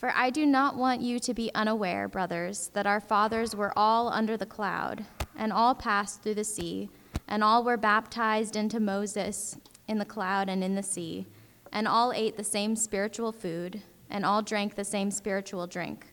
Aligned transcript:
For 0.00 0.10
I 0.16 0.30
do 0.30 0.46
not 0.46 0.76
want 0.76 1.02
you 1.02 1.18
to 1.18 1.34
be 1.34 1.54
unaware, 1.54 2.08
brothers, 2.08 2.70
that 2.72 2.86
our 2.86 3.00
fathers 3.00 3.54
were 3.54 3.74
all 3.76 4.08
under 4.08 4.34
the 4.34 4.46
cloud, 4.46 5.04
and 5.36 5.52
all 5.52 5.74
passed 5.74 6.22
through 6.22 6.36
the 6.36 6.42
sea, 6.42 6.88
and 7.28 7.44
all 7.44 7.62
were 7.62 7.76
baptized 7.76 8.56
into 8.56 8.80
Moses 8.80 9.58
in 9.86 9.98
the 9.98 10.06
cloud 10.06 10.48
and 10.48 10.64
in 10.64 10.74
the 10.74 10.82
sea, 10.82 11.26
and 11.70 11.86
all 11.86 12.14
ate 12.14 12.38
the 12.38 12.42
same 12.42 12.76
spiritual 12.76 13.30
food, 13.30 13.82
and 14.08 14.24
all 14.24 14.40
drank 14.40 14.74
the 14.74 14.86
same 14.86 15.10
spiritual 15.10 15.66
drink. 15.66 16.06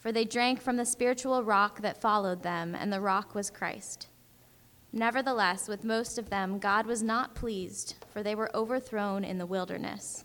For 0.00 0.10
they 0.10 0.24
drank 0.24 0.60
from 0.60 0.76
the 0.76 0.84
spiritual 0.84 1.44
rock 1.44 1.80
that 1.82 2.00
followed 2.00 2.42
them, 2.42 2.74
and 2.74 2.92
the 2.92 3.00
rock 3.00 3.36
was 3.36 3.50
Christ. 3.50 4.08
Nevertheless, 4.92 5.68
with 5.68 5.84
most 5.84 6.18
of 6.18 6.28
them, 6.28 6.58
God 6.58 6.86
was 6.86 7.04
not 7.04 7.36
pleased, 7.36 7.94
for 8.12 8.24
they 8.24 8.34
were 8.34 8.50
overthrown 8.52 9.22
in 9.22 9.38
the 9.38 9.46
wilderness. 9.46 10.24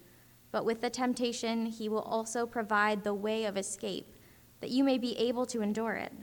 but 0.51 0.65
with 0.65 0.81
the 0.81 0.89
temptation, 0.89 1.65
he 1.65 1.87
will 1.87 2.01
also 2.01 2.45
provide 2.45 3.03
the 3.03 3.13
way 3.13 3.45
of 3.45 3.57
escape, 3.57 4.15
that 4.59 4.69
you 4.69 4.83
may 4.83 4.97
be 4.97 5.17
able 5.17 5.45
to 5.47 5.61
endure 5.61 5.93
it. 5.93 6.13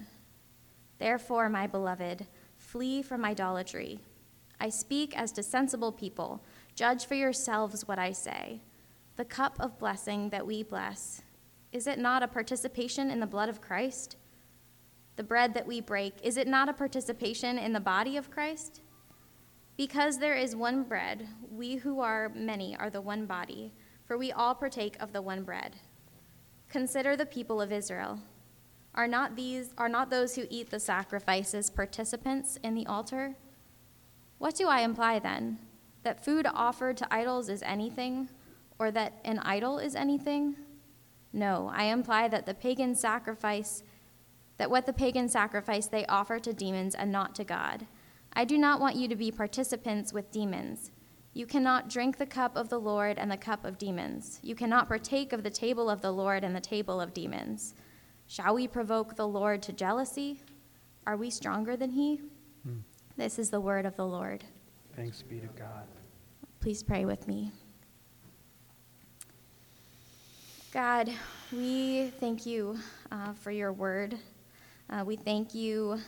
Therefore, 0.99 1.49
my 1.49 1.67
beloved, 1.67 2.27
flee 2.57 3.03
from 3.03 3.25
idolatry. 3.25 4.01
I 4.61 4.69
speak 4.69 5.17
as 5.17 5.33
to 5.33 5.43
sensible 5.43 5.93
people. 5.93 6.45
Judge 6.75 7.07
for 7.07 7.15
yourselves 7.15 7.89
what 7.89 7.99
I 7.99 8.13
say. 8.13 8.61
The 9.17 9.25
cup 9.25 9.57
of 9.61 9.79
blessing 9.79 10.31
that 10.31 10.47
we 10.47 10.63
bless, 10.63 11.23
is 11.73 11.87
it 11.87 11.99
not 11.99 12.23
a 12.23 12.29
participation 12.29 13.11
in 13.11 13.21
the 13.21 13.27
blood 13.27 13.49
of 13.49 13.61
Christ? 13.61 14.17
The 15.17 15.23
bread 15.23 15.55
that 15.55 15.67
we 15.67 15.81
break, 15.81 16.15
is 16.23 16.37
it 16.37 16.47
not 16.47 16.69
a 16.69 16.73
participation 16.73 17.59
in 17.59 17.73
the 17.73 17.81
body 17.81 18.17
of 18.17 18.31
Christ? 18.31 18.83
Because 19.77 20.19
there 20.19 20.35
is 20.35 20.55
one 20.55 20.83
bread, 20.83 21.29
we 21.51 21.77
who 21.77 22.01
are 22.01 22.31
many 22.35 22.77
are 22.77 22.91
the 22.91 23.01
one 23.01 23.27
body 23.27 23.73
for 24.09 24.17
we 24.17 24.33
all 24.33 24.55
partake 24.55 24.97
of 24.99 25.13
the 25.13 25.21
one 25.21 25.43
bread. 25.43 25.77
Consider 26.71 27.15
the 27.15 27.27
people 27.27 27.61
of 27.61 27.71
Israel. 27.71 28.19
Are 28.95 29.07
not 29.07 29.37
these 29.37 29.75
are 29.77 29.89
not 29.89 30.09
those 30.09 30.35
who 30.35 30.47
eat 30.49 30.71
the 30.71 30.81
sacrifices 30.81 31.69
participants 31.69 32.59
in 32.65 32.75
the 32.75 32.87
altar? 32.87 33.37
What 34.39 34.57
do 34.57 34.67
I 34.67 34.81
imply 34.81 35.19
then? 35.19 35.59
That 36.05 36.25
food 36.25 36.47
offered 36.53 36.97
to 36.97 37.15
idols 37.15 37.51
is 37.51 37.63
anything, 37.63 38.31
or 38.79 38.91
that 38.93 39.21
an 39.25 39.41
idol 39.41 39.79
is 39.79 39.95
anything? 39.95 40.57
No, 41.33 41.71
I 41.73 41.85
imply 41.85 42.29
that 42.29 42.47
the 42.47 42.55
pagan 42.55 42.95
sacrifice 42.95 43.83
that 44.57 44.71
what 44.71 44.87
the 44.87 44.93
pagan 44.93 45.29
sacrifice 45.29 45.87
they 45.87 46.07
offer 46.07 46.41
to 46.41 46.53
demons 46.53 46.95
and 46.95 47.13
not 47.13 47.35
to 47.37 47.45
God. 47.45 47.87
I 48.33 48.45
do 48.45 48.57
not 48.57 48.81
want 48.81 48.97
you 48.97 49.07
to 49.07 49.17
be 49.17 49.31
participants 49.31 50.13
with 50.13 50.33
demons. 50.33 50.91
You 51.39 51.47
cannot 51.47 51.89
drink 51.89 52.19
the 52.19 52.27
cup 52.27 52.57
of 52.57 52.69
the 52.69 52.81
Lord 52.81 53.17
and 53.17 53.31
the 53.31 53.37
cup 53.37 53.65
of 53.65 53.79
demons. 53.79 54.41
You 54.43 54.57
cannot 54.57 54.89
partake 54.89 55.33
of 55.33 55.45
the 55.45 55.51
table 55.51 55.89
of 55.89 56.01
the 56.01 56.11
Lord 56.11 56.43
and 56.43 56.53
the 56.53 56.61
table 56.61 57.01
of 57.01 57.15
demons. 57.15 57.77
Shall 58.27 58.57
we 58.57 58.67
provoke 58.67 59.15
the 59.15 59.29
Lord 59.29 59.63
to 59.63 59.73
jealousy? 59.73 60.41
Are 61.07 61.17
we 61.17 61.31
stronger 61.31 61.77
than 61.77 61.91
he? 61.91 62.21
Hmm. 62.65 62.79
This 63.17 63.39
is 63.39 63.51
the 63.51 63.61
word 63.61 63.87
of 63.87 63.95
the 63.95 64.05
Lord. 64.05 64.43
Thanks 64.97 65.23
be 65.23 65.39
to 65.39 65.47
God. 65.57 65.87
Please 66.59 66.83
pray 66.83 67.05
with 67.05 67.29
me. 67.29 67.53
God, 70.73 71.09
we 71.53 72.11
thank 72.19 72.47
you 72.47 72.77
uh, 73.13 73.33
for 73.35 73.53
your 73.53 73.73
word. 73.73 74.19
Uh, 74.91 75.05
we 75.07 75.15
thank 75.15 75.55
you 75.55 76.01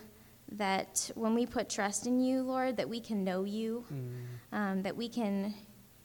that 0.53 1.11
when 1.15 1.34
we 1.34 1.47
put 1.47 1.69
trust 1.69 2.06
in 2.06 2.21
you, 2.21 2.43
Lord, 2.43 2.77
that 2.77 2.88
we 2.88 3.00
can 3.00 3.25
know 3.25 3.44
you, 3.44 3.84
mm. 3.93 4.56
um, 4.56 4.83
that 4.83 4.97
we 4.97 5.09
can 5.09 5.55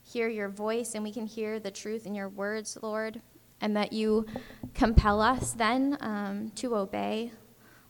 hear 0.03 0.27
your 0.27 0.49
voice 0.49 0.93
and 0.93 1.03
we 1.03 1.11
can 1.11 1.25
hear 1.25 1.59
the 1.59 1.71
truth 1.71 2.05
in 2.05 2.13
your 2.13 2.29
words, 2.29 2.77
Lord, 2.81 3.21
and 3.61 3.75
that 3.75 3.91
you 3.91 4.25
compel 4.73 5.21
us 5.21 5.53
then 5.53 5.97
um, 5.99 6.51
to 6.55 6.75
obey. 6.75 7.31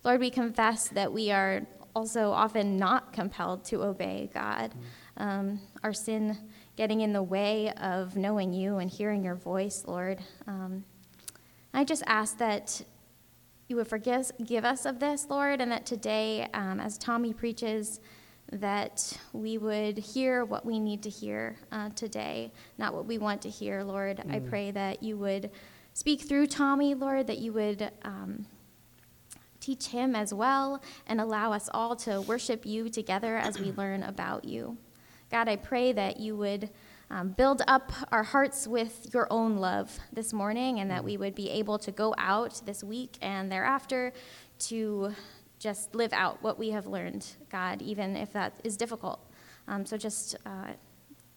Lord, 0.03 0.19
we 0.19 0.29
confess 0.29 0.87
that 0.89 1.11
we 1.11 1.31
are 1.31 1.67
also 1.95 2.31
often 2.31 2.77
not 2.77 3.11
compelled 3.11 3.63
to 3.65 3.83
obey, 3.83 4.29
God. 4.33 4.71
Mm. 4.71 4.81
Um, 5.17 5.61
our 5.83 5.93
sin 5.93 6.37
getting 6.75 7.01
in 7.01 7.13
the 7.13 7.23
way 7.23 7.71
of 7.71 8.15
knowing 8.15 8.53
you 8.53 8.77
and 8.77 8.89
hearing 8.89 9.23
your 9.23 9.35
voice, 9.35 9.83
Lord. 9.87 10.19
Um, 10.45 10.83
I 11.73 11.83
just 11.83 12.03
ask 12.05 12.37
that 12.37 12.81
you 13.67 13.75
would 13.77 13.87
forgive 13.87 14.31
give 14.45 14.65
us 14.65 14.85
of 14.85 14.99
this, 14.99 15.27
Lord, 15.29 15.61
and 15.61 15.71
that 15.71 15.85
today, 15.85 16.47
um, 16.53 16.79
as 16.79 16.97
Tommy 16.97 17.33
preaches, 17.33 17.99
that 18.51 19.17
we 19.33 19.57
would 19.57 19.97
hear 19.97 20.45
what 20.45 20.65
we 20.65 20.79
need 20.79 21.01
to 21.03 21.09
hear 21.09 21.57
uh, 21.71 21.89
today, 21.89 22.51
not 22.77 22.93
what 22.93 23.05
we 23.05 23.17
want 23.17 23.41
to 23.41 23.49
hear, 23.49 23.83
Lord. 23.83 24.17
Mm. 24.17 24.35
I 24.35 24.39
pray 24.39 24.71
that 24.71 25.01
you 25.01 25.17
would 25.17 25.49
speak 25.93 26.21
through 26.21 26.47
Tommy, 26.47 26.93
Lord, 26.93 27.27
that 27.27 27.39
you 27.39 27.53
would 27.53 27.91
um, 28.03 28.45
teach 29.59 29.87
him 29.87 30.15
as 30.15 30.31
well, 30.33 30.81
and 31.07 31.19
allow 31.19 31.51
us 31.51 31.69
all 31.73 31.95
to 31.95 32.21
worship 32.21 32.65
you 32.65 32.89
together 32.89 33.35
as 33.37 33.59
we 33.59 33.71
learn 33.77 34.03
about 34.03 34.45
you. 34.45 34.77
God, 35.31 35.49
I 35.49 35.55
pray 35.55 35.91
that 35.91 36.19
you 36.19 36.35
would 36.35 36.69
um, 37.09 37.29
build 37.29 37.61
up 37.67 37.91
our 38.11 38.23
hearts 38.23 38.67
with 38.67 39.09
your 39.13 39.27
own 39.29 39.57
love 39.57 39.99
this 40.11 40.33
morning, 40.33 40.79
and 40.79 40.89
that 40.91 41.03
we 41.03 41.17
would 41.17 41.35
be 41.35 41.49
able 41.49 41.77
to 41.79 41.91
go 41.91 42.13
out 42.17 42.61
this 42.65 42.83
week 42.83 43.17
and 43.21 43.51
thereafter 43.51 44.13
to 44.59 45.13
just 45.59 45.95
live 45.95 46.13
out 46.13 46.41
what 46.41 46.59
we 46.59 46.71
have 46.71 46.87
learned, 46.87 47.25
God, 47.49 47.81
even 47.81 48.15
if 48.15 48.33
that 48.33 48.59
is 48.63 48.77
difficult. 48.77 49.19
Um, 49.67 49.85
so 49.85 49.97
just 49.97 50.35
uh, 50.45 50.73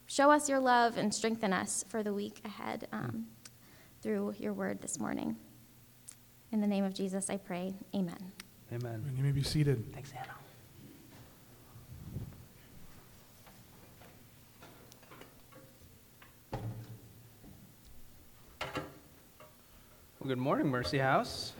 show 0.06 0.31
us 0.31 0.49
your 0.49 0.61
love 0.61 0.97
and 0.97 1.15
strengthen 1.15 1.53
us 1.53 1.85
for 1.89 2.03
the 2.03 2.12
week 2.12 2.41
ahead 2.45 2.89
um, 2.93 3.27
through 4.03 4.35
your 4.39 4.53
word 4.53 4.81
this 4.81 4.99
morning. 4.99 5.37
In 6.50 6.61
the 6.61 6.67
name 6.67 6.85
of 6.85 6.95
Jesus, 6.95 7.31
I 7.31 7.37
pray. 7.37 7.75
Amen. 7.95 8.33
Amen. 8.73 9.05
And 9.06 9.17
you 9.17 9.25
may 9.25 9.33
be 9.33 9.43
seated. 9.43 9.93
Thanks, 9.93 10.12
Anna. 10.12 10.38
Well, 20.21 20.27
good 20.27 20.39
morning, 20.39 20.67
Mercy 20.67 20.99
House. 20.99 21.53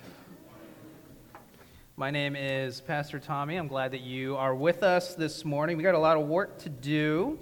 My 1.97 2.11
name 2.11 2.35
is 2.35 2.81
Pastor 2.81 3.21
Tommy. 3.21 3.55
I'm 3.55 3.69
glad 3.69 3.93
that 3.93 4.01
you 4.01 4.37
are 4.37 4.53
with 4.53 4.83
us 4.83 5.15
this 5.15 5.45
morning. 5.45 5.77
We 5.77 5.85
got 5.85 5.95
a 5.95 5.99
lot 6.01 6.17
of 6.17 6.27
work 6.27 6.59
to 6.63 6.69
do, 6.69 7.39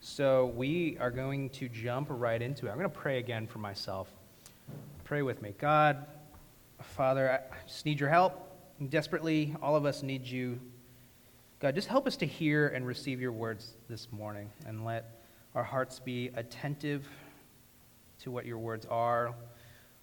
so 0.00 0.46
we 0.56 0.98
are 0.98 1.12
going 1.12 1.50
to 1.50 1.68
jump 1.68 2.08
right 2.10 2.42
into 2.42 2.66
it. 2.66 2.70
I'm 2.70 2.78
going 2.78 2.90
to 2.90 2.98
pray 2.98 3.20
again 3.20 3.46
for 3.46 3.60
myself. 3.60 4.08
Pray 5.04 5.22
with 5.22 5.40
me. 5.40 5.54
God, 5.56 6.04
Father, 6.82 7.30
I 7.30 7.66
just 7.68 7.86
need 7.86 8.00
your 8.00 8.08
help. 8.08 8.50
Desperately, 8.88 9.54
all 9.62 9.76
of 9.76 9.84
us 9.84 10.02
need 10.02 10.26
you. 10.26 10.58
God, 11.60 11.76
just 11.76 11.86
help 11.86 12.08
us 12.08 12.16
to 12.16 12.26
hear 12.26 12.66
and 12.66 12.84
receive 12.84 13.20
your 13.20 13.30
words 13.30 13.74
this 13.88 14.08
morning 14.10 14.50
and 14.66 14.84
let 14.84 15.22
our 15.54 15.62
hearts 15.62 16.00
be 16.00 16.32
attentive 16.34 17.06
to 18.22 18.32
what 18.32 18.46
your 18.46 18.58
words 18.58 18.84
are 18.90 19.32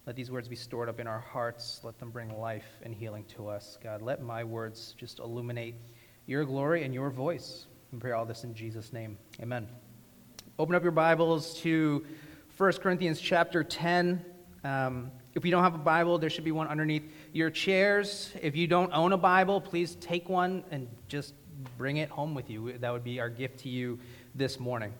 let 0.08 0.16
these 0.16 0.30
words 0.30 0.48
be 0.48 0.56
stored 0.56 0.88
up 0.88 1.00
in 1.00 1.06
our 1.06 1.20
hearts. 1.20 1.82
Let 1.84 1.98
them 1.98 2.08
bring 2.08 2.40
life 2.40 2.64
and 2.82 2.94
healing 2.94 3.26
to 3.36 3.46
us. 3.46 3.76
God, 3.84 4.00
let 4.00 4.22
my 4.22 4.42
words 4.42 4.94
just 4.96 5.18
illuminate 5.18 5.74
your 6.24 6.46
glory 6.46 6.84
and 6.84 6.94
your 6.94 7.10
voice. 7.10 7.66
We 7.92 7.98
pray 7.98 8.12
all 8.12 8.24
this 8.24 8.42
in 8.42 8.54
Jesus' 8.54 8.90
name. 8.90 9.18
Amen. 9.42 9.68
Open 10.58 10.74
up 10.74 10.82
your 10.82 10.92
Bibles 10.92 11.60
to 11.60 12.06
1 12.56 12.72
Corinthians 12.78 13.20
chapter 13.20 13.62
10. 13.62 14.24
Um, 14.64 15.10
if 15.34 15.44
you 15.44 15.50
don't 15.50 15.62
have 15.62 15.74
a 15.74 15.76
Bible, 15.76 16.16
there 16.16 16.30
should 16.30 16.42
be 16.42 16.52
one 16.52 16.68
underneath 16.68 17.04
your 17.34 17.50
chairs. 17.50 18.32
If 18.40 18.56
you 18.56 18.66
don't 18.66 18.90
own 18.94 19.12
a 19.12 19.18
Bible, 19.18 19.60
please 19.60 19.94
take 19.96 20.30
one 20.30 20.64
and 20.70 20.88
just 21.08 21.34
bring 21.76 21.98
it 21.98 22.08
home 22.08 22.34
with 22.34 22.48
you. 22.48 22.78
That 22.78 22.94
would 22.94 23.04
be 23.04 23.20
our 23.20 23.28
gift 23.28 23.58
to 23.58 23.68
you 23.68 23.98
this 24.34 24.58
morning. 24.58 24.94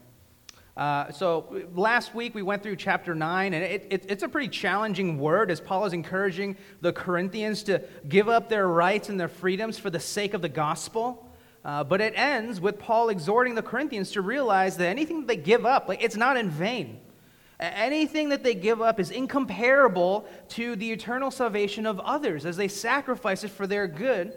Uh, 0.78 1.10
so 1.10 1.64
last 1.74 2.14
week 2.14 2.36
we 2.36 2.42
went 2.42 2.62
through 2.62 2.76
chapter 2.76 3.12
9, 3.12 3.52
and 3.52 3.64
it, 3.64 3.86
it, 3.90 4.06
it's 4.08 4.22
a 4.22 4.28
pretty 4.28 4.46
challenging 4.46 5.18
word 5.18 5.50
as 5.50 5.60
Paul 5.60 5.84
is 5.86 5.92
encouraging 5.92 6.56
the 6.80 6.92
Corinthians 6.92 7.64
to 7.64 7.82
give 8.08 8.28
up 8.28 8.48
their 8.48 8.68
rights 8.68 9.08
and 9.08 9.18
their 9.18 9.26
freedoms 9.26 9.76
for 9.76 9.90
the 9.90 9.98
sake 9.98 10.34
of 10.34 10.40
the 10.40 10.48
gospel. 10.48 11.28
Uh, 11.64 11.82
but 11.82 12.00
it 12.00 12.12
ends 12.16 12.60
with 12.60 12.78
Paul 12.78 13.08
exhorting 13.08 13.56
the 13.56 13.62
Corinthians 13.62 14.12
to 14.12 14.22
realize 14.22 14.76
that 14.76 14.86
anything 14.86 15.22
that 15.22 15.26
they 15.26 15.36
give 15.36 15.66
up, 15.66 15.88
like 15.88 16.00
it's 16.00 16.16
not 16.16 16.36
in 16.36 16.48
vain. 16.48 17.00
Anything 17.58 18.28
that 18.28 18.44
they 18.44 18.54
give 18.54 18.80
up 18.80 19.00
is 19.00 19.10
incomparable 19.10 20.28
to 20.50 20.76
the 20.76 20.92
eternal 20.92 21.32
salvation 21.32 21.86
of 21.86 21.98
others 21.98 22.46
as 22.46 22.56
they 22.56 22.68
sacrifice 22.68 23.42
it 23.42 23.50
for 23.50 23.66
their 23.66 23.88
good 23.88 24.32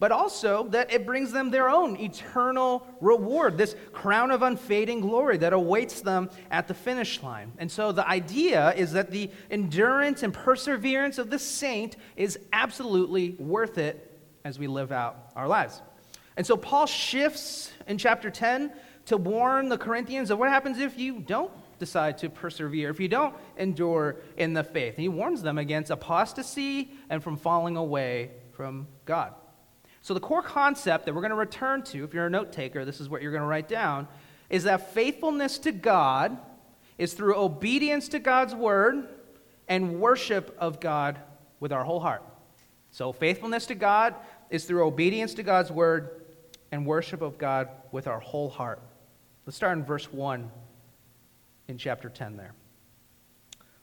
but 0.00 0.10
also 0.10 0.66
that 0.68 0.90
it 0.92 1.06
brings 1.06 1.30
them 1.30 1.50
their 1.50 1.68
own 1.68 1.94
eternal 1.98 2.86
reward, 3.00 3.58
this 3.58 3.76
crown 3.92 4.30
of 4.30 4.42
unfading 4.42 5.00
glory 5.02 5.36
that 5.36 5.52
awaits 5.52 6.00
them 6.00 6.30
at 6.50 6.66
the 6.66 6.74
finish 6.74 7.22
line. 7.22 7.52
And 7.58 7.70
so 7.70 7.92
the 7.92 8.08
idea 8.08 8.72
is 8.72 8.92
that 8.92 9.10
the 9.10 9.30
endurance 9.50 10.22
and 10.22 10.32
perseverance 10.32 11.18
of 11.18 11.28
the 11.28 11.38
saint 11.38 11.96
is 12.16 12.38
absolutely 12.52 13.32
worth 13.32 13.76
it 13.76 14.18
as 14.42 14.58
we 14.58 14.66
live 14.66 14.90
out 14.90 15.32
our 15.36 15.46
lives. 15.46 15.82
And 16.34 16.46
so 16.46 16.56
Paul 16.56 16.86
shifts 16.86 17.70
in 17.86 17.98
chapter 17.98 18.30
10 18.30 18.72
to 19.06 19.18
warn 19.18 19.68
the 19.68 19.76
Corinthians 19.76 20.30
of 20.30 20.38
what 20.38 20.48
happens 20.48 20.78
if 20.78 20.98
you 20.98 21.20
don't 21.20 21.52
decide 21.78 22.16
to 22.18 22.30
persevere, 22.30 22.88
if 22.88 23.00
you 23.00 23.08
don't 23.08 23.34
endure 23.58 24.16
in 24.38 24.54
the 24.54 24.64
faith. 24.64 24.94
And 24.94 25.02
he 25.02 25.08
warns 25.08 25.42
them 25.42 25.58
against 25.58 25.90
apostasy 25.90 26.92
and 27.10 27.22
from 27.22 27.36
falling 27.36 27.76
away 27.76 28.30
from 28.52 28.88
God. 29.04 29.34
So, 30.02 30.14
the 30.14 30.20
core 30.20 30.42
concept 30.42 31.04
that 31.04 31.14
we're 31.14 31.20
going 31.20 31.30
to 31.30 31.36
return 31.36 31.82
to, 31.84 32.04
if 32.04 32.14
you're 32.14 32.26
a 32.26 32.30
note 32.30 32.52
taker, 32.52 32.84
this 32.84 33.00
is 33.00 33.08
what 33.08 33.20
you're 33.20 33.32
going 33.32 33.42
to 33.42 33.46
write 33.46 33.68
down, 33.68 34.08
is 34.48 34.64
that 34.64 34.94
faithfulness 34.94 35.58
to 35.60 35.72
God 35.72 36.38
is 36.96 37.14
through 37.14 37.36
obedience 37.36 38.08
to 38.08 38.18
God's 38.18 38.54
word 38.54 39.08
and 39.68 40.00
worship 40.00 40.56
of 40.58 40.80
God 40.80 41.18
with 41.60 41.72
our 41.72 41.84
whole 41.84 42.00
heart. 42.00 42.22
So, 42.90 43.12
faithfulness 43.12 43.66
to 43.66 43.74
God 43.74 44.14
is 44.48 44.64
through 44.64 44.86
obedience 44.86 45.34
to 45.34 45.42
God's 45.42 45.70
word 45.70 46.22
and 46.72 46.86
worship 46.86 47.20
of 47.20 47.38
God 47.38 47.68
with 47.92 48.06
our 48.06 48.20
whole 48.20 48.48
heart. 48.48 48.80
Let's 49.46 49.56
start 49.56 49.76
in 49.76 49.84
verse 49.84 50.12
1 50.12 50.50
in 51.68 51.78
chapter 51.78 52.08
10 52.08 52.36
there. 52.36 52.54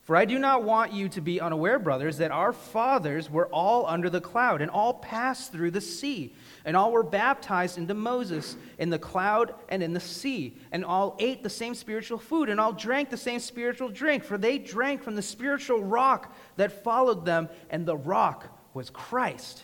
For 0.07 0.15
I 0.15 0.24
do 0.24 0.39
not 0.39 0.63
want 0.63 0.94
you 0.94 1.09
to 1.09 1.19
be 1.19 1.42
unaware, 1.42 1.77
brothers, 1.77 2.19
that 2.19 2.31
our 2.31 2.54
fathers 2.54 3.30
were 3.30 3.48
all 3.48 3.86
under 3.86 4.09
the 4.09 4.21
cloud, 4.21 4.62
and 4.62 4.71
all 4.71 4.94
passed 4.94 5.51
through 5.51 5.71
the 5.71 5.81
sea, 5.81 6.33
and 6.63 6.77
all 6.77 6.94
were 6.94 7.04
baptized 7.04 7.77
into 7.77 7.94
Moses 7.94 8.56
in 8.77 8.89
the 8.89 8.98
cloud 8.98 9.54
and 9.68 9.83
in 9.83 9.92
the 9.92 10.00
sea, 10.00 10.56
and 10.71 10.86
all 10.86 11.18
ate 11.19 11.44
the 11.44 11.50
same 11.50 11.75
spiritual 11.75 12.19
food, 12.19 12.48
and 12.48 12.57
all 12.57 12.71
drank 12.71 13.09
the 13.09 13.18
same 13.18 13.42
spiritual 13.42 13.89
drink, 13.89 14.24
for 14.24 14.38
they 14.38 14.57
drank 14.57 15.04
from 15.04 15.18
the 15.18 15.21
spiritual 15.21 15.83
rock 15.83 16.33
that 16.56 16.86
followed 16.86 17.25
them, 17.25 17.50
and 17.69 17.86
the 17.86 17.98
rock 17.98 18.48
was 18.74 18.89
Christ. 18.89 19.62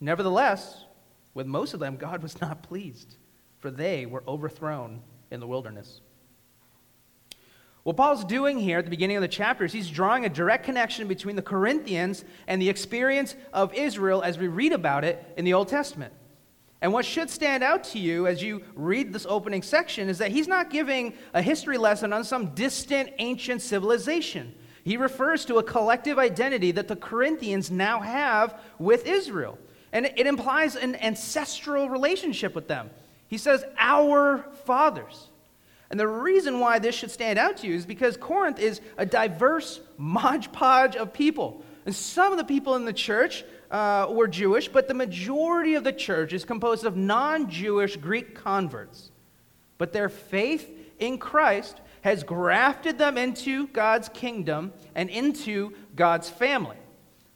Nevertheless, 0.00 0.84
with 1.34 1.46
most 1.46 1.74
of 1.74 1.78
them, 1.78 1.94
God 1.94 2.24
was 2.24 2.40
not 2.40 2.64
pleased, 2.64 3.14
for 3.60 3.70
they 3.70 4.04
were 4.04 4.24
overthrown 4.26 5.00
in 5.30 5.38
the 5.38 5.46
wilderness. 5.46 6.00
What 7.88 7.96
Paul's 7.96 8.22
doing 8.22 8.58
here 8.58 8.80
at 8.80 8.84
the 8.84 8.90
beginning 8.90 9.16
of 9.16 9.22
the 9.22 9.28
chapter 9.28 9.64
is 9.64 9.72
he's 9.72 9.88
drawing 9.88 10.26
a 10.26 10.28
direct 10.28 10.66
connection 10.66 11.08
between 11.08 11.36
the 11.36 11.40
Corinthians 11.40 12.22
and 12.46 12.60
the 12.60 12.68
experience 12.68 13.34
of 13.50 13.72
Israel 13.72 14.20
as 14.20 14.36
we 14.36 14.46
read 14.46 14.72
about 14.72 15.04
it 15.04 15.24
in 15.38 15.46
the 15.46 15.54
Old 15.54 15.68
Testament. 15.68 16.12
And 16.82 16.92
what 16.92 17.06
should 17.06 17.30
stand 17.30 17.64
out 17.64 17.84
to 17.84 17.98
you 17.98 18.26
as 18.26 18.42
you 18.42 18.62
read 18.74 19.10
this 19.10 19.24
opening 19.26 19.62
section 19.62 20.10
is 20.10 20.18
that 20.18 20.30
he's 20.30 20.46
not 20.46 20.68
giving 20.68 21.14
a 21.32 21.40
history 21.40 21.78
lesson 21.78 22.12
on 22.12 22.24
some 22.24 22.48
distant 22.54 23.08
ancient 23.20 23.62
civilization. 23.62 24.54
He 24.84 24.98
refers 24.98 25.46
to 25.46 25.56
a 25.56 25.62
collective 25.62 26.18
identity 26.18 26.72
that 26.72 26.88
the 26.88 26.96
Corinthians 26.96 27.70
now 27.70 28.00
have 28.00 28.60
with 28.78 29.06
Israel. 29.06 29.58
And 29.94 30.04
it 30.04 30.26
implies 30.26 30.76
an 30.76 30.94
ancestral 30.96 31.88
relationship 31.88 32.54
with 32.54 32.68
them. 32.68 32.90
He 33.28 33.38
says, 33.38 33.64
Our 33.78 34.44
fathers. 34.66 35.30
And 35.90 35.98
the 35.98 36.08
reason 36.08 36.60
why 36.60 36.78
this 36.78 36.94
should 36.94 37.10
stand 37.10 37.38
out 37.38 37.58
to 37.58 37.66
you 37.66 37.74
is 37.74 37.86
because 37.86 38.16
Corinth 38.16 38.58
is 38.58 38.80
a 38.98 39.06
diverse 39.06 39.80
modge 39.96 40.52
podge 40.52 40.96
of 40.96 41.12
people. 41.12 41.62
And 41.86 41.94
some 41.94 42.32
of 42.32 42.38
the 42.38 42.44
people 42.44 42.76
in 42.76 42.84
the 42.84 42.92
church 42.92 43.44
uh, 43.70 44.06
were 44.10 44.28
Jewish, 44.28 44.68
but 44.68 44.88
the 44.88 44.94
majority 44.94 45.74
of 45.74 45.84
the 45.84 45.92
church 45.92 46.32
is 46.32 46.44
composed 46.44 46.84
of 46.84 46.96
non 46.96 47.48
Jewish 47.48 47.96
Greek 47.96 48.34
converts. 48.34 49.10
But 49.78 49.92
their 49.92 50.08
faith 50.08 50.70
in 50.98 51.18
Christ 51.18 51.80
has 52.02 52.22
grafted 52.22 52.98
them 52.98 53.16
into 53.16 53.68
God's 53.68 54.08
kingdom 54.10 54.72
and 54.94 55.08
into 55.08 55.72
God's 55.96 56.28
family. 56.28 56.76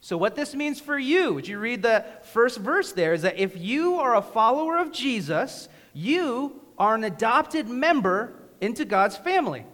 So, 0.01 0.17
what 0.17 0.35
this 0.35 0.55
means 0.55 0.81
for 0.81 0.99
you, 0.99 1.39
as 1.39 1.49
you 1.49 1.59
read 1.59 1.83
the 1.83 2.05
first 2.25 2.59
verse 2.59 2.93
there, 2.93 3.15
is 3.15 3.23
that 3.23 3.39
if 3.39 3.57
you 3.57 4.01
are 4.01 4.17
a 4.17 4.23
follower 4.23 4.79
of 4.79 4.93
Jesus, 4.93 5.69
you 5.95 6.61
are 6.77 6.95
an 6.95 7.05
adopted 7.05 7.69
member 7.69 8.35
into 8.63 8.87
God's 8.87 9.17
family. 9.17 9.67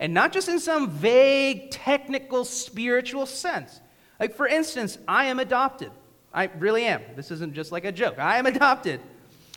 And 0.00 0.12
not 0.12 0.32
just 0.32 0.48
in 0.48 0.58
some 0.58 0.90
vague, 0.90 1.70
technical, 1.70 2.44
spiritual 2.44 3.26
sense. 3.26 3.80
Like, 4.18 4.34
for 4.34 4.48
instance, 4.48 4.98
I 5.06 5.26
am 5.26 5.38
adopted. 5.38 5.90
I 6.34 6.50
really 6.58 6.84
am. 6.84 7.02
This 7.14 7.30
isn't 7.30 7.54
just 7.54 7.70
like 7.70 7.84
a 7.84 7.92
joke. 7.92 8.18
I 8.18 8.38
am 8.38 8.46
adopted. 8.54 9.00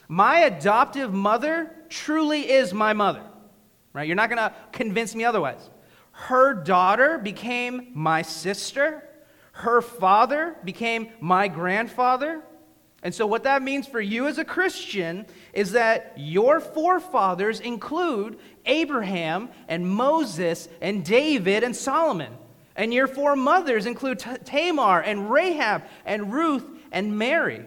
My 0.07 0.39
adoptive 0.39 1.13
mother 1.13 1.71
truly 1.89 2.50
is 2.50 2.73
my 2.73 2.94
mother, 2.94 3.23
right? 3.94 4.07
You're 4.07 4.15
not 4.15 4.29
going 4.29 4.38
to 4.38 4.53
convince 4.71 5.15
me 5.15 5.23
otherwise. 5.23 5.69
Her 6.12 6.53
daughter 6.53 7.17
became 7.17 7.91
my 7.94 8.21
sister. 8.21 9.03
Her 9.51 9.81
father 9.81 10.57
became 10.63 11.09
my 11.21 11.47
grandfather. 11.47 12.41
And 13.01 13.16
so, 13.16 13.25
what 13.25 13.44
that 13.44 13.62
means 13.62 13.88
for 13.88 14.01
you 14.01 14.28
as 14.28 14.38
a 14.38 14.46
Christian 14.46 15.25
is 15.54 15.72
that 15.72 16.13
your 16.18 16.60
forefathers 16.60 17.60
include 17.60 18.38
Abraham 18.66 19.50
and 19.68 19.88
Moses 19.88 20.68
and 20.81 21.06
David 21.06 21.63
and 21.63 21.75
Solomon. 21.75 22.34
And 22.75 22.94
your 22.94 23.07
foremothers 23.07 23.86
include 23.86 24.19
Tamar 24.19 25.01
and 25.01 25.31
Rahab 25.31 25.84
and 26.06 26.34
Ruth 26.34 26.66
and 26.92 27.18
Mary. 27.18 27.66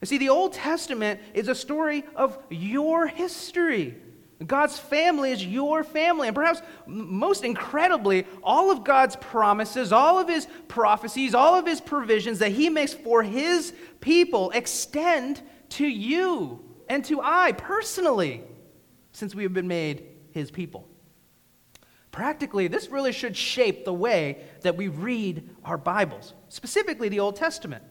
You 0.00 0.06
see, 0.06 0.18
the 0.18 0.28
Old 0.28 0.52
Testament 0.52 1.20
is 1.32 1.48
a 1.48 1.54
story 1.54 2.04
of 2.14 2.38
your 2.50 3.06
history. 3.06 3.96
God's 4.44 4.78
family 4.78 5.30
is 5.30 5.44
your 5.44 5.84
family. 5.84 6.28
And 6.28 6.34
perhaps 6.34 6.60
most 6.86 7.44
incredibly, 7.44 8.26
all 8.42 8.70
of 8.70 8.84
God's 8.84 9.16
promises, 9.16 9.92
all 9.92 10.18
of 10.18 10.28
his 10.28 10.48
prophecies, 10.68 11.34
all 11.34 11.54
of 11.54 11.66
his 11.66 11.80
provisions 11.80 12.40
that 12.40 12.52
he 12.52 12.68
makes 12.68 12.92
for 12.92 13.22
his 13.22 13.72
people 14.00 14.50
extend 14.50 15.40
to 15.70 15.86
you 15.86 16.64
and 16.88 17.04
to 17.06 17.20
I 17.22 17.52
personally, 17.52 18.42
since 19.12 19.34
we 19.34 19.44
have 19.44 19.54
been 19.54 19.68
made 19.68 20.04
his 20.32 20.50
people. 20.50 20.88
Practically, 22.10 22.68
this 22.68 22.90
really 22.90 23.12
should 23.12 23.36
shape 23.36 23.84
the 23.84 23.92
way 23.92 24.44
that 24.62 24.76
we 24.76 24.88
read 24.88 25.50
our 25.64 25.78
Bibles, 25.78 26.34
specifically 26.48 27.08
the 27.08 27.20
Old 27.20 27.36
Testament. 27.36 27.82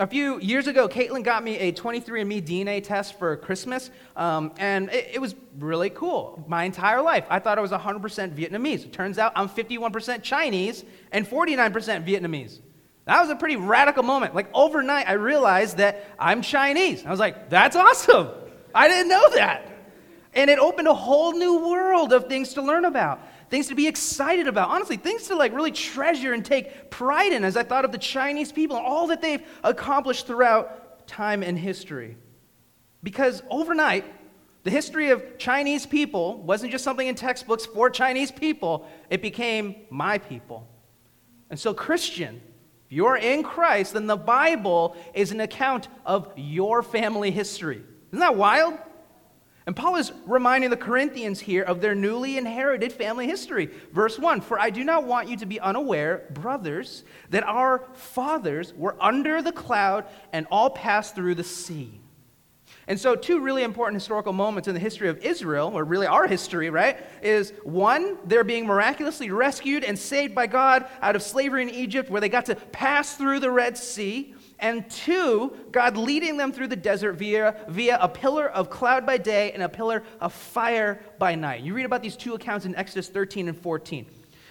A 0.00 0.06
few 0.06 0.38
years 0.38 0.68
ago, 0.68 0.88
Caitlin 0.88 1.24
got 1.24 1.42
me 1.42 1.58
a 1.58 1.72
23andMe 1.72 2.46
DNA 2.46 2.84
test 2.84 3.18
for 3.18 3.36
Christmas, 3.36 3.90
um, 4.14 4.52
and 4.56 4.90
it, 4.90 5.10
it, 5.14 5.20
was 5.20 5.34
really 5.58 5.90
cool. 5.90 6.44
My 6.46 6.62
entire 6.62 7.02
life, 7.02 7.26
I 7.28 7.40
thought 7.40 7.58
I 7.58 7.60
was 7.60 7.72
100% 7.72 8.00
Vietnamese. 8.32 8.84
It 8.84 8.92
turns 8.92 9.18
out 9.18 9.32
I'm 9.34 9.48
51% 9.48 10.22
Chinese 10.22 10.84
and 11.10 11.28
49% 11.28 12.06
Vietnamese. 12.06 12.60
That 13.06 13.20
was 13.20 13.30
a 13.30 13.34
pretty 13.34 13.56
radical 13.56 14.04
moment. 14.04 14.36
Like 14.36 14.48
overnight, 14.54 15.08
I 15.08 15.14
realized 15.14 15.78
that 15.78 16.06
I'm 16.16 16.42
Chinese. 16.42 17.04
I 17.04 17.10
was 17.10 17.18
like, 17.18 17.50
that's 17.50 17.74
awesome. 17.74 18.28
I 18.72 18.86
didn't 18.86 19.08
know 19.08 19.30
that. 19.30 19.66
And 20.32 20.48
it 20.48 20.60
opened 20.60 20.86
a 20.86 20.94
whole 20.94 21.32
new 21.32 21.66
world 21.66 22.12
of 22.12 22.28
things 22.28 22.54
to 22.54 22.62
learn 22.62 22.84
about 22.84 23.20
things 23.50 23.68
to 23.68 23.74
be 23.74 23.86
excited 23.86 24.46
about. 24.46 24.70
Honestly, 24.70 24.96
things 24.96 25.28
to 25.28 25.36
like 25.36 25.54
really 25.54 25.70
treasure 25.70 26.32
and 26.32 26.44
take 26.44 26.90
pride 26.90 27.32
in 27.32 27.44
as 27.44 27.56
I 27.56 27.62
thought 27.62 27.84
of 27.84 27.92
the 27.92 27.98
Chinese 27.98 28.52
people 28.52 28.76
and 28.76 28.86
all 28.86 29.06
that 29.08 29.22
they've 29.22 29.42
accomplished 29.64 30.26
throughout 30.26 31.06
time 31.06 31.42
and 31.42 31.58
history. 31.58 32.16
Because 33.02 33.42
overnight, 33.50 34.04
the 34.64 34.70
history 34.70 35.10
of 35.10 35.38
Chinese 35.38 35.86
people 35.86 36.42
wasn't 36.42 36.72
just 36.72 36.84
something 36.84 37.06
in 37.06 37.14
textbooks 37.14 37.64
for 37.64 37.88
Chinese 37.88 38.30
people, 38.30 38.86
it 39.08 39.22
became 39.22 39.76
my 39.88 40.18
people. 40.18 40.68
And 41.50 41.58
so, 41.58 41.72
Christian, 41.72 42.40
if 42.86 42.92
you're 42.92 43.16
in 43.16 43.42
Christ, 43.42 43.94
then 43.94 44.06
the 44.06 44.16
Bible 44.16 44.96
is 45.14 45.32
an 45.32 45.40
account 45.40 45.88
of 46.04 46.32
your 46.36 46.82
family 46.82 47.30
history. 47.30 47.82
Isn't 48.10 48.20
that 48.20 48.36
wild? 48.36 48.74
And 49.68 49.76
Paul 49.76 49.96
is 49.96 50.12
reminding 50.24 50.70
the 50.70 50.78
Corinthians 50.78 51.40
here 51.40 51.62
of 51.62 51.82
their 51.82 51.94
newly 51.94 52.38
inherited 52.38 52.90
family 52.90 53.26
history. 53.26 53.68
Verse 53.92 54.18
1 54.18 54.40
For 54.40 54.58
I 54.58 54.70
do 54.70 54.82
not 54.82 55.04
want 55.04 55.28
you 55.28 55.36
to 55.36 55.44
be 55.44 55.60
unaware, 55.60 56.24
brothers, 56.30 57.04
that 57.28 57.44
our 57.44 57.86
fathers 57.92 58.72
were 58.72 58.96
under 58.98 59.42
the 59.42 59.52
cloud 59.52 60.06
and 60.32 60.46
all 60.50 60.70
passed 60.70 61.14
through 61.14 61.34
the 61.34 61.44
sea. 61.44 62.00
And 62.86 62.98
so, 62.98 63.14
two 63.14 63.40
really 63.40 63.62
important 63.62 63.96
historical 63.96 64.32
moments 64.32 64.68
in 64.68 64.74
the 64.74 64.80
history 64.80 65.10
of 65.10 65.18
Israel, 65.18 65.72
or 65.74 65.84
really 65.84 66.06
our 66.06 66.26
history, 66.26 66.70
right, 66.70 66.96
is 67.20 67.52
one, 67.62 68.16
they're 68.24 68.44
being 68.44 68.66
miraculously 68.66 69.30
rescued 69.30 69.84
and 69.84 69.98
saved 69.98 70.34
by 70.34 70.46
God 70.46 70.86
out 71.02 71.14
of 71.14 71.22
slavery 71.22 71.60
in 71.60 71.68
Egypt, 71.68 72.08
where 72.08 72.22
they 72.22 72.30
got 72.30 72.46
to 72.46 72.54
pass 72.54 73.16
through 73.16 73.40
the 73.40 73.50
Red 73.50 73.76
Sea 73.76 74.34
and 74.60 74.88
two, 74.90 75.56
God 75.70 75.96
leading 75.96 76.36
them 76.36 76.52
through 76.52 76.68
the 76.68 76.76
desert 76.76 77.14
via, 77.14 77.56
via 77.68 77.98
a 78.00 78.08
pillar 78.08 78.48
of 78.48 78.70
cloud 78.70 79.06
by 79.06 79.16
day 79.18 79.52
and 79.52 79.62
a 79.62 79.68
pillar 79.68 80.02
of 80.20 80.32
fire 80.32 81.00
by 81.18 81.34
night. 81.34 81.62
You 81.62 81.74
read 81.74 81.86
about 81.86 82.02
these 82.02 82.16
two 82.16 82.34
accounts 82.34 82.66
in 82.66 82.74
Exodus 82.74 83.08
13 83.08 83.48
and 83.48 83.58
14. 83.58 84.06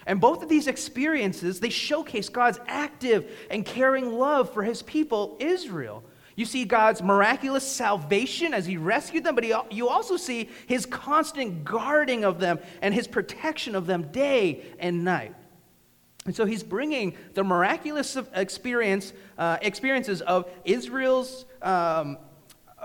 And 0.05 0.21
both 0.21 0.41
of 0.41 0.47
these 0.47 0.67
experiences, 0.67 1.59
they 1.59 1.69
showcase 1.69 2.29
God's 2.29 2.59
active 2.67 3.29
and 3.51 3.65
caring 3.65 4.13
love 4.13 4.53
for 4.53 4.63
his 4.63 4.81
people, 4.81 5.35
Israel. 5.39 6.03
You 6.37 6.45
see 6.45 6.63
God's 6.63 7.01
miraculous 7.01 7.67
salvation 7.67 8.53
as 8.53 8.65
he 8.65 8.77
rescued 8.77 9.25
them, 9.25 9.35
but 9.35 9.43
he, 9.43 9.53
you 9.71 9.89
also 9.89 10.15
see 10.15 10.49
his 10.67 10.85
constant 10.85 11.65
guarding 11.65 12.23
of 12.23 12.39
them 12.39 12.59
and 12.81 12.93
his 12.93 13.07
protection 13.07 13.75
of 13.75 13.85
them 13.85 14.03
day 14.11 14.63
and 14.79 15.03
night. 15.03 15.35
And 16.27 16.35
so 16.35 16.45
he's 16.45 16.61
bringing 16.61 17.15
the 17.33 17.43
miraculous 17.43 18.17
experience, 18.33 19.13
uh, 19.37 19.57
experiences 19.61 20.21
of 20.21 20.47
Israel's 20.65 21.45
um, 21.61 22.17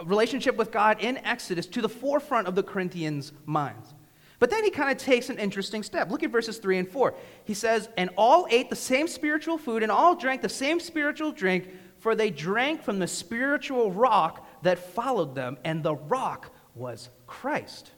relationship 0.07 0.57
with 0.57 0.71
God 0.71 1.01
in 1.01 1.19
Exodus 1.19 1.67
to 1.67 1.83
the 1.83 1.89
forefront 1.89 2.47
of 2.47 2.55
the 2.55 2.63
Corinthians' 2.63 3.33
minds. 3.45 3.95
But 4.39 4.51
then 4.51 4.65
he 4.65 4.71
kind 4.71 4.91
of 4.91 4.97
takes 4.97 5.29
an 5.29 5.39
interesting 5.39 5.83
step. 5.83 6.11
Look 6.11 6.23
at 6.23 6.31
verses 6.31 6.59
3 6.59 6.79
and 6.79 6.89
4. 6.89 7.15
He 7.45 7.55
says, 7.55 7.89
And 7.97 8.11
all 8.17 8.47
ate 8.49 8.71
the 8.71 8.77
same 8.77 9.07
spiritual 9.07 9.59
food, 9.59 9.83
and 9.83 9.93
all 9.93 10.15
drank 10.15 10.41
the 10.41 10.49
same 10.49 10.81
spiritual 10.81 11.33
drink, 11.33 11.69
for 11.99 12.15
they 12.15 12.31
drank 12.31 12.83
from 12.83 13.01
the 13.01 13.07
spiritual 13.07 13.93
rock 13.93 14.47
that 14.63 14.79
followed 14.79 15.35
them, 15.35 15.59
and 15.65 15.83
the 15.83 15.95
rock 15.95 16.51
was 16.75 17.09
Christ. 17.27 17.91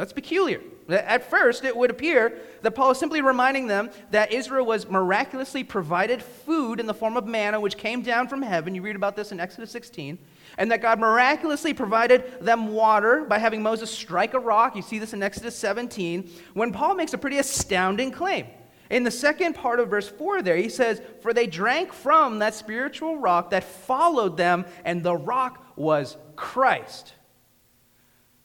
That's 0.00 0.14
peculiar. 0.14 0.62
At 0.88 1.28
first, 1.28 1.62
it 1.62 1.76
would 1.76 1.90
appear 1.90 2.38
that 2.62 2.70
Paul 2.70 2.92
is 2.92 2.98
simply 2.98 3.20
reminding 3.20 3.66
them 3.66 3.90
that 4.12 4.32
Israel 4.32 4.64
was 4.64 4.88
miraculously 4.88 5.62
provided 5.62 6.22
food 6.22 6.80
in 6.80 6.86
the 6.86 6.94
form 6.94 7.18
of 7.18 7.26
manna, 7.26 7.60
which 7.60 7.76
came 7.76 8.00
down 8.00 8.26
from 8.26 8.40
heaven. 8.40 8.74
You 8.74 8.80
read 8.80 8.96
about 8.96 9.14
this 9.14 9.30
in 9.30 9.38
Exodus 9.38 9.70
16. 9.72 10.18
And 10.56 10.72
that 10.72 10.80
God 10.80 11.00
miraculously 11.00 11.74
provided 11.74 12.40
them 12.40 12.72
water 12.72 13.26
by 13.26 13.36
having 13.36 13.62
Moses 13.62 13.90
strike 13.90 14.32
a 14.32 14.38
rock. 14.38 14.74
You 14.74 14.80
see 14.80 14.98
this 14.98 15.12
in 15.12 15.22
Exodus 15.22 15.54
17, 15.56 16.30
when 16.54 16.72
Paul 16.72 16.94
makes 16.94 17.12
a 17.12 17.18
pretty 17.18 17.36
astounding 17.36 18.10
claim. 18.10 18.46
In 18.88 19.04
the 19.04 19.10
second 19.10 19.52
part 19.52 19.80
of 19.80 19.90
verse 19.90 20.08
4 20.08 20.40
there, 20.40 20.56
he 20.56 20.70
says, 20.70 21.02
For 21.20 21.34
they 21.34 21.46
drank 21.46 21.92
from 21.92 22.38
that 22.38 22.54
spiritual 22.54 23.18
rock 23.18 23.50
that 23.50 23.64
followed 23.64 24.38
them, 24.38 24.64
and 24.82 25.02
the 25.02 25.14
rock 25.14 25.62
was 25.76 26.16
Christ. 26.36 27.12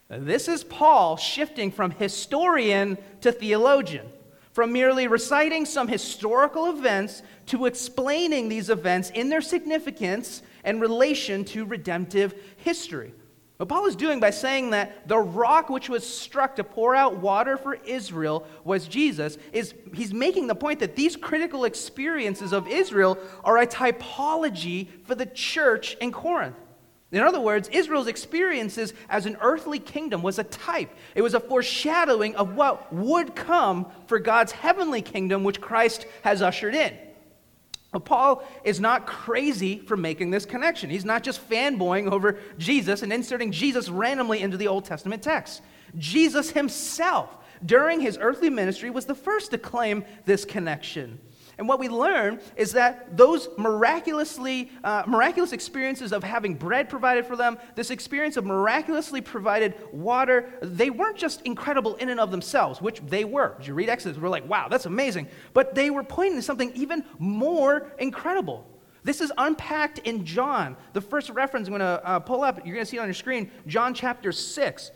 This 0.09 0.47
is 0.47 0.63
Paul 0.63 1.17
shifting 1.17 1.71
from 1.71 1.91
historian 1.91 2.97
to 3.21 3.31
theologian, 3.31 4.05
from 4.53 4.71
merely 4.71 5.07
reciting 5.07 5.65
some 5.65 5.87
historical 5.87 6.67
events 6.67 7.23
to 7.47 7.65
explaining 7.65 8.47
these 8.47 8.69
events 8.69 9.09
in 9.09 9.29
their 9.29 9.41
significance 9.41 10.43
and 10.63 10.79
relation 10.79 11.43
to 11.45 11.65
redemptive 11.65 12.35
history. 12.57 13.13
What 13.57 13.69
Paul 13.69 13.87
is 13.87 13.95
doing 13.95 14.19
by 14.19 14.31
saying 14.31 14.71
that 14.71 15.07
the 15.07 15.17
rock 15.17 15.69
which 15.69 15.89
was 15.89 16.05
struck 16.05 16.57
to 16.57 16.63
pour 16.63 16.93
out 16.93 17.17
water 17.17 17.55
for 17.55 17.75
Israel 17.85 18.45
was 18.65 18.87
Jesus 18.87 19.37
is 19.53 19.73
he's 19.93 20.13
making 20.13 20.47
the 20.47 20.55
point 20.55 20.81
that 20.81 20.97
these 20.97 21.15
critical 21.15 21.63
experiences 21.63 22.51
of 22.51 22.67
Israel 22.67 23.17
are 23.45 23.57
a 23.57 23.65
typology 23.65 24.89
for 25.05 25.15
the 25.15 25.25
church 25.25 25.95
in 26.01 26.11
Corinth. 26.11 26.57
In 27.11 27.21
other 27.21 27.39
words, 27.39 27.69
Israel's 27.69 28.07
experiences 28.07 28.93
as 29.09 29.25
an 29.25 29.37
earthly 29.39 29.79
kingdom 29.79 30.21
was 30.21 30.39
a 30.39 30.43
type. 30.43 30.89
It 31.13 31.21
was 31.21 31.33
a 31.33 31.39
foreshadowing 31.39 32.35
of 32.35 32.55
what 32.55 32.91
would 32.91 33.35
come 33.35 33.85
for 34.07 34.19
God's 34.19 34.51
heavenly 34.51 35.01
kingdom, 35.01 35.43
which 35.43 35.61
Christ 35.61 36.07
has 36.23 36.41
ushered 36.41 36.75
in. 36.75 36.97
But 37.91 38.03
Paul 38.03 38.43
is 38.65 38.81
not 38.81 39.07
crazy 39.07 39.79
for 39.79 39.95
making 39.95 40.31
this 40.31 40.45
connection. 40.45 40.89
He's 40.89 41.05
not 41.05 41.23
just 41.23 41.47
fanboying 41.47 42.11
over 42.11 42.39
Jesus 42.57 43.03
and 43.03 43.13
inserting 43.13 43.53
Jesus 43.53 43.87
randomly 43.87 44.41
into 44.41 44.57
the 44.57 44.67
Old 44.67 44.83
Testament 44.83 45.23
text. 45.23 45.61
Jesus 45.97 46.49
himself, 46.49 47.29
during 47.65 48.01
his 48.01 48.17
earthly 48.19 48.49
ministry, 48.49 48.89
was 48.89 49.05
the 49.05 49.15
first 49.15 49.51
to 49.51 49.57
claim 49.57 50.03
this 50.25 50.43
connection. 50.43 51.19
And 51.57 51.67
what 51.67 51.79
we 51.79 51.87
learn 51.87 52.39
is 52.55 52.73
that 52.73 53.15
those 53.15 53.47
miraculously, 53.57 54.71
uh, 54.83 55.03
miraculous 55.07 55.53
experiences 55.53 56.11
of 56.11 56.23
having 56.23 56.55
bread 56.55 56.89
provided 56.89 57.25
for 57.25 57.35
them, 57.35 57.57
this 57.75 57.91
experience 57.91 58.37
of 58.37 58.45
miraculously 58.45 59.21
provided 59.21 59.75
water, 59.91 60.49
they 60.61 60.89
weren't 60.89 61.17
just 61.17 61.41
incredible 61.43 61.95
in 61.95 62.09
and 62.09 62.19
of 62.19 62.31
themselves, 62.31 62.81
which 62.81 63.01
they 63.01 63.23
were. 63.23 63.55
As 63.59 63.67
you 63.67 63.73
read 63.73 63.89
Exodus, 63.89 64.17
we're 64.17 64.29
like, 64.29 64.47
wow, 64.49 64.67
that's 64.67 64.85
amazing. 64.85 65.27
But 65.53 65.75
they 65.75 65.89
were 65.89 66.03
pointing 66.03 66.37
to 66.37 66.41
something 66.41 66.71
even 66.75 67.05
more 67.19 67.91
incredible. 67.99 68.67
This 69.05 69.21
is 69.21 69.31
unpacked 69.37 69.99
in 69.99 70.25
John. 70.25 70.75
The 70.93 71.01
first 71.01 71.29
reference 71.29 71.67
I'm 71.67 71.77
going 71.77 71.81
to 71.81 72.05
uh, 72.05 72.19
pull 72.19 72.43
up, 72.43 72.65
you're 72.65 72.73
going 72.73 72.85
to 72.85 72.89
see 72.89 72.97
it 72.97 73.01
on 73.01 73.07
your 73.07 73.13
screen, 73.13 73.51
John 73.67 73.93
chapter 73.93 74.31
6. 74.31 74.91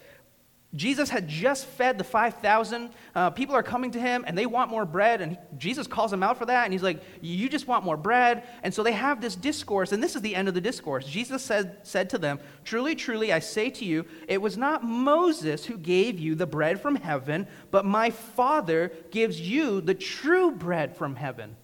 Jesus 0.76 1.10
had 1.10 1.28
just 1.28 1.66
fed 1.66 1.98
the 1.98 2.04
5,000. 2.04 2.92
Uh, 3.16 3.32
people 3.32 3.56
are 3.56 3.64
coming 3.64 3.90
to 3.92 4.00
him 4.00 4.24
and 4.28 4.38
they 4.38 4.46
want 4.46 4.70
more 4.70 4.86
bread. 4.86 5.20
And 5.20 5.36
Jesus 5.58 5.88
calls 5.88 6.12
them 6.12 6.22
out 6.22 6.38
for 6.38 6.46
that. 6.46 6.66
And 6.66 6.74
he's 6.74 6.84
like, 6.84 7.02
You 7.22 7.50
just 7.50 7.68
want 7.68 7.84
more 7.84 7.98
bread. 7.98 8.44
And 8.62 8.72
so 8.72 8.84
they 8.84 8.92
have 8.92 9.20
this 9.20 9.36
discourse. 9.36 9.92
And 9.92 10.04
this 10.04 10.16
is 10.16 10.22
the 10.22 10.36
end 10.36 10.48
of 10.48 10.54
the 10.54 10.62
discourse. 10.62 11.08
Jesus 11.08 11.44
said, 11.44 11.80
said 11.82 12.12
to 12.12 12.20
them, 12.20 12.40
Truly, 12.64 12.94
truly, 12.94 13.34
I 13.34 13.40
say 13.40 13.72
to 13.72 13.86
you, 13.86 14.06
it 14.28 14.44
was 14.44 14.58
not 14.58 14.84
Moses 14.84 15.66
who 15.66 15.76
gave 15.76 16.20
you 16.20 16.36
the 16.36 16.46
bread 16.46 16.80
from 16.80 16.96
heaven, 16.98 17.48
but 17.72 17.84
my 17.84 18.12
Father 18.12 18.92
gives 19.10 19.42
you 19.42 19.82
the 19.82 19.96
true 19.96 20.52
bread 20.52 20.96
from 20.96 21.16
heaven. 21.16 21.56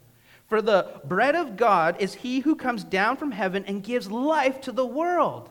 For 0.47 0.63
the 0.63 1.01
bread 1.05 1.35
of 1.35 1.57
God 1.57 1.97
is 1.99 2.15
he 2.15 2.39
who 2.39 2.55
comes 2.55 2.83
down 2.83 3.17
from 3.17 3.31
heaven 3.31 3.65
and 3.65 3.83
gives 3.83 4.09
life 4.09 4.61
to 4.61 4.71
the 4.71 4.85
world. 4.85 5.49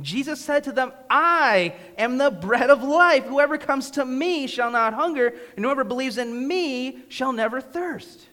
Jesus 0.00 0.40
said 0.40 0.64
to 0.64 0.72
them, 0.72 0.92
I 1.08 1.74
am 1.96 2.18
the 2.18 2.30
bread 2.30 2.68
of 2.68 2.82
life. 2.82 3.24
Whoever 3.24 3.56
comes 3.56 3.90
to 3.92 4.04
me 4.04 4.46
shall 4.46 4.70
not 4.70 4.92
hunger, 4.92 5.34
and 5.56 5.64
whoever 5.64 5.84
believes 5.84 6.18
in 6.18 6.46
me 6.46 7.02
shall 7.08 7.32
never 7.32 7.60
thirst. 7.60 8.26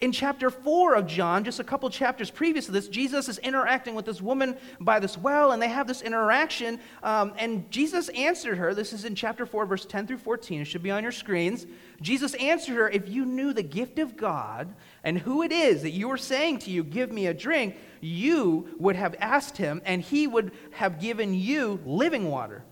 In 0.00 0.12
chapter 0.12 0.48
4 0.48 0.94
of 0.94 1.06
John, 1.06 1.44
just 1.44 1.60
a 1.60 1.64
couple 1.64 1.88
chapters 1.90 2.30
previous 2.30 2.66
to 2.66 2.72
this, 2.72 2.88
Jesus 2.88 3.28
is 3.28 3.36
interacting 3.38 3.94
with 3.94 4.06
this 4.06 4.22
woman 4.22 4.56
by 4.80 4.98
this 4.98 5.18
well, 5.18 5.52
and 5.52 5.60
they 5.60 5.68
have 5.68 5.86
this 5.86 6.00
interaction. 6.00 6.80
Um, 7.02 7.34
and 7.36 7.70
Jesus 7.70 8.08
answered 8.10 8.56
her, 8.56 8.74
this 8.74 8.94
is 8.94 9.04
in 9.04 9.14
chapter 9.14 9.44
4, 9.44 9.66
verse 9.66 9.84
10 9.84 10.06
through 10.06 10.18
14, 10.18 10.62
it 10.62 10.64
should 10.64 10.82
be 10.82 10.90
on 10.90 11.02
your 11.02 11.12
screens. 11.12 11.66
Jesus 12.00 12.34
answered 12.34 12.76
her, 12.76 12.88
If 12.88 13.08
you 13.08 13.24
knew 13.24 13.52
the 13.52 13.62
gift 13.62 13.98
of 13.98 14.16
God 14.16 14.74
and 15.04 15.18
who 15.18 15.42
it 15.42 15.52
is 15.52 15.82
that 15.82 15.90
you 15.90 16.10
are 16.10 16.16
saying 16.16 16.60
to 16.60 16.70
you, 16.70 16.82
Give 16.82 17.12
me 17.12 17.26
a 17.26 17.34
drink, 17.34 17.76
you 18.00 18.68
would 18.78 18.96
have 18.96 19.14
asked 19.18 19.56
him, 19.56 19.82
and 19.84 20.00
he 20.00 20.26
would 20.26 20.52
have 20.72 21.00
given 21.00 21.34
you 21.34 21.80
living 21.84 22.30
water. 22.30 22.64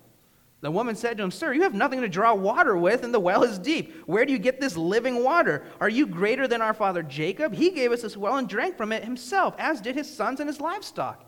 The 0.61 0.71
woman 0.71 0.97
said 0.97 1.17
to 1.17 1.23
him, 1.23 1.31
Sir, 1.31 1.53
you 1.53 1.63
have 1.63 1.75
nothing 1.75 2.01
to 2.01 2.09
draw 2.09 2.35
water 2.35 2.77
with, 2.77 3.05
and 3.05 3.15
the 3.15 3.21
well 3.21 3.45
is 3.45 3.59
deep. 3.59 3.95
Where 4.07 4.25
do 4.25 4.33
you 4.33 4.39
get 4.39 4.61
this 4.61 4.77
living 4.77 5.23
water? 5.23 5.65
Are 5.81 5.89
you 5.89 6.07
greater 6.07 6.49
than 6.49 6.63
our 6.63 6.75
father 6.75 7.03
Jacob? 7.03 7.55
He 7.55 7.71
gave 7.71 7.93
us 7.93 8.03
this 8.03 8.17
well 8.17 8.39
and 8.39 8.49
drank 8.49 8.77
from 8.77 8.93
it 8.93 9.05
himself, 9.05 9.55
as 9.59 9.81
did 9.81 9.95
his 9.95 10.13
sons 10.13 10.41
and 10.41 10.49
his 10.49 10.61
livestock. 10.61 11.25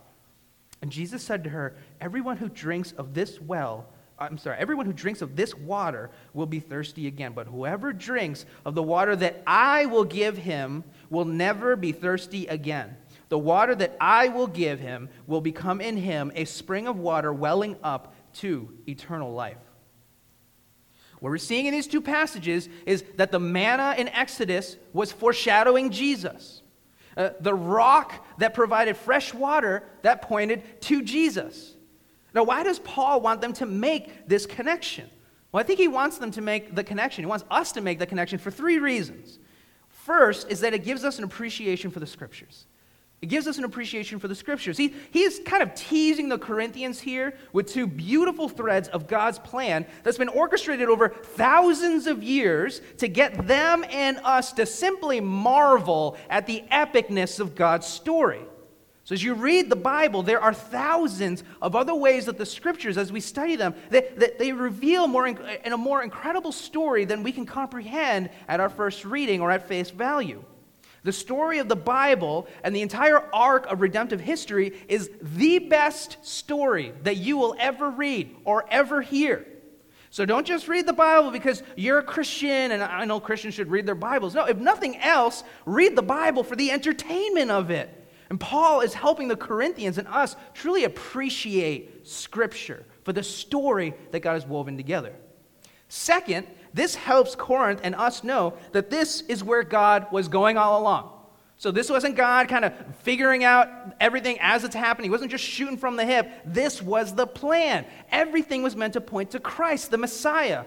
And 0.83 0.91
Jesus 0.91 1.23
said 1.23 1.45
to 1.45 1.51
her, 1.51 1.77
Everyone 2.01 2.39
who 2.39 2.49
drinks 2.49 2.93
of 2.93 3.15
this 3.15 3.41
well, 3.41 3.87
I'm 4.21 4.37
sorry, 4.37 4.59
everyone 4.59 4.85
who 4.85 4.93
drinks 4.93 5.23
of 5.23 5.35
this 5.35 5.55
water 5.55 6.11
will 6.35 6.45
be 6.45 6.61
thirsty 6.61 7.07
again. 7.07 7.33
But 7.33 7.47
whoever 7.47 7.91
drinks 7.93 8.45
of 8.67 8.75
the 8.75 8.83
water 8.83 9.17
that 9.17 9.43
I 9.47 9.87
will 9.87 10.05
give 10.05 10.37
him 10.37 10.85
will 11.09 11.25
never 11.25 11.75
be 11.75 11.93
thirsty 11.93 12.47
again. 12.47 12.97
The 13.31 13.39
water 13.39 13.75
that 13.77 13.97
I 13.99 14.29
will 14.29 14.47
give 14.47 14.79
him 14.79 15.09
will 15.27 15.41
become 15.41 15.81
in 15.81 15.97
him 15.97 16.33
a 16.35 16.45
spring 16.45 16.87
of 16.87 16.99
water 16.99 17.33
welling 17.33 17.77
up 17.83 18.15
to 18.35 18.71
eternal 18.87 19.33
life. 19.33 19.57
What 21.21 21.31
we're 21.31 21.39
seeing 21.39 21.67
in 21.67 21.73
these 21.73 21.87
two 21.87 22.03
passages 22.03 22.69
is 22.85 23.05
that 23.17 23.33
the 23.33 23.41
manna 23.41 23.95
in 23.97 24.09
Exodus 24.09 24.77
was 24.93 25.13
foreshadowing 25.13 25.91
Jesus. 25.91 26.63
Uh, 27.17 27.31
the 27.41 27.55
rock 27.55 28.27
that 28.39 28.53
provided 28.53 28.97
fresh 28.97 29.33
water 29.33 29.83
that 30.03 30.23
pointed 30.23 30.63
to 30.83 31.03
Jesus. 31.03 31.77
Now, 32.35 32.45
why 32.45 32.63
does 32.63 32.79
Paul 32.79 33.21
want 33.21 33.41
them 33.41 33.53
to 33.55 33.67
make 33.67 34.29
this 34.29 34.47
connection? 34.47 35.09
Well, 35.53 35.61
I 35.61 35.67
think 35.67 35.81
he 35.81 35.89
wants 35.89 36.19
them 36.19 36.31
to 36.33 36.41
make 36.41 36.75
the 36.75 36.85
connection. 36.85 37.25
He 37.25 37.29
wants 37.29 37.45
us 37.51 37.73
to 37.73 37.81
make 37.81 37.99
the 37.99 38.07
connection 38.07 38.39
for 38.39 38.51
three 38.51 38.79
reasons. 38.79 39.39
First 39.89 40.51
is 40.51 40.61
that 40.61 40.75
it 40.75 40.85
gives 40.85 41.05
us 41.05 41.19
an 41.19 41.25
appreciation 41.25 41.91
for 41.91 42.01
the 42.01 42.07
scriptures. 42.07 42.67
It 43.23 43.27
gives 43.27 43.47
us 43.47 43.59
an 43.59 43.65
appreciation 43.65 44.19
for 44.19 44.29
the 44.29 44.35
scriptures. 44.35 44.79
He, 44.79 44.95
he 45.11 45.23
is 45.25 45.43
kind 45.45 45.63
of 45.63 45.75
teasing 45.75 46.31
the 46.31 46.39
Corinthians 46.39 47.01
here 47.01 47.35
with 47.53 47.67
two 47.67 47.87
beautiful 47.87 48.49
threads 48.49 48.89
of 48.89 49.07
God's 49.07 49.39
plan 49.39 49.85
that's 50.03 50.17
been 50.17 50.29
orchestrated 50.29 50.89
over 50.89 51.11
thousands 51.11 52.07
of 52.07 52.23
years 52.23 52.81
to 52.97 53.09
get 53.09 53.47
them 53.47 53.85
and 53.91 54.19
us 54.25 54.55
to 54.55 54.65
simply 54.65 55.21
marvel 55.21 56.17
at 56.31 56.47
the 56.47 56.65
epicness 56.73 57.41
of 57.41 57.55
God's 57.55 57.87
story. 57.87 58.41
So, 59.11 59.15
as 59.15 59.25
you 59.25 59.35
read 59.35 59.69
the 59.69 59.75
Bible, 59.75 60.23
there 60.23 60.41
are 60.41 60.55
thousands 60.55 61.43
of 61.61 61.75
other 61.75 61.97
ways 61.97 62.27
that 62.27 62.39
the 62.39 62.47
scriptures, 62.47 62.97
as 62.97 63.11
we 63.11 63.19
study 63.19 63.57
them, 63.57 63.75
that, 63.89 64.39
they 64.39 64.53
reveal 64.53 65.09
more 65.09 65.27
in, 65.27 65.37
in 65.65 65.73
a 65.73 65.77
more 65.77 66.05
incredible 66.05 66.53
story 66.53 67.05
than 67.05 67.25
we 67.25 67.33
can 67.33 67.45
comprehend 67.45 68.31
at 68.47 68.61
our 68.61 68.69
first 68.69 69.05
reading 69.05 69.41
or 69.41 69.51
at 69.51 69.67
face 69.67 69.91
value. 69.91 70.45
The 71.03 71.11
story 71.11 71.59
of 71.59 71.69
the 71.69 71.75
Bible 71.75 72.47
and 72.63 72.73
the 72.73 72.83
entire 72.83 73.19
arc 73.35 73.67
of 73.67 73.81
redemptive 73.81 74.21
history 74.21 74.81
is 74.87 75.11
the 75.21 75.59
best 75.59 76.25
story 76.25 76.93
that 77.03 77.17
you 77.17 77.37
will 77.37 77.57
ever 77.59 77.91
read 77.91 78.37
or 78.45 78.65
ever 78.71 79.03
hear. 79.03 79.45
So 80.11 80.25
don't 80.25 80.47
just 80.47 80.69
read 80.69 80.87
the 80.87 80.93
Bible 80.93 81.33
because 81.33 81.65
you're 81.75 81.99
a 81.99 82.05
Christian 82.05 82.71
and 82.71 82.81
I 82.81 83.05
know 83.07 83.19
Christians 83.19 83.55
should 83.55 83.73
read 83.73 83.87
their 83.87 83.97
Bibles. 83.97 84.37
No, 84.37 84.45
if 84.45 84.59
nothing 84.59 84.97
else, 84.99 85.43
read 85.67 85.97
the 85.97 86.03
Bible 86.03 86.45
for 86.45 86.55
the 86.55 86.71
entertainment 86.71 87.51
of 87.51 87.73
it. 87.73 87.97
And 88.31 88.39
Paul 88.39 88.81
is 88.81 88.95
helping 88.95 89.29
the 89.29 89.37
Corinthians 89.37 89.99
and 89.99 90.07
us 90.09 90.37
truly 90.55 90.85
appreciate 90.85 92.07
Scripture 92.07 92.87
for 93.05 93.13
the 93.13 93.25
story 93.25 93.93
that 94.13 94.21
God 94.21 94.35
has 94.35 94.47
woven 94.47 94.77
together. 94.77 95.13
Second, 95.89 96.47
this 96.73 96.95
helps 96.95 97.35
Corinth 97.35 97.81
and 97.83 97.97
us 97.97 98.23
know 98.23 98.55
that 98.71 98.89
this 98.89 99.23
is 99.23 99.43
where 99.43 99.65
God 99.65 100.07
was 100.13 100.29
going 100.29 100.57
all 100.57 100.81
along. 100.81 101.11
So 101.57 101.71
this 101.73 101.91
wasn't 101.91 102.17
God 102.17 102.49
kind 102.49 102.65
of 102.65 102.73
figuring 103.03 103.43
out 103.45 103.69
everything 104.01 104.39
as 104.41 104.65
it's 104.65 104.75
happening. 104.75 105.11
He 105.11 105.11
wasn't 105.11 105.33
just 105.33 105.45
shooting 105.45 105.77
from 105.77 105.97
the 105.97 106.07
hip. 106.07 106.31
This 106.47 106.81
was 106.81 107.15
the 107.15 107.27
plan. 107.27 107.85
Everything 108.11 108.63
was 108.63 108.77
meant 108.77 108.95
to 108.95 109.01
point 109.01 109.33
to 109.33 109.41
Christ, 109.41 109.91
the 109.91 109.99
Messiah. 109.99 110.65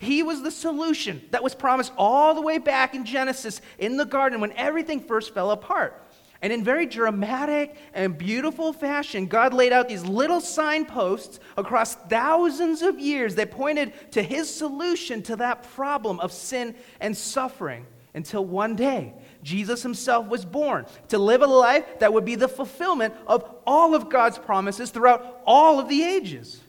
He 0.00 0.24
was 0.24 0.42
the 0.42 0.50
solution 0.50 1.22
that 1.30 1.44
was 1.44 1.54
promised 1.54 1.92
all 1.96 2.34
the 2.34 2.40
way 2.40 2.58
back 2.58 2.94
in 2.94 3.04
Genesis 3.04 3.60
in 3.78 3.98
the 3.98 4.04
garden 4.04 4.40
when 4.40 4.50
everything 4.52 4.98
first 4.98 5.32
fell 5.32 5.52
apart. 5.52 6.02
And 6.42 6.52
in 6.52 6.64
very 6.64 6.86
dramatic 6.86 7.76
and 7.94 8.18
beautiful 8.18 8.72
fashion, 8.72 9.26
God 9.26 9.54
laid 9.54 9.72
out 9.72 9.88
these 9.88 10.04
little 10.04 10.40
signposts 10.40 11.38
across 11.56 11.94
thousands 11.94 12.82
of 12.82 12.98
years 12.98 13.36
that 13.36 13.52
pointed 13.52 13.92
to 14.10 14.22
his 14.22 14.52
solution 14.52 15.22
to 15.22 15.36
that 15.36 15.62
problem 15.74 16.18
of 16.18 16.32
sin 16.32 16.74
and 17.00 17.16
suffering 17.16 17.86
until 18.12 18.44
one 18.44 18.74
day 18.74 19.14
Jesus 19.44 19.82
himself 19.82 20.26
was 20.26 20.44
born 20.44 20.84
to 21.08 21.18
live 21.18 21.42
a 21.42 21.46
life 21.46 22.00
that 22.00 22.12
would 22.12 22.24
be 22.24 22.34
the 22.34 22.48
fulfillment 22.48 23.14
of 23.26 23.48
all 23.64 23.94
of 23.94 24.10
God's 24.10 24.38
promises 24.38 24.90
throughout 24.90 25.42
all 25.46 25.78
of 25.78 25.88
the 25.88 26.02
ages. 26.02 26.60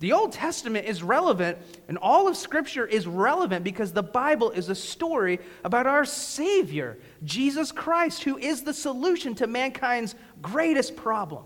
The 0.00 0.12
Old 0.12 0.32
Testament 0.32 0.86
is 0.86 1.02
relevant, 1.02 1.58
and 1.86 1.98
all 1.98 2.26
of 2.26 2.34
Scripture 2.34 2.86
is 2.86 3.06
relevant 3.06 3.64
because 3.64 3.92
the 3.92 4.02
Bible 4.02 4.50
is 4.50 4.70
a 4.70 4.74
story 4.74 5.40
about 5.62 5.86
our 5.86 6.06
Savior, 6.06 6.98
Jesus 7.22 7.70
Christ, 7.70 8.22
who 8.22 8.38
is 8.38 8.62
the 8.62 8.72
solution 8.72 9.34
to 9.36 9.46
mankind's 9.46 10.14
greatest 10.40 10.96
problem. 10.96 11.44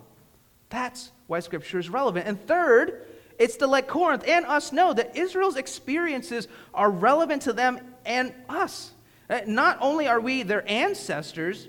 That's 0.68 1.10
why 1.26 1.40
Scripture 1.40 1.80
is 1.80 1.90
relevant. 1.90 2.28
And 2.28 2.40
third, 2.46 3.06
it's 3.40 3.56
to 3.56 3.66
let 3.66 3.88
Corinth 3.88 4.22
and 4.28 4.46
us 4.46 4.70
know 4.70 4.94
that 4.94 5.16
Israel's 5.16 5.56
experiences 5.56 6.46
are 6.72 6.90
relevant 6.90 7.42
to 7.42 7.52
them 7.52 7.80
and 8.06 8.32
us. 8.48 8.92
Uh, 9.28 9.40
not 9.48 9.78
only 9.80 10.06
are 10.06 10.20
we 10.20 10.44
their 10.44 10.68
ancestors, 10.70 11.66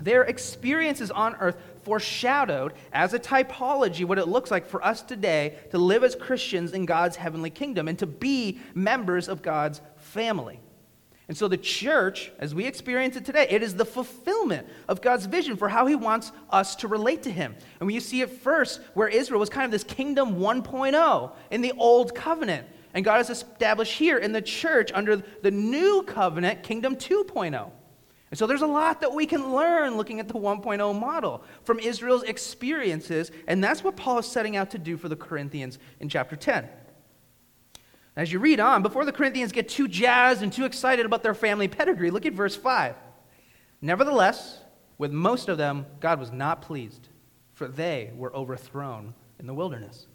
their 0.00 0.22
experiences 0.22 1.10
on 1.10 1.34
earth 1.36 1.56
foreshadowed 1.86 2.72
as 2.92 3.14
a 3.14 3.18
typology 3.18 4.04
what 4.04 4.18
it 4.18 4.26
looks 4.26 4.50
like 4.50 4.66
for 4.66 4.84
us 4.84 5.02
today 5.02 5.56
to 5.70 5.78
live 5.78 6.02
as 6.02 6.16
Christians 6.16 6.72
in 6.72 6.84
God's 6.84 7.14
heavenly 7.14 7.48
kingdom 7.48 7.86
and 7.86 7.96
to 8.00 8.06
be 8.06 8.58
members 8.74 9.28
of 9.28 9.40
God's 9.40 9.80
family. 9.94 10.58
And 11.28 11.36
so 11.36 11.46
the 11.46 11.56
church, 11.56 12.32
as 12.40 12.56
we 12.56 12.66
experience 12.66 13.14
it 13.14 13.24
today, 13.24 13.46
it 13.48 13.62
is 13.62 13.76
the 13.76 13.84
fulfillment 13.84 14.66
of 14.88 15.00
God's 15.00 15.26
vision 15.26 15.56
for 15.56 15.68
how 15.68 15.86
he 15.86 15.94
wants 15.94 16.32
us 16.50 16.74
to 16.76 16.88
relate 16.88 17.22
to 17.22 17.30
him. 17.30 17.54
And 17.78 17.86
when 17.86 17.94
you 17.94 18.00
see 18.00 18.20
it 18.20 18.30
first, 18.30 18.80
where 18.94 19.06
Israel 19.06 19.38
was 19.38 19.48
kind 19.48 19.64
of 19.64 19.70
this 19.70 19.84
kingdom 19.84 20.40
1.0 20.40 21.32
in 21.52 21.60
the 21.60 21.72
old 21.78 22.16
covenant, 22.16 22.66
and 22.94 23.04
God 23.04 23.18
has 23.18 23.30
established 23.30 23.92
here 23.92 24.18
in 24.18 24.32
the 24.32 24.42
church 24.42 24.90
under 24.92 25.22
the 25.42 25.52
new 25.52 26.02
covenant, 26.02 26.64
kingdom 26.64 26.96
2.0. 26.96 27.70
And 28.30 28.38
so 28.38 28.46
there's 28.46 28.62
a 28.62 28.66
lot 28.66 29.00
that 29.02 29.12
we 29.14 29.24
can 29.24 29.54
learn 29.54 29.96
looking 29.96 30.18
at 30.18 30.26
the 30.26 30.34
1.0 30.34 30.98
model 30.98 31.44
from 31.62 31.78
Israel's 31.78 32.24
experiences, 32.24 33.30
and 33.46 33.62
that's 33.62 33.84
what 33.84 33.96
Paul 33.96 34.18
is 34.18 34.26
setting 34.26 34.56
out 34.56 34.70
to 34.72 34.78
do 34.78 34.96
for 34.96 35.08
the 35.08 35.16
Corinthians 35.16 35.78
in 36.00 36.08
chapter 36.08 36.34
10. 36.34 36.68
As 38.16 38.32
you 38.32 38.38
read 38.38 38.58
on, 38.58 38.82
before 38.82 39.04
the 39.04 39.12
Corinthians 39.12 39.52
get 39.52 39.68
too 39.68 39.86
jazzed 39.86 40.42
and 40.42 40.52
too 40.52 40.64
excited 40.64 41.06
about 41.06 41.22
their 41.22 41.34
family 41.34 41.68
pedigree, 41.68 42.10
look 42.10 42.26
at 42.26 42.32
verse 42.32 42.56
5. 42.56 42.96
Nevertheless, 43.80 44.60
with 44.98 45.12
most 45.12 45.48
of 45.48 45.58
them, 45.58 45.86
God 46.00 46.18
was 46.18 46.32
not 46.32 46.62
pleased, 46.62 47.08
for 47.52 47.68
they 47.68 48.10
were 48.16 48.34
overthrown 48.34 49.14
in 49.38 49.46
the 49.46 49.54
wilderness. 49.54 50.06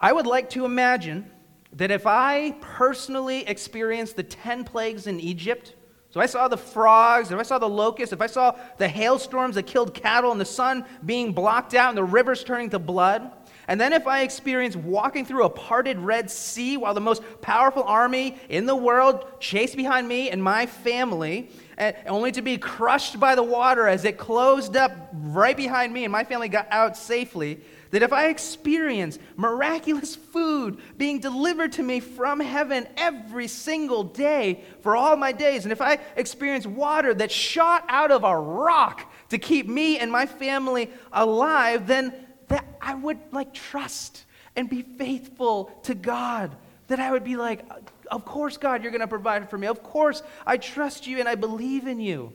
I 0.00 0.12
would 0.12 0.26
like 0.26 0.50
to 0.50 0.64
imagine 0.64 1.28
that 1.72 1.90
if 1.90 2.06
I 2.06 2.52
personally 2.60 3.46
experienced 3.46 4.16
the 4.16 4.22
10 4.22 4.64
plagues 4.64 5.08
in 5.08 5.18
Egypt, 5.18 5.74
so 6.10 6.20
I 6.20 6.26
saw 6.26 6.48
the 6.48 6.56
frogs, 6.56 7.30
if 7.30 7.38
I 7.38 7.42
saw 7.42 7.58
the 7.58 7.68
locusts, 7.68 8.12
if 8.14 8.22
I 8.22 8.26
saw 8.26 8.56
the 8.78 8.88
hailstorms 8.88 9.56
that 9.56 9.66
killed 9.66 9.92
cattle 9.92 10.32
and 10.32 10.40
the 10.40 10.46
sun 10.46 10.86
being 11.04 11.32
blocked 11.32 11.74
out 11.74 11.90
and 11.90 11.98
the 11.98 12.04
rivers 12.04 12.42
turning 12.42 12.70
to 12.70 12.78
blood, 12.78 13.30
and 13.68 13.78
then 13.78 13.92
if 13.92 14.06
I 14.06 14.22
experienced 14.22 14.78
walking 14.78 15.26
through 15.26 15.44
a 15.44 15.50
parted 15.50 15.98
Red 15.98 16.30
Sea 16.30 16.78
while 16.78 16.94
the 16.94 17.02
most 17.02 17.22
powerful 17.42 17.82
army 17.82 18.36
in 18.48 18.64
the 18.64 18.74
world 18.74 19.26
chased 19.38 19.76
behind 19.76 20.08
me 20.08 20.30
and 20.30 20.42
my 20.42 20.64
family, 20.64 21.50
and 21.76 21.94
only 22.06 22.32
to 22.32 22.40
be 22.40 22.56
crushed 22.56 23.20
by 23.20 23.34
the 23.34 23.42
water 23.42 23.86
as 23.86 24.06
it 24.06 24.16
closed 24.16 24.74
up 24.74 24.92
right 25.12 25.56
behind 25.56 25.92
me 25.92 26.04
and 26.04 26.10
my 26.10 26.24
family 26.24 26.48
got 26.48 26.66
out 26.70 26.96
safely, 26.96 27.60
that 27.90 28.02
if 28.02 28.12
I 28.12 28.28
experience 28.28 29.18
miraculous 29.36 30.14
food 30.14 30.78
being 30.96 31.20
delivered 31.20 31.72
to 31.72 31.82
me 31.82 32.00
from 32.00 32.40
heaven 32.40 32.86
every 32.96 33.48
single 33.48 34.04
day 34.04 34.64
for 34.80 34.96
all 34.96 35.16
my 35.16 35.32
days, 35.32 35.64
and 35.64 35.72
if 35.72 35.80
I 35.80 35.98
experience 36.16 36.66
water 36.66 37.14
that 37.14 37.30
shot 37.30 37.84
out 37.88 38.10
of 38.10 38.24
a 38.24 38.38
rock 38.38 39.10
to 39.30 39.38
keep 39.38 39.68
me 39.68 39.98
and 39.98 40.10
my 40.10 40.26
family 40.26 40.90
alive, 41.12 41.86
then 41.86 42.12
that 42.48 42.64
I 42.80 42.94
would 42.94 43.18
like 43.32 43.54
trust 43.54 44.24
and 44.56 44.68
be 44.68 44.82
faithful 44.82 45.66
to 45.84 45.94
God. 45.94 46.56
That 46.88 47.00
I 47.00 47.10
would 47.10 47.24
be 47.24 47.36
like, 47.36 47.64
of 48.10 48.24
course, 48.24 48.56
God, 48.56 48.82
you're 48.82 48.90
going 48.90 49.02
to 49.02 49.08
provide 49.08 49.50
for 49.50 49.58
me. 49.58 49.66
Of 49.66 49.82
course, 49.82 50.22
I 50.46 50.56
trust 50.56 51.06
you 51.06 51.18
and 51.18 51.28
I 51.28 51.34
believe 51.34 51.86
in 51.86 52.00
you. 52.00 52.32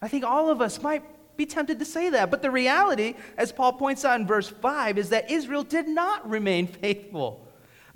I 0.00 0.08
think 0.08 0.24
all 0.24 0.50
of 0.50 0.62
us 0.62 0.82
might 0.82 1.04
be 1.40 1.46
tempted 1.46 1.78
to 1.78 1.86
say 1.86 2.10
that. 2.10 2.30
But 2.30 2.42
the 2.42 2.50
reality, 2.50 3.14
as 3.38 3.50
Paul 3.50 3.72
points 3.72 4.04
out 4.04 4.20
in 4.20 4.26
verse 4.26 4.46
5, 4.46 4.98
is 4.98 5.08
that 5.08 5.30
Israel 5.30 5.62
did 5.62 5.88
not 5.88 6.28
remain 6.28 6.66
faithful. 6.82 7.46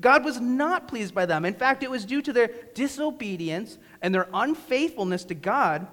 God 0.01 0.25
was 0.25 0.41
not 0.41 0.89
pleased 0.89 1.15
by 1.15 1.27
them. 1.27 1.45
In 1.45 1.53
fact, 1.53 1.83
it 1.83 1.91
was 1.91 2.07
due 2.07 2.23
to 2.23 2.33
their 2.33 2.49
disobedience 2.75 3.77
and 4.01 4.15
their 4.15 4.29
unfaithfulness 4.33 5.25
to 5.25 5.35
God 5.35 5.87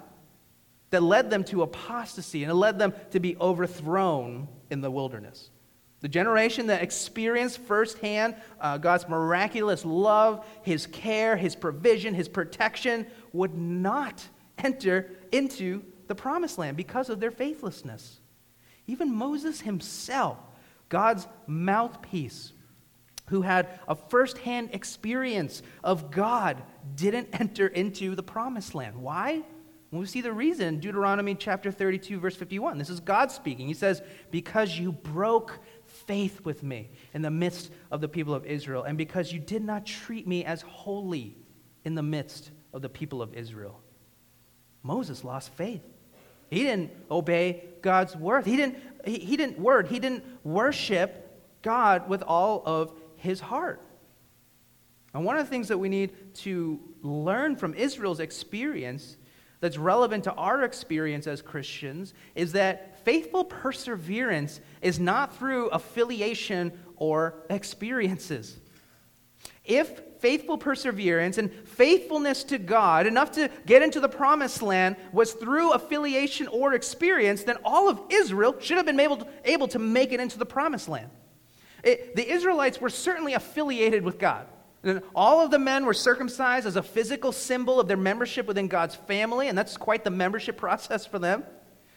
that 0.88 1.02
led 1.02 1.28
them 1.28 1.44
to 1.44 1.62
apostasy 1.62 2.42
and 2.42 2.50
it 2.50 2.54
led 2.54 2.78
them 2.78 2.94
to 3.10 3.20
be 3.20 3.36
overthrown 3.36 4.48
in 4.70 4.80
the 4.80 4.90
wilderness. 4.90 5.50
The 6.00 6.08
generation 6.08 6.66
that 6.68 6.82
experienced 6.82 7.58
firsthand 7.58 8.34
uh, 8.60 8.78
God's 8.78 9.08
miraculous 9.08 9.84
love, 9.84 10.44
His 10.62 10.86
care, 10.86 11.36
His 11.36 11.54
provision, 11.54 12.14
His 12.14 12.28
protection 12.28 13.06
would 13.34 13.54
not 13.54 14.26
enter 14.58 15.10
into 15.30 15.82
the 16.12 16.22
promised 16.22 16.58
land 16.58 16.76
because 16.76 17.08
of 17.08 17.20
their 17.20 17.30
faithlessness. 17.30 18.20
Even 18.86 19.14
Moses 19.14 19.62
himself, 19.62 20.36
God's 20.90 21.26
mouthpiece, 21.46 22.52
who 23.30 23.40
had 23.40 23.66
a 23.88 23.94
firsthand 23.94 24.68
experience 24.74 25.62
of 25.82 26.10
God, 26.10 26.62
didn't 26.96 27.28
enter 27.40 27.66
into 27.66 28.14
the 28.14 28.22
promised 28.22 28.74
land. 28.74 28.94
Why? 28.96 29.42
Well, 29.90 30.02
we 30.02 30.06
see 30.06 30.20
the 30.20 30.34
reason 30.34 30.66
in 30.66 30.80
Deuteronomy 30.80 31.34
chapter 31.34 31.72
32, 31.72 32.20
verse 32.20 32.36
51. 32.36 32.76
This 32.76 32.90
is 32.90 33.00
God 33.00 33.32
speaking. 33.32 33.66
He 33.66 33.72
says, 33.72 34.02
Because 34.30 34.78
you 34.78 34.92
broke 34.92 35.60
faith 35.86 36.42
with 36.44 36.62
me 36.62 36.90
in 37.14 37.22
the 37.22 37.30
midst 37.30 37.70
of 37.90 38.02
the 38.02 38.08
people 38.08 38.34
of 38.34 38.44
Israel, 38.44 38.82
and 38.82 38.98
because 38.98 39.32
you 39.32 39.40
did 39.40 39.64
not 39.64 39.86
treat 39.86 40.26
me 40.26 40.44
as 40.44 40.60
holy 40.60 41.38
in 41.86 41.94
the 41.94 42.02
midst 42.02 42.50
of 42.74 42.82
the 42.82 42.90
people 42.90 43.22
of 43.22 43.32
Israel. 43.32 43.80
Moses 44.82 45.24
lost 45.24 45.50
faith. 45.54 45.82
He 46.52 46.64
didn't 46.64 46.90
obey 47.10 47.64
God's 47.80 48.14
word. 48.14 48.44
He 48.44 48.56
didn't, 48.56 48.76
he, 49.06 49.18
he 49.18 49.38
didn't 49.38 49.58
word. 49.58 49.88
He 49.88 49.98
didn't 49.98 50.22
worship 50.44 51.42
God 51.62 52.10
with 52.10 52.22
all 52.22 52.62
of 52.66 52.92
his 53.16 53.40
heart. 53.40 53.80
And 55.14 55.24
one 55.24 55.38
of 55.38 55.46
the 55.46 55.50
things 55.50 55.68
that 55.68 55.78
we 55.78 55.88
need 55.88 56.34
to 56.34 56.78
learn 57.00 57.56
from 57.56 57.72
Israel's 57.72 58.20
experience 58.20 59.16
that's 59.60 59.78
relevant 59.78 60.24
to 60.24 60.32
our 60.34 60.62
experience 60.62 61.26
as 61.26 61.40
Christians 61.40 62.12
is 62.34 62.52
that 62.52 63.02
faithful 63.02 63.44
perseverance 63.44 64.60
is 64.82 65.00
not 65.00 65.34
through 65.38 65.68
affiliation 65.68 66.70
or 66.96 67.34
experiences. 67.48 68.58
If 69.64 70.02
faithful 70.22 70.56
perseverance 70.56 71.36
and 71.36 71.52
faithfulness 71.52 72.44
to 72.44 72.56
God, 72.56 73.08
enough 73.08 73.32
to 73.32 73.50
get 73.66 73.82
into 73.82 73.98
the 73.98 74.08
promised 74.08 74.62
land, 74.62 74.94
was 75.12 75.32
through 75.32 75.72
affiliation 75.72 76.46
or 76.46 76.74
experience, 76.74 77.42
then 77.42 77.56
all 77.64 77.88
of 77.88 78.00
Israel 78.08 78.54
should 78.60 78.76
have 78.76 78.86
been 78.86 79.00
able 79.00 79.16
to, 79.16 79.26
able 79.44 79.66
to 79.68 79.80
make 79.80 80.12
it 80.12 80.20
into 80.20 80.38
the 80.38 80.46
promised 80.46 80.88
land. 80.88 81.10
It, 81.82 82.14
the 82.14 82.26
Israelites 82.30 82.80
were 82.80 82.88
certainly 82.88 83.34
affiliated 83.34 84.04
with 84.04 84.20
God. 84.20 84.46
And 84.84 85.02
all 85.14 85.44
of 85.44 85.50
the 85.50 85.58
men 85.58 85.84
were 85.84 85.94
circumcised 85.94 86.66
as 86.66 86.76
a 86.76 86.82
physical 86.82 87.32
symbol 87.32 87.80
of 87.80 87.88
their 87.88 87.96
membership 87.96 88.46
within 88.46 88.68
God's 88.68 88.94
family, 88.94 89.48
and 89.48 89.58
that's 89.58 89.76
quite 89.76 90.04
the 90.04 90.10
membership 90.10 90.56
process 90.66 91.04
for 91.04 91.18
them. 91.18 91.42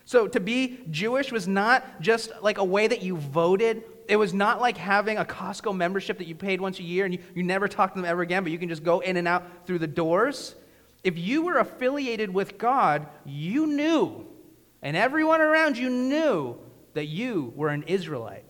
So 0.05 0.27
to 0.27 0.39
be 0.39 0.79
Jewish 0.89 1.31
was 1.31 1.47
not 1.47 2.01
just 2.01 2.31
like 2.41 2.57
a 2.57 2.63
way 2.63 2.87
that 2.87 3.03
you 3.03 3.17
voted. 3.17 3.83
It 4.07 4.17
was 4.17 4.33
not 4.33 4.61
like 4.61 4.77
having 4.77 5.17
a 5.17 5.25
Costco 5.25 5.75
membership 5.75 6.19
that 6.19 6.27
you 6.27 6.35
paid 6.35 6.61
once 6.61 6.79
a 6.79 6.83
year 6.83 7.05
and 7.05 7.13
you, 7.13 7.19
you 7.33 7.43
never 7.43 7.67
talk 7.67 7.93
to 7.93 7.99
them 7.99 8.05
ever 8.05 8.21
again, 8.21 8.43
but 8.43 8.51
you 8.51 8.59
can 8.59 8.69
just 8.69 8.83
go 8.83 8.99
in 8.99 9.17
and 9.17 9.27
out 9.27 9.65
through 9.65 9.79
the 9.79 9.87
doors. 9.87 10.55
If 11.03 11.17
you 11.17 11.43
were 11.43 11.57
affiliated 11.57 12.33
with 12.33 12.57
God, 12.57 13.07
you 13.25 13.67
knew, 13.67 14.27
and 14.81 14.95
everyone 14.95 15.41
around 15.41 15.77
you 15.77 15.89
knew 15.89 16.57
that 16.93 17.05
you 17.05 17.53
were 17.55 17.69
an 17.69 17.83
Israelite. 17.83 18.45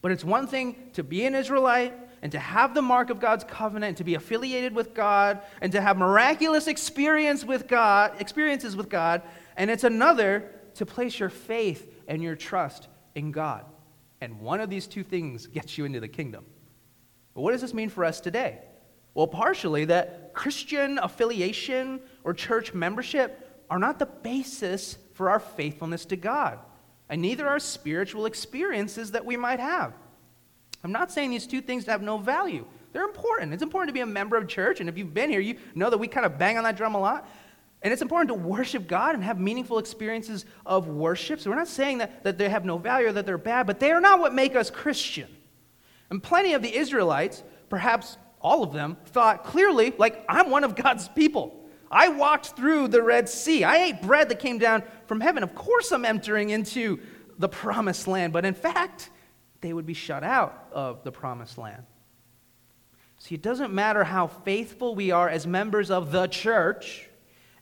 But 0.00 0.12
it's 0.12 0.24
one 0.24 0.46
thing 0.46 0.90
to 0.94 1.02
be 1.02 1.24
an 1.26 1.34
Israelite 1.34 1.94
and 2.22 2.30
to 2.32 2.38
have 2.38 2.74
the 2.74 2.82
mark 2.82 3.10
of 3.10 3.18
God's 3.18 3.42
covenant, 3.42 3.88
and 3.88 3.96
to 3.96 4.04
be 4.04 4.14
affiliated 4.14 4.72
with 4.74 4.94
God, 4.94 5.40
and 5.60 5.72
to 5.72 5.80
have 5.80 5.96
miraculous 5.96 6.68
experience 6.68 7.44
with 7.44 7.66
God, 7.66 8.20
experiences 8.20 8.76
with 8.76 8.88
God, 8.88 9.22
and 9.56 9.68
it's 9.68 9.82
another 9.82 10.48
to 10.74 10.86
place 10.86 11.18
your 11.18 11.28
faith 11.28 11.92
and 12.06 12.22
your 12.22 12.36
trust 12.36 12.86
in 13.16 13.32
God. 13.32 13.64
And 14.22 14.38
one 14.38 14.60
of 14.60 14.70
these 14.70 14.86
two 14.86 15.02
things 15.02 15.46
gets 15.58 15.76
you 15.76 15.84
into 15.84 15.98
the 15.98 16.06
kingdom. 16.06 16.46
But 17.34 17.40
what 17.40 17.50
does 17.50 17.60
this 17.60 17.74
mean 17.74 17.88
for 17.88 18.04
us 18.04 18.20
today? 18.20 18.60
Well, 19.14 19.26
partially 19.26 19.84
that 19.86 20.32
Christian 20.32 20.98
affiliation 20.98 22.00
or 22.22 22.32
church 22.32 22.72
membership 22.72 23.64
are 23.68 23.80
not 23.80 23.98
the 23.98 24.06
basis 24.06 24.96
for 25.14 25.28
our 25.28 25.40
faithfulness 25.40 26.04
to 26.06 26.16
God, 26.16 26.60
and 27.08 27.20
neither 27.20 27.48
are 27.48 27.58
spiritual 27.58 28.26
experiences 28.26 29.10
that 29.10 29.24
we 29.24 29.36
might 29.36 29.58
have. 29.58 29.92
I'm 30.84 30.92
not 30.92 31.10
saying 31.10 31.30
these 31.30 31.46
two 31.46 31.60
things 31.60 31.84
have 31.86 32.00
no 32.00 32.16
value. 32.16 32.64
They're 32.92 33.04
important. 33.04 33.52
It's 33.52 33.62
important 33.62 33.88
to 33.88 33.94
be 33.94 34.00
a 34.00 34.06
member 34.06 34.36
of 34.36 34.46
church, 34.46 34.80
and 34.80 34.88
if 34.88 34.96
you've 34.96 35.12
been 35.12 35.30
here, 35.30 35.40
you 35.40 35.56
know 35.74 35.90
that 35.90 35.98
we 35.98 36.06
kind 36.06 36.24
of 36.24 36.38
bang 36.38 36.58
on 36.58 36.64
that 36.64 36.76
drum 36.76 36.94
a 36.94 37.00
lot. 37.00 37.28
And 37.82 37.92
it's 37.92 38.02
important 38.02 38.28
to 38.28 38.34
worship 38.34 38.86
God 38.86 39.14
and 39.14 39.24
have 39.24 39.40
meaningful 39.40 39.78
experiences 39.78 40.44
of 40.64 40.86
worship. 40.86 41.40
So 41.40 41.50
we're 41.50 41.56
not 41.56 41.68
saying 41.68 41.98
that, 41.98 42.22
that 42.22 42.38
they 42.38 42.48
have 42.48 42.64
no 42.64 42.78
value 42.78 43.08
or 43.08 43.12
that 43.12 43.26
they're 43.26 43.38
bad, 43.38 43.66
but 43.66 43.80
they 43.80 43.90
are 43.90 44.00
not 44.00 44.20
what 44.20 44.32
make 44.32 44.54
us 44.54 44.70
Christian. 44.70 45.28
And 46.08 46.22
plenty 46.22 46.54
of 46.54 46.62
the 46.62 46.74
Israelites, 46.74 47.42
perhaps 47.68 48.18
all 48.40 48.62
of 48.62 48.72
them, 48.72 48.96
thought 49.06 49.44
clearly, 49.44 49.92
like, 49.98 50.24
I'm 50.28 50.50
one 50.50 50.62
of 50.62 50.76
God's 50.76 51.08
people. 51.08 51.58
I 51.90 52.08
walked 52.08 52.56
through 52.56 52.88
the 52.88 53.02
Red 53.02 53.28
Sea. 53.28 53.64
I 53.64 53.76
ate 53.76 54.02
bread 54.02 54.28
that 54.28 54.38
came 54.38 54.58
down 54.58 54.82
from 55.06 55.20
heaven. 55.20 55.42
Of 55.42 55.54
course, 55.54 55.90
I'm 55.92 56.04
entering 56.04 56.50
into 56.50 57.00
the 57.38 57.48
promised 57.48 58.06
land. 58.06 58.32
But 58.32 58.44
in 58.44 58.54
fact, 58.54 59.10
they 59.60 59.72
would 59.72 59.86
be 59.86 59.94
shut 59.94 60.22
out 60.22 60.68
of 60.72 61.02
the 61.02 61.12
promised 61.12 61.58
land. 61.58 61.82
See, 63.18 63.34
it 63.34 63.42
doesn't 63.42 63.72
matter 63.72 64.04
how 64.04 64.26
faithful 64.26 64.94
we 64.94 65.10
are 65.10 65.28
as 65.28 65.46
members 65.46 65.90
of 65.90 66.12
the 66.12 66.26
church, 66.26 67.08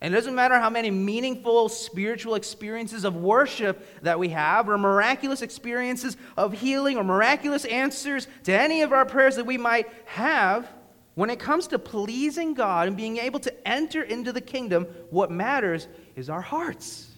and 0.00 0.14
it 0.14 0.16
doesn't 0.16 0.34
matter 0.34 0.58
how 0.58 0.70
many 0.70 0.90
meaningful 0.90 1.68
spiritual 1.68 2.34
experiences 2.34 3.04
of 3.04 3.16
worship 3.16 4.02
that 4.02 4.18
we 4.18 4.30
have, 4.30 4.68
or 4.68 4.78
miraculous 4.78 5.42
experiences 5.42 6.16
of 6.38 6.54
healing, 6.54 6.96
or 6.96 7.04
miraculous 7.04 7.66
answers 7.66 8.26
to 8.44 8.52
any 8.52 8.80
of 8.80 8.92
our 8.92 9.04
prayers 9.04 9.36
that 9.36 9.44
we 9.44 9.58
might 9.58 9.88
have. 10.06 10.68
When 11.14 11.28
it 11.28 11.38
comes 11.38 11.66
to 11.68 11.78
pleasing 11.78 12.54
God 12.54 12.88
and 12.88 12.96
being 12.96 13.18
able 13.18 13.40
to 13.40 13.68
enter 13.68 14.02
into 14.02 14.32
the 14.32 14.40
kingdom, 14.40 14.84
what 15.10 15.30
matters 15.30 15.86
is 16.16 16.30
our 16.30 16.40
hearts. 16.40 17.08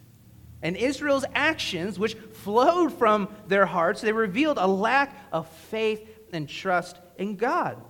And 0.61 0.77
Israel's 0.77 1.25
actions, 1.35 2.01
which 2.01 2.14
flowed 2.14 2.92
from 2.92 3.29
their 3.47 3.66
hearts, 3.66 4.01
they 4.01 4.12
revealed 4.12 4.59
a 4.59 4.66
lack 4.66 5.16
of 5.31 5.49
faith 5.49 6.09
and 6.33 6.49
trust 6.49 6.99
in 7.16 7.37
God. 7.37 7.81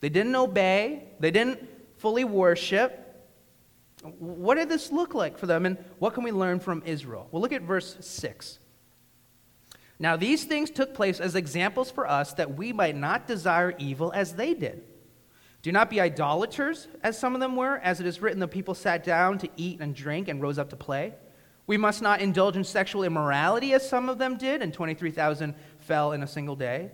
They 0.00 0.08
didn't 0.08 0.36
obey, 0.36 1.08
they 1.18 1.30
didn't 1.30 1.68
fully 1.98 2.24
worship. 2.24 2.99
What 4.02 4.56
did 4.56 4.68
this 4.68 4.90
look 4.92 5.14
like 5.14 5.38
for 5.38 5.46
them, 5.46 5.66
and 5.66 5.76
what 5.98 6.14
can 6.14 6.24
we 6.24 6.32
learn 6.32 6.60
from 6.60 6.82
Israel? 6.86 7.28
Well, 7.30 7.42
look 7.42 7.52
at 7.52 7.62
verse 7.62 7.96
6. 8.00 8.58
Now, 9.98 10.16
these 10.16 10.44
things 10.44 10.70
took 10.70 10.94
place 10.94 11.20
as 11.20 11.34
examples 11.34 11.90
for 11.90 12.08
us 12.08 12.32
that 12.34 12.56
we 12.56 12.72
might 12.72 12.96
not 12.96 13.26
desire 13.26 13.74
evil 13.78 14.10
as 14.14 14.34
they 14.34 14.54
did. 14.54 14.82
Do 15.60 15.72
not 15.72 15.90
be 15.90 16.00
idolaters, 16.00 16.88
as 17.02 17.18
some 17.18 17.34
of 17.34 17.40
them 17.40 17.54
were, 17.54 17.76
as 17.78 18.00
it 18.00 18.06
is 18.06 18.22
written, 18.22 18.40
the 18.40 18.48
people 18.48 18.74
sat 18.74 19.04
down 19.04 19.36
to 19.38 19.48
eat 19.58 19.80
and 19.80 19.94
drink 19.94 20.28
and 20.28 20.40
rose 20.40 20.58
up 20.58 20.70
to 20.70 20.76
play. 20.76 21.14
We 21.66 21.76
must 21.76 22.00
not 22.00 22.22
indulge 22.22 22.56
in 22.56 22.64
sexual 22.64 23.04
immorality 23.04 23.74
as 23.74 23.86
some 23.86 24.08
of 24.08 24.16
them 24.16 24.38
did, 24.38 24.62
and 24.62 24.72
23,000 24.72 25.54
fell 25.78 26.12
in 26.12 26.22
a 26.22 26.26
single 26.26 26.56
day. 26.56 26.92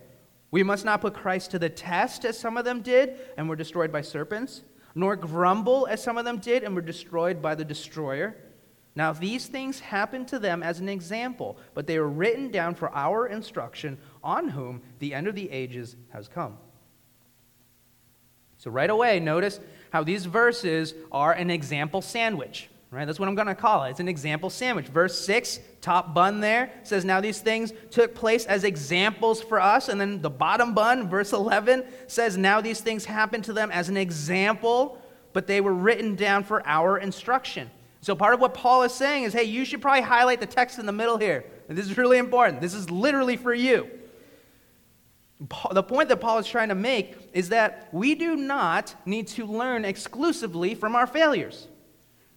We 0.51 0.65
must 0.65 0.85
not 0.85 1.01
put 1.01 1.15
Christ 1.15 1.53
to 1.53 1.61
the 1.61 1.71
test 1.71 2.25
as 2.25 2.37
some 2.37 2.57
of 2.57 2.65
them 2.65 2.83
did 2.83 3.17
and 3.37 3.49
were 3.49 3.57
destroyed 3.57 3.93
by 3.93 4.01
serpents, 4.01 4.63
nor 4.97 5.15
grumble 5.15 5.87
as 5.89 6.03
some 6.03 6.17
of 6.17 6.25
them 6.25 6.39
did 6.39 6.65
and 6.65 6.75
were 6.75 6.81
destroyed 6.81 7.43
by 7.43 7.55
the 7.55 7.65
destroyer. 7.65 8.35
Now, 8.95 9.13
these 9.13 9.47
things 9.47 9.79
happened 9.79 10.27
to 10.29 10.39
them 10.39 10.63
as 10.63 10.81
an 10.81 10.89
example, 10.89 11.59
but 11.75 11.87
they 11.87 11.99
were 11.99 12.09
written 12.09 12.51
down 12.51 12.75
for 12.75 12.91
our 12.97 13.27
instruction, 13.27 13.99
on 14.25 14.49
whom 14.49 14.81
the 14.99 15.13
end 15.13 15.29
of 15.29 15.35
the 15.35 15.51
ages 15.51 15.97
has 16.09 16.29
come. 16.29 16.57
So, 18.57 18.71
right 18.71 18.89
away, 18.89 19.21
notice 19.21 19.61
how 19.91 20.03
these 20.03 20.25
verses 20.25 20.95
are 21.13 21.35
an 21.35 21.51
example 21.51 22.01
sandwich. 22.01 22.71
Right? 22.97 23.05
That's 23.05 23.21
what 23.21 23.29
I'm 23.29 23.35
going 23.35 23.47
to 23.47 23.55
call 23.55 23.85
it. 23.85 23.91
It's 23.91 24.01
an 24.01 24.09
example 24.09 24.49
sandwich. 24.49 24.87
Verse 24.87 25.21
6, 25.21 25.61
top 25.83 26.15
bun 26.15 26.41
there, 26.41 26.73
says, 26.83 27.05
Now 27.05 27.21
these 27.21 27.43
things 27.43 27.75
took 27.91 28.15
place 28.15 28.47
as 28.47 28.65
examples 28.65 29.43
for 29.43 29.61
us. 29.61 29.91
And 29.91 30.01
then 30.01 30.23
the 30.23 30.31
bottom 30.31 30.73
bun, 30.73 31.07
verse 31.07 31.35
11, 31.35 31.85
says, 32.07 32.39
Now 32.39 32.63
these 32.63 32.81
things 32.81 33.05
happened 33.05 33.45
to 33.45 33.53
them 33.53 33.71
as 33.71 33.91
an 33.91 33.99
example, 33.99 34.99
but 35.35 35.47
they 35.47 35.61
were 35.61 35.75
written 35.75 36.15
down 36.17 36.43
for 36.43 36.67
our 36.67 36.97
instruction. 36.97 37.71
So 38.01 38.17
part 38.17 38.33
of 38.33 38.41
what 38.41 38.55
Paul 38.55 38.83
is 38.83 38.95
saying 38.95 39.25
is, 39.25 39.35
hey, 39.35 39.45
you 39.45 39.67
should 39.67 39.83
probably 39.83 40.01
highlight 40.01 40.41
the 40.41 40.47
text 40.47 40.79
in 40.79 40.87
the 40.87 40.93
middle 40.93 41.19
here. 41.19 41.45
This 41.69 41.85
is 41.85 41.99
really 41.99 42.17
important. 42.17 42.63
This 42.63 42.73
is 42.73 42.91
literally 42.91 43.37
for 43.37 43.53
you. 43.53 43.91
The 45.71 45.83
point 45.83 46.09
that 46.09 46.17
Paul 46.17 46.39
is 46.39 46.47
trying 46.47 46.71
to 46.71 46.75
make 46.75 47.29
is 47.35 47.51
that 47.51 47.91
we 47.93 48.15
do 48.15 48.37
not 48.37 48.95
need 49.05 49.27
to 49.29 49.45
learn 49.45 49.85
exclusively 49.85 50.75
from 50.75 50.97
our 50.97 51.07
failures. 51.07 51.69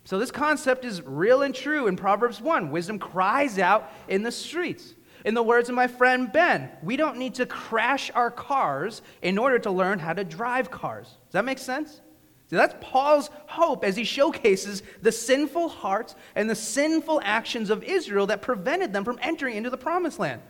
So, 0.10 0.18
this 0.18 0.32
concept 0.32 0.86
is 0.86 1.04
real 1.04 1.44
and 1.44 1.54
true 1.54 1.86
in 1.86 1.96
Proverbs 1.96 2.42
1. 2.42 2.72
Wisdom 2.72 2.98
cries 2.98 3.60
out 3.60 3.92
in 4.08 4.24
the 4.24 4.32
streets. 4.32 4.96
In 5.24 5.36
the 5.36 5.44
words 5.44 5.70
of 5.70 5.76
my 5.76 5.86
friend 5.86 6.34
Ben, 6.34 6.72
we 6.82 6.98
don't 6.98 7.18
need 7.18 7.36
to 7.36 7.46
crash 7.46 8.10
our 8.16 8.32
cars 8.32 9.04
in 9.22 9.38
order 9.38 9.60
to 9.60 9.70
learn 9.70 10.00
how 10.00 10.14
to 10.14 10.24
drive 10.24 10.72
cars. 10.72 11.06
Does 11.06 11.34
that 11.34 11.46
make 11.46 11.60
sense? 11.60 12.02
See, 12.50 12.56
that's 12.56 12.74
Paul's 12.82 13.30
hope 13.46 13.86
as 13.86 13.96
he 13.96 14.04
showcases 14.04 14.82
the 15.00 15.12
sinful 15.12 15.70
hearts 15.70 16.16
and 16.34 16.50
the 16.50 16.56
sinful 16.56 17.22
actions 17.24 17.70
of 17.70 17.84
Israel 17.84 18.26
that 18.26 18.42
prevented 18.42 18.92
them 18.92 19.06
from 19.06 19.20
entering 19.22 19.58
into 19.58 19.70
the 19.70 19.78
promised 19.78 20.18
land. 20.18 20.42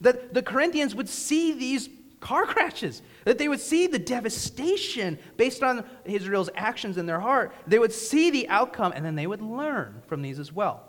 That 0.00 0.34
the 0.34 0.42
Corinthians 0.42 0.92
would 0.92 1.08
see 1.08 1.52
these 1.52 1.88
car 2.24 2.46
crashes, 2.46 3.02
that 3.24 3.36
they 3.36 3.48
would 3.48 3.60
see 3.60 3.86
the 3.86 3.98
devastation 3.98 5.18
based 5.36 5.62
on 5.62 5.84
Israel's 6.06 6.48
actions 6.56 6.96
in 6.96 7.04
their 7.04 7.20
heart. 7.20 7.54
They 7.66 7.78
would 7.78 7.92
see 7.92 8.30
the 8.30 8.48
outcome, 8.48 8.92
and 8.96 9.04
then 9.04 9.14
they 9.14 9.26
would 9.26 9.42
learn 9.42 10.02
from 10.06 10.22
these 10.22 10.38
as 10.38 10.50
well. 10.50 10.82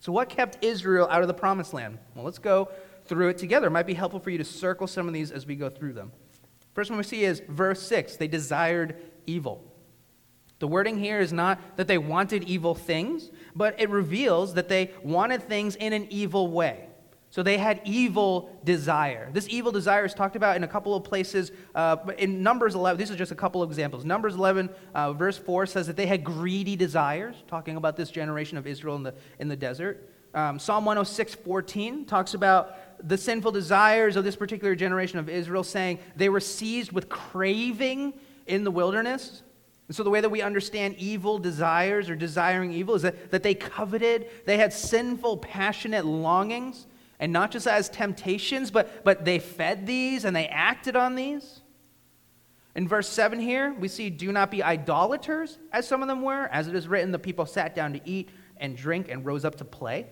So, 0.00 0.10
what 0.12 0.28
kept 0.28 0.62
Israel 0.64 1.06
out 1.08 1.22
of 1.22 1.28
the 1.28 1.34
promised 1.34 1.72
land? 1.72 1.98
Well, 2.14 2.24
let's 2.24 2.38
go 2.38 2.68
through 3.04 3.28
it 3.28 3.38
together. 3.38 3.68
It 3.68 3.70
might 3.70 3.86
be 3.86 3.94
helpful 3.94 4.18
for 4.18 4.30
you 4.30 4.38
to 4.38 4.44
circle 4.44 4.88
some 4.88 5.06
of 5.06 5.14
these 5.14 5.30
as 5.30 5.46
we 5.46 5.54
go 5.54 5.70
through 5.70 5.92
them. 5.92 6.10
First 6.74 6.90
one 6.90 6.98
we 6.98 7.04
see 7.04 7.24
is 7.24 7.40
verse 7.48 7.80
6 7.82 8.16
they 8.16 8.28
desired 8.28 8.96
evil. 9.24 9.64
The 10.58 10.66
wording 10.66 10.98
here 10.98 11.20
is 11.20 11.32
not 11.32 11.60
that 11.76 11.86
they 11.86 11.98
wanted 11.98 12.42
evil 12.44 12.74
things, 12.74 13.30
but 13.54 13.78
it 13.80 13.88
reveals 13.88 14.54
that 14.54 14.68
they 14.68 14.90
wanted 15.04 15.44
things 15.44 15.76
in 15.76 15.92
an 15.92 16.08
evil 16.10 16.48
way. 16.50 16.85
So 17.30 17.42
they 17.42 17.58
had 17.58 17.80
evil 17.84 18.56
desire. 18.64 19.28
This 19.32 19.48
evil 19.48 19.72
desire 19.72 20.04
is 20.04 20.14
talked 20.14 20.36
about 20.36 20.56
in 20.56 20.64
a 20.64 20.68
couple 20.68 20.94
of 20.94 21.04
places. 21.04 21.52
Uh, 21.74 21.96
in 22.18 22.42
Numbers 22.42 22.74
11, 22.74 22.98
these 22.98 23.10
are 23.10 23.16
just 23.16 23.32
a 23.32 23.36
couple 23.36 23.62
of 23.62 23.70
examples. 23.70 24.04
Numbers 24.04 24.34
11, 24.34 24.70
uh, 24.94 25.12
verse 25.12 25.36
4 25.36 25.66
says 25.66 25.86
that 25.86 25.96
they 25.96 26.06
had 26.06 26.24
greedy 26.24 26.76
desires, 26.76 27.36
talking 27.48 27.76
about 27.76 27.96
this 27.96 28.10
generation 28.10 28.56
of 28.56 28.66
Israel 28.66 28.96
in 28.96 29.02
the, 29.02 29.14
in 29.38 29.48
the 29.48 29.56
desert. 29.56 30.08
Um, 30.34 30.58
Psalm 30.58 30.84
106, 30.84 31.34
14 31.34 32.04
talks 32.04 32.34
about 32.34 32.76
the 33.06 33.16
sinful 33.16 33.52
desires 33.52 34.16
of 34.16 34.24
this 34.24 34.36
particular 34.36 34.74
generation 34.74 35.18
of 35.18 35.28
Israel, 35.28 35.64
saying 35.64 35.98
they 36.14 36.28
were 36.28 36.40
seized 36.40 36.92
with 36.92 37.08
craving 37.08 38.14
in 38.46 38.64
the 38.64 38.70
wilderness. 38.70 39.42
And 39.88 39.96
so, 39.96 40.02
the 40.02 40.10
way 40.10 40.20
that 40.20 40.30
we 40.30 40.42
understand 40.42 40.96
evil 40.98 41.38
desires 41.38 42.10
or 42.10 42.16
desiring 42.16 42.72
evil 42.72 42.94
is 42.94 43.02
that, 43.02 43.30
that 43.30 43.42
they 43.42 43.54
coveted, 43.54 44.28
they 44.44 44.56
had 44.56 44.72
sinful, 44.72 45.38
passionate 45.38 46.04
longings, 46.04 46.86
and 47.18 47.32
not 47.32 47.50
just 47.50 47.66
as 47.66 47.88
temptations, 47.88 48.70
but, 48.70 49.04
but 49.04 49.24
they 49.24 49.38
fed 49.38 49.86
these 49.86 50.24
and 50.24 50.34
they 50.34 50.46
acted 50.46 50.96
on 50.96 51.14
these. 51.14 51.60
In 52.74 52.86
verse 52.86 53.08
7 53.08 53.40
here, 53.40 53.74
we 53.78 53.88
see, 53.88 54.10
Do 54.10 54.30
not 54.32 54.50
be 54.50 54.62
idolaters, 54.62 55.58
as 55.72 55.88
some 55.88 56.02
of 56.02 56.08
them 56.08 56.20
were. 56.20 56.46
As 56.52 56.68
it 56.68 56.74
is 56.74 56.86
written, 56.86 57.10
the 57.10 57.18
people 57.18 57.46
sat 57.46 57.74
down 57.74 57.94
to 57.94 58.00
eat 58.04 58.28
and 58.58 58.76
drink 58.76 59.08
and 59.08 59.24
rose 59.24 59.44
up 59.44 59.56
to 59.56 59.64
play. 59.64 60.06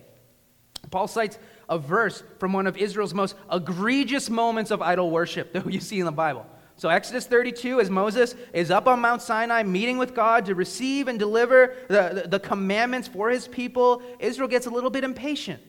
Paul 0.89 1.07
cites 1.07 1.37
a 1.69 1.77
verse 1.77 2.23
from 2.39 2.53
one 2.53 2.67
of 2.67 2.77
Israel's 2.77 3.13
most 3.13 3.35
egregious 3.51 4.29
moments 4.29 4.71
of 4.71 4.81
idol 4.81 5.11
worship 5.11 5.53
that 5.53 5.71
you 5.71 5.79
see 5.79 5.99
in 5.99 6.05
the 6.05 6.11
Bible. 6.11 6.45
So, 6.77 6.89
Exodus 6.89 7.25
32, 7.25 7.79
as 7.79 7.89
Moses 7.89 8.35
is 8.51 8.69
up 8.69 8.87
on 8.87 8.99
Mount 8.99 9.21
Sinai 9.21 9.63
meeting 9.63 9.97
with 9.97 10.13
God 10.13 10.45
to 10.47 10.55
receive 10.55 11.07
and 11.07 11.17
deliver 11.17 11.73
the, 11.87 12.23
the, 12.23 12.27
the, 12.31 12.39
commandments 12.39 13.07
for 13.07 13.29
his 13.29 13.47
people, 13.47 14.01
Israel 14.19 14.49
gets 14.49 14.65
a 14.65 14.69
little 14.69 14.89
bit 14.89 15.05
impatient. 15.05 15.61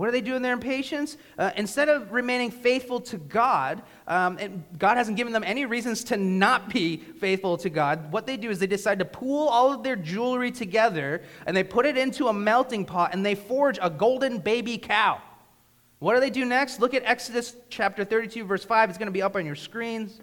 What 0.00 0.06
do 0.06 0.12
they 0.12 0.22
do 0.22 0.34
in 0.34 0.40
their 0.40 0.54
impatience? 0.54 1.18
Uh, 1.36 1.50
instead 1.56 1.90
of 1.90 2.10
remaining 2.10 2.50
faithful 2.50 3.00
to 3.00 3.18
God, 3.18 3.82
um, 4.06 4.38
and 4.40 4.64
God 4.78 4.96
hasn't 4.96 5.18
given 5.18 5.34
them 5.34 5.44
any 5.44 5.66
reasons 5.66 6.04
to 6.04 6.16
not 6.16 6.72
be 6.72 6.96
faithful 6.96 7.58
to 7.58 7.68
God, 7.68 8.10
what 8.10 8.26
they 8.26 8.38
do 8.38 8.48
is 8.48 8.58
they 8.58 8.66
decide 8.66 8.98
to 9.00 9.04
pool 9.04 9.46
all 9.48 9.74
of 9.74 9.82
their 9.82 9.96
jewelry 9.96 10.52
together 10.52 11.20
and 11.44 11.54
they 11.54 11.62
put 11.62 11.84
it 11.84 11.98
into 11.98 12.28
a 12.28 12.32
melting 12.32 12.86
pot 12.86 13.12
and 13.12 13.26
they 13.26 13.34
forge 13.34 13.78
a 13.82 13.90
golden 13.90 14.38
baby 14.38 14.78
cow. 14.78 15.20
What 15.98 16.14
do 16.14 16.20
they 16.20 16.30
do 16.30 16.46
next? 16.46 16.80
Look 16.80 16.94
at 16.94 17.02
Exodus 17.04 17.54
chapter 17.68 18.02
32, 18.02 18.46
verse 18.46 18.64
5. 18.64 18.88
It's 18.88 18.98
going 18.98 19.04
to 19.04 19.12
be 19.12 19.20
up 19.20 19.36
on 19.36 19.44
your 19.44 19.54
screens. 19.54 20.18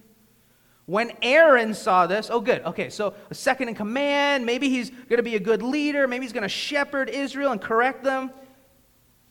When 0.88 1.12
Aaron 1.22 1.76
saw 1.76 2.08
this, 2.08 2.32
oh, 2.32 2.42
good. 2.42 2.64
Okay, 2.64 2.90
so 2.90 3.14
a 3.30 3.36
second 3.36 3.70
in 3.70 3.76
command. 3.76 4.44
Maybe 4.44 4.70
he's 4.70 4.90
going 4.90 5.18
to 5.18 5.24
be 5.24 5.36
a 5.36 5.40
good 5.40 5.62
leader. 5.62 6.08
Maybe 6.08 6.26
he's 6.26 6.34
going 6.34 6.42
to 6.42 6.50
shepherd 6.50 7.12
Israel 7.12 7.52
and 7.52 7.62
correct 7.62 8.04
them. 8.04 8.32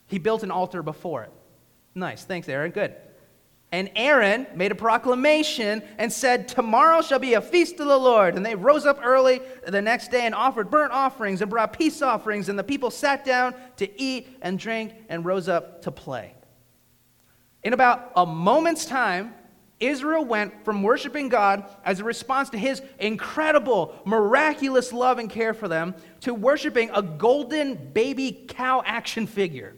He 0.07 0.19
built 0.19 0.43
an 0.43 0.51
altar 0.51 0.81
before 0.81 1.23
it. 1.23 1.31
Nice. 1.93 2.23
Thanks, 2.23 2.47
Aaron. 2.49 2.71
Good. 2.71 2.95
And 3.71 3.91
Aaron 3.97 4.47
made 4.55 4.71
a 4.71 4.75
proclamation 4.75 5.83
and 5.97 6.11
said, 6.11 6.47
Tomorrow 6.47 7.01
shall 7.01 7.19
be 7.19 7.33
a 7.33 7.41
feast 7.41 7.77
to 7.77 7.83
the 7.83 7.97
Lord. 7.97 8.35
And 8.35 8.45
they 8.45 8.55
rose 8.55 8.85
up 8.85 8.99
early 9.03 9.41
the 9.67 9.81
next 9.81 10.09
day 10.09 10.25
and 10.25 10.33
offered 10.33 10.71
burnt 10.71 10.93
offerings 10.93 11.41
and 11.41 11.49
brought 11.49 11.73
peace 11.73 12.01
offerings. 12.01 12.47
And 12.47 12.57
the 12.57 12.63
people 12.63 12.89
sat 12.89 13.25
down 13.25 13.55
to 13.75 14.01
eat 14.01 14.37
and 14.41 14.57
drink 14.57 14.93
and 15.09 15.25
rose 15.25 15.49
up 15.49 15.81
to 15.81 15.91
play. 15.91 16.33
In 17.63 17.73
about 17.73 18.13
a 18.15 18.25
moment's 18.25 18.85
time, 18.85 19.33
Israel 19.79 20.23
went 20.23 20.63
from 20.63 20.81
worshiping 20.81 21.27
God 21.27 21.65
as 21.83 21.99
a 21.99 22.03
response 22.03 22.49
to 22.51 22.57
his 22.57 22.81
incredible, 22.99 23.93
miraculous 24.05 24.93
love 24.93 25.19
and 25.19 25.29
care 25.29 25.53
for 25.53 25.67
them 25.67 25.93
to 26.21 26.33
worshiping 26.33 26.89
a 26.93 27.01
golden 27.01 27.91
baby 27.91 28.45
cow 28.47 28.81
action 28.85 29.27
figure. 29.27 29.75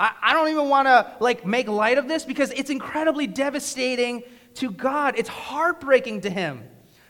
I, 0.00 0.12
I 0.22 0.32
don't 0.32 0.48
even 0.48 0.68
want 0.68 0.86
to 0.88 1.16
like 1.20 1.46
make 1.46 1.68
light 1.68 1.98
of 1.98 2.08
this 2.08 2.24
because 2.24 2.50
it's 2.50 2.70
incredibly 2.70 3.26
devastating 3.28 4.24
to 4.54 4.70
God. 4.70 5.14
It's 5.16 5.28
heartbreaking 5.28 6.22
to 6.22 6.30
him. 6.30 6.64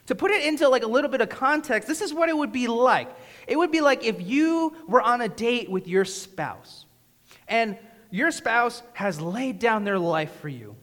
To 0.07 0.15
put 0.15 0.31
it 0.33 0.45
into 0.45 0.69
like 0.69 0.83
a 0.83 0.89
little 0.89 1.11
bit 1.11 1.21
of 1.21 1.29
context, 1.29 1.89
this 1.89 2.01
is 2.01 2.13
what 2.13 2.29
it 2.29 2.37
would 2.37 2.53
be 2.53 2.67
like. 2.67 3.09
It 3.47 3.57
would 3.57 3.71
be 3.71 3.81
like 3.81 4.05
if 4.05 4.21
you 4.21 4.77
were 4.89 5.01
on 5.01 5.21
a 5.21 5.29
date 5.29 5.71
with 5.71 5.87
your 5.89 6.05
spouse 6.05 6.85
and 7.49 7.79
your 8.11 8.31
spouse 8.33 8.83
has 8.93 9.21
laid 9.21 9.59
down 9.61 9.85
their 9.85 9.99
life 9.99 10.33
for 10.41 10.49
you 10.49 10.75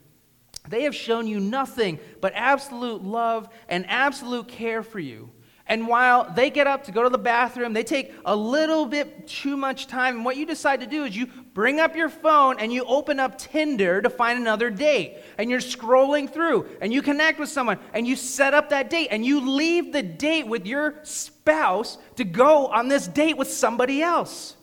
they 0.68 0.84
have 0.84 0.96
shown 0.96 1.28
you 1.28 1.40
nothing 1.40 2.00
but 2.22 2.34
absolute 2.36 3.04
love 3.04 3.50
and 3.70 3.86
absolute 3.90 4.48
care 4.48 4.84
for 4.84 5.00
you. 5.00 5.30
And 5.70 5.88
while 5.88 6.32
they 6.34 6.50
get 6.50 6.66
up 6.66 6.86
to 6.86 6.92
go 6.94 7.04
to 7.04 7.10
the 7.10 7.18
bathroom, 7.18 7.74
they 7.74 7.84
take 7.84 8.14
a 8.26 8.36
little 8.36 8.86
bit 8.86 9.28
too 9.28 9.58
much 9.58 9.88
time. 9.88 10.16
And 10.16 10.26
what 10.26 10.38
you 10.38 10.46
decide 10.46 10.80
to 10.80 10.88
do 10.88 11.04
is 11.04 11.16
you 11.16 11.28
bring 11.54 11.80
up 11.80 11.96
your 11.96 12.08
phone 12.08 12.58
and 12.60 12.72
you 12.72 12.86
open 12.86 13.20
up 13.20 13.38
Tinder 13.38 14.02
to 14.02 14.10
find 14.10 14.40
another 14.40 14.70
date. 14.70 15.18
And 15.38 15.50
you're 15.50 15.60
scrolling 15.60 16.32
through 16.32 16.68
and 16.80 16.94
you 16.94 17.02
connect 17.02 17.38
with 17.38 17.50
someone 17.50 17.80
and 17.94 18.08
you 18.08 18.16
set 18.16 18.54
up 18.54 18.70
that 18.70 18.90
date 18.90 19.10
and 19.12 19.26
you 19.26 19.42
leave 19.42 19.92
the 19.92 20.04
date 20.04 20.48
with 20.48 20.66
your 20.66 20.96
spouse 21.04 21.98
to 22.16 22.24
go 22.24 22.68
on 22.68 22.88
this 22.88 23.08
date 23.08 23.36
with 23.36 23.52
somebody 23.52 24.02
else. 24.02 24.56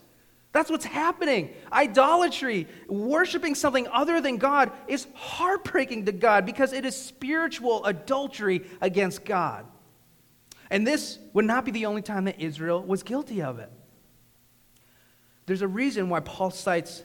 That's 0.52 0.70
what's 0.70 0.84
happening. 0.84 1.50
Idolatry, 1.70 2.68
worshiping 2.88 3.56
something 3.56 3.88
other 3.88 4.20
than 4.20 4.38
God, 4.38 4.70
is 4.86 5.06
heartbreaking 5.12 6.06
to 6.06 6.12
God 6.12 6.46
because 6.46 6.72
it 6.72 6.84
is 6.86 6.96
spiritual 6.96 7.84
adultery 7.84 8.64
against 8.80 9.24
God. 9.24 9.66
And 10.74 10.84
this 10.84 11.20
would 11.34 11.44
not 11.44 11.64
be 11.64 11.70
the 11.70 11.86
only 11.86 12.02
time 12.02 12.24
that 12.24 12.40
Israel 12.40 12.82
was 12.82 13.04
guilty 13.04 13.40
of 13.40 13.60
it. 13.60 13.70
There's 15.46 15.62
a 15.62 15.68
reason 15.68 16.08
why 16.08 16.18
Paul 16.18 16.50
cites 16.50 17.04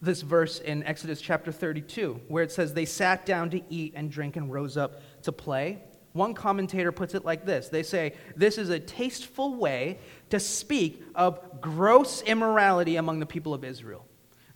this 0.00 0.22
verse 0.22 0.58
in 0.58 0.82
Exodus 0.84 1.20
chapter 1.20 1.52
32, 1.52 2.18
where 2.28 2.42
it 2.42 2.50
says, 2.50 2.72
They 2.72 2.86
sat 2.86 3.26
down 3.26 3.50
to 3.50 3.60
eat 3.68 3.92
and 3.94 4.10
drink 4.10 4.36
and 4.36 4.50
rose 4.50 4.78
up 4.78 5.02
to 5.24 5.32
play. 5.32 5.82
One 6.14 6.32
commentator 6.32 6.90
puts 6.90 7.14
it 7.14 7.26
like 7.26 7.44
this 7.44 7.68
They 7.68 7.82
say, 7.82 8.14
This 8.36 8.56
is 8.56 8.70
a 8.70 8.80
tasteful 8.80 9.56
way 9.56 9.98
to 10.30 10.40
speak 10.40 11.04
of 11.14 11.60
gross 11.60 12.22
immorality 12.22 12.96
among 12.96 13.20
the 13.20 13.26
people 13.26 13.52
of 13.52 13.64
Israel. 13.64 14.06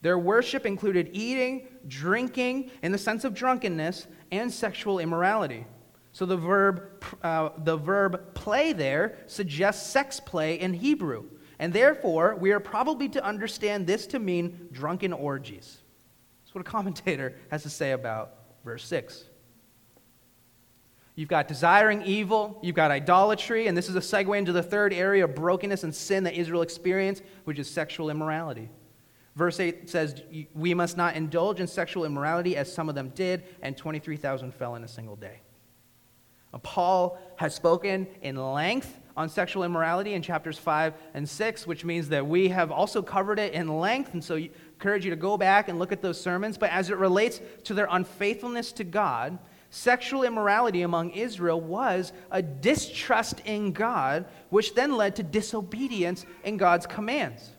Their 0.01 0.19
worship 0.19 0.65
included 0.65 1.11
eating, 1.13 1.69
drinking, 1.87 2.71
in 2.83 2.93
the 2.93 2.99
sense 2.99 3.25
of 3.25 3.35
drunkenness, 3.35 4.07
and 4.31 4.51
sexual 4.51 5.01
immorality. 5.01 5.67
So 6.13 6.27
the 6.27 6.37
verb, 6.37 7.05
uh, 7.23 7.51
the 7.59 7.77
verb 7.77 8.35
play 8.35 8.73
there 8.73 9.19
suggests 9.27 9.91
sex 9.91 10.21
play 10.21 10.61
in 10.61 10.75
Hebrew. 10.75 11.25
And 11.59 11.73
therefore, 11.73 12.37
we 12.37 12.53
are 12.53 12.61
probably 12.61 13.09
to 13.11 13.25
understand 13.25 13.87
this 13.87 14.07
to 14.09 14.19
mean 14.19 14.69
drunken 14.73 15.13
orgies. 15.13 15.79
That's 16.45 16.55
what 16.55 16.61
a 16.61 16.65
commentator 16.71 17.37
has 17.51 17.63
to 17.63 17.71
say 17.71 17.93
about 17.93 18.35
verse 18.65 18.85
6. 18.85 19.25
You've 21.15 21.29
got 21.29 21.47
desiring 21.47 22.03
evil, 22.03 22.59
you've 22.63 22.75
got 22.75 22.91
idolatry, 22.91 23.67
and 23.67 23.77
this 23.77 23.91
is 23.91 23.97
a 23.97 24.01
segue 24.01 24.37
into 24.37 24.53
the 24.53 24.63
third 24.63 24.95
area 24.95 25.25
of 25.25 25.35
brokenness 25.35 25.85
and 25.85 25.95
sin 25.95 26.25
that 26.25 26.35
Israel 26.35 26.63
experienced, 26.63 27.23
which 27.45 27.59
is 27.59 27.69
sexual 27.69 28.09
immorality. 28.09 28.71
Verse 29.37 29.61
8 29.61 29.89
says, 29.89 30.23
We 30.55 30.73
must 30.73 30.97
not 30.97 31.17
indulge 31.17 31.61
in 31.61 31.67
sexual 31.67 32.05
immorality 32.05 32.57
as 32.57 32.73
some 32.73 32.89
of 32.89 32.95
them 32.95 33.11
did, 33.15 33.45
and 33.61 33.77
23,000 33.77 34.55
fell 34.55 34.75
in 34.75 34.85
a 34.85 34.89
single 34.89 35.17
day. 35.17 35.41
Paul 36.59 37.19
has 37.37 37.55
spoken 37.55 38.07
in 38.21 38.37
length 38.37 38.99
on 39.17 39.29
sexual 39.29 39.65
immorality 39.65 40.15
in 40.15 40.23
chapters 40.23 40.59
5 40.59 40.95
and 41.15 41.29
6, 41.29 41.67
which 41.67 41.85
means 41.85 42.09
that 42.09 42.27
we 42.27 42.49
have 42.49 42.71
also 42.71 43.03
covered 43.03 43.39
it 43.39 43.53
in 43.53 43.69
length, 43.79 44.15
and 44.15 44.23
so 44.25 44.37
I 44.37 44.51
encourage 44.75 45.05
you 45.05 45.11
to 45.11 45.17
go 45.17 45.37
back 45.37 45.69
and 45.69 45.79
look 45.79 45.93
at 45.93 46.03
those 46.03 46.21
sermons. 46.21 46.57
But 46.57 46.71
as 46.71 46.91
it 46.91 46.97
relates 46.97 47.41
to 47.65 47.75
their 47.75 47.89
unfaithfulness 47.91 48.73
to 48.73 48.85
God, 48.85 49.39
Sexual 49.75 50.25
immorality 50.25 50.83
among 50.83 51.13
Israel 51.13 51.59
was 51.59 52.13
a 52.31 52.43
distrust 52.43 53.41
in 53.47 53.73
God, 53.73 54.27
which 54.51 54.75
then 54.75 54.99
led 54.99 55.17
to 55.17 55.23
disobedience 55.23 56.27
in 56.45 56.59
God's 56.59 56.85
commands. 56.87 57.53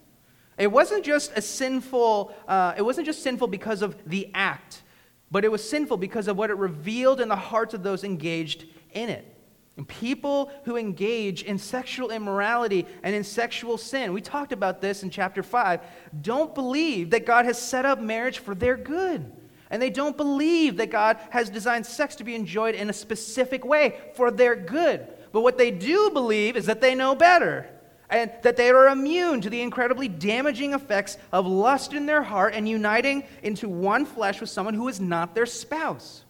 It 0.60 0.71
wasn't 0.71 1.03
just 1.03 1.32
a 1.36 1.41
sinful, 1.41 2.32
uh, 2.47 2.75
it 2.77 2.84
wasn't 2.84 3.08
just 3.08 3.23
sinful 3.23 3.47
because 3.47 3.82
of 3.82 3.97
the 4.06 4.29
act, 4.36 4.84
but 5.32 5.43
it 5.43 5.51
was 5.51 5.67
sinful 5.67 5.97
because 5.97 6.27
of 6.27 6.38
what 6.38 6.51
it 6.51 6.58
revealed 6.58 7.19
in 7.19 7.29
the 7.29 7.36
hearts 7.36 7.73
of 7.73 7.82
those 7.82 8.03
engaged 8.03 8.65
in 8.93 9.10
it. 9.10 9.27
And 9.75 9.88
people 9.88 10.51
who 10.65 10.77
engage 10.77 11.43
in 11.43 11.58
sexual 11.58 12.12
immorality 12.12 12.86
and 13.01 13.15
in 13.15 13.23
sexual 13.23 13.77
sin, 13.77 14.13
we 14.13 14.21
talked 14.21 14.51
about 14.51 14.82
this 14.82 15.01
in 15.01 15.10
chapter 15.10 15.41
5, 15.41 15.82
don't 16.21 16.53
believe 16.53 17.10
that 17.10 17.25
God 17.25 17.45
has 17.45 17.60
set 17.60 17.86
up 17.86 17.99
marriage 17.99 18.38
for 18.38 18.53
their 18.53 18.77
good. 18.77 19.32
And 19.71 19.82
they 19.82 19.89
don't 19.89 20.15
believe 20.15 20.77
that 20.77 20.91
God 20.91 21.17
has 21.32 21.49
designed 21.49 21.88
sex 21.88 22.15
to 22.17 22.23
be 22.23 22.36
enjoyed 22.36 22.75
in 22.75 22.91
a 22.91 22.93
specific 22.93 23.65
way 23.65 23.99
for 24.13 24.29
their 24.29 24.56
good. 24.56 25.08
But 25.32 25.41
what 25.41 25.58
they 25.58 25.71
do 25.71 26.12
believe 26.12 26.56
is 26.56 26.67
that 26.67 26.79
they 26.79 26.93
know 26.93 27.15
better 27.15 27.67
and 28.12 28.32
that 28.43 28.56
they 28.56 28.69
are 28.69 28.89
immune 28.89 29.41
to 29.41 29.49
the 29.49 29.62
incredibly 29.62 30.08
damaging 30.08 30.73
effects 30.73 31.17
of 31.32 31.47
lust 31.47 31.93
in 31.93 32.06
their 32.06 32.21
heart 32.21 32.53
and 32.53 32.69
uniting 32.69 33.23
into 33.41 33.67
one 33.67 34.06
flesh 34.06 34.39
with 34.39 34.51
someone 34.51 34.75
who 34.75 34.88
is 34.88 35.01
not 35.01 35.34
their 35.34 35.47
spouse. 35.47 36.22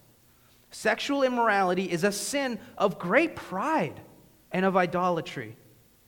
Sexual 0.73 1.21
immorality 1.21 1.83
is 1.83 2.03
a 2.03 2.11
sin 2.11 2.57
of 2.79 2.97
great 2.97 3.35
pride 3.35 4.01
and 4.51 4.65
of 4.65 4.75
idolatry, 4.75 5.55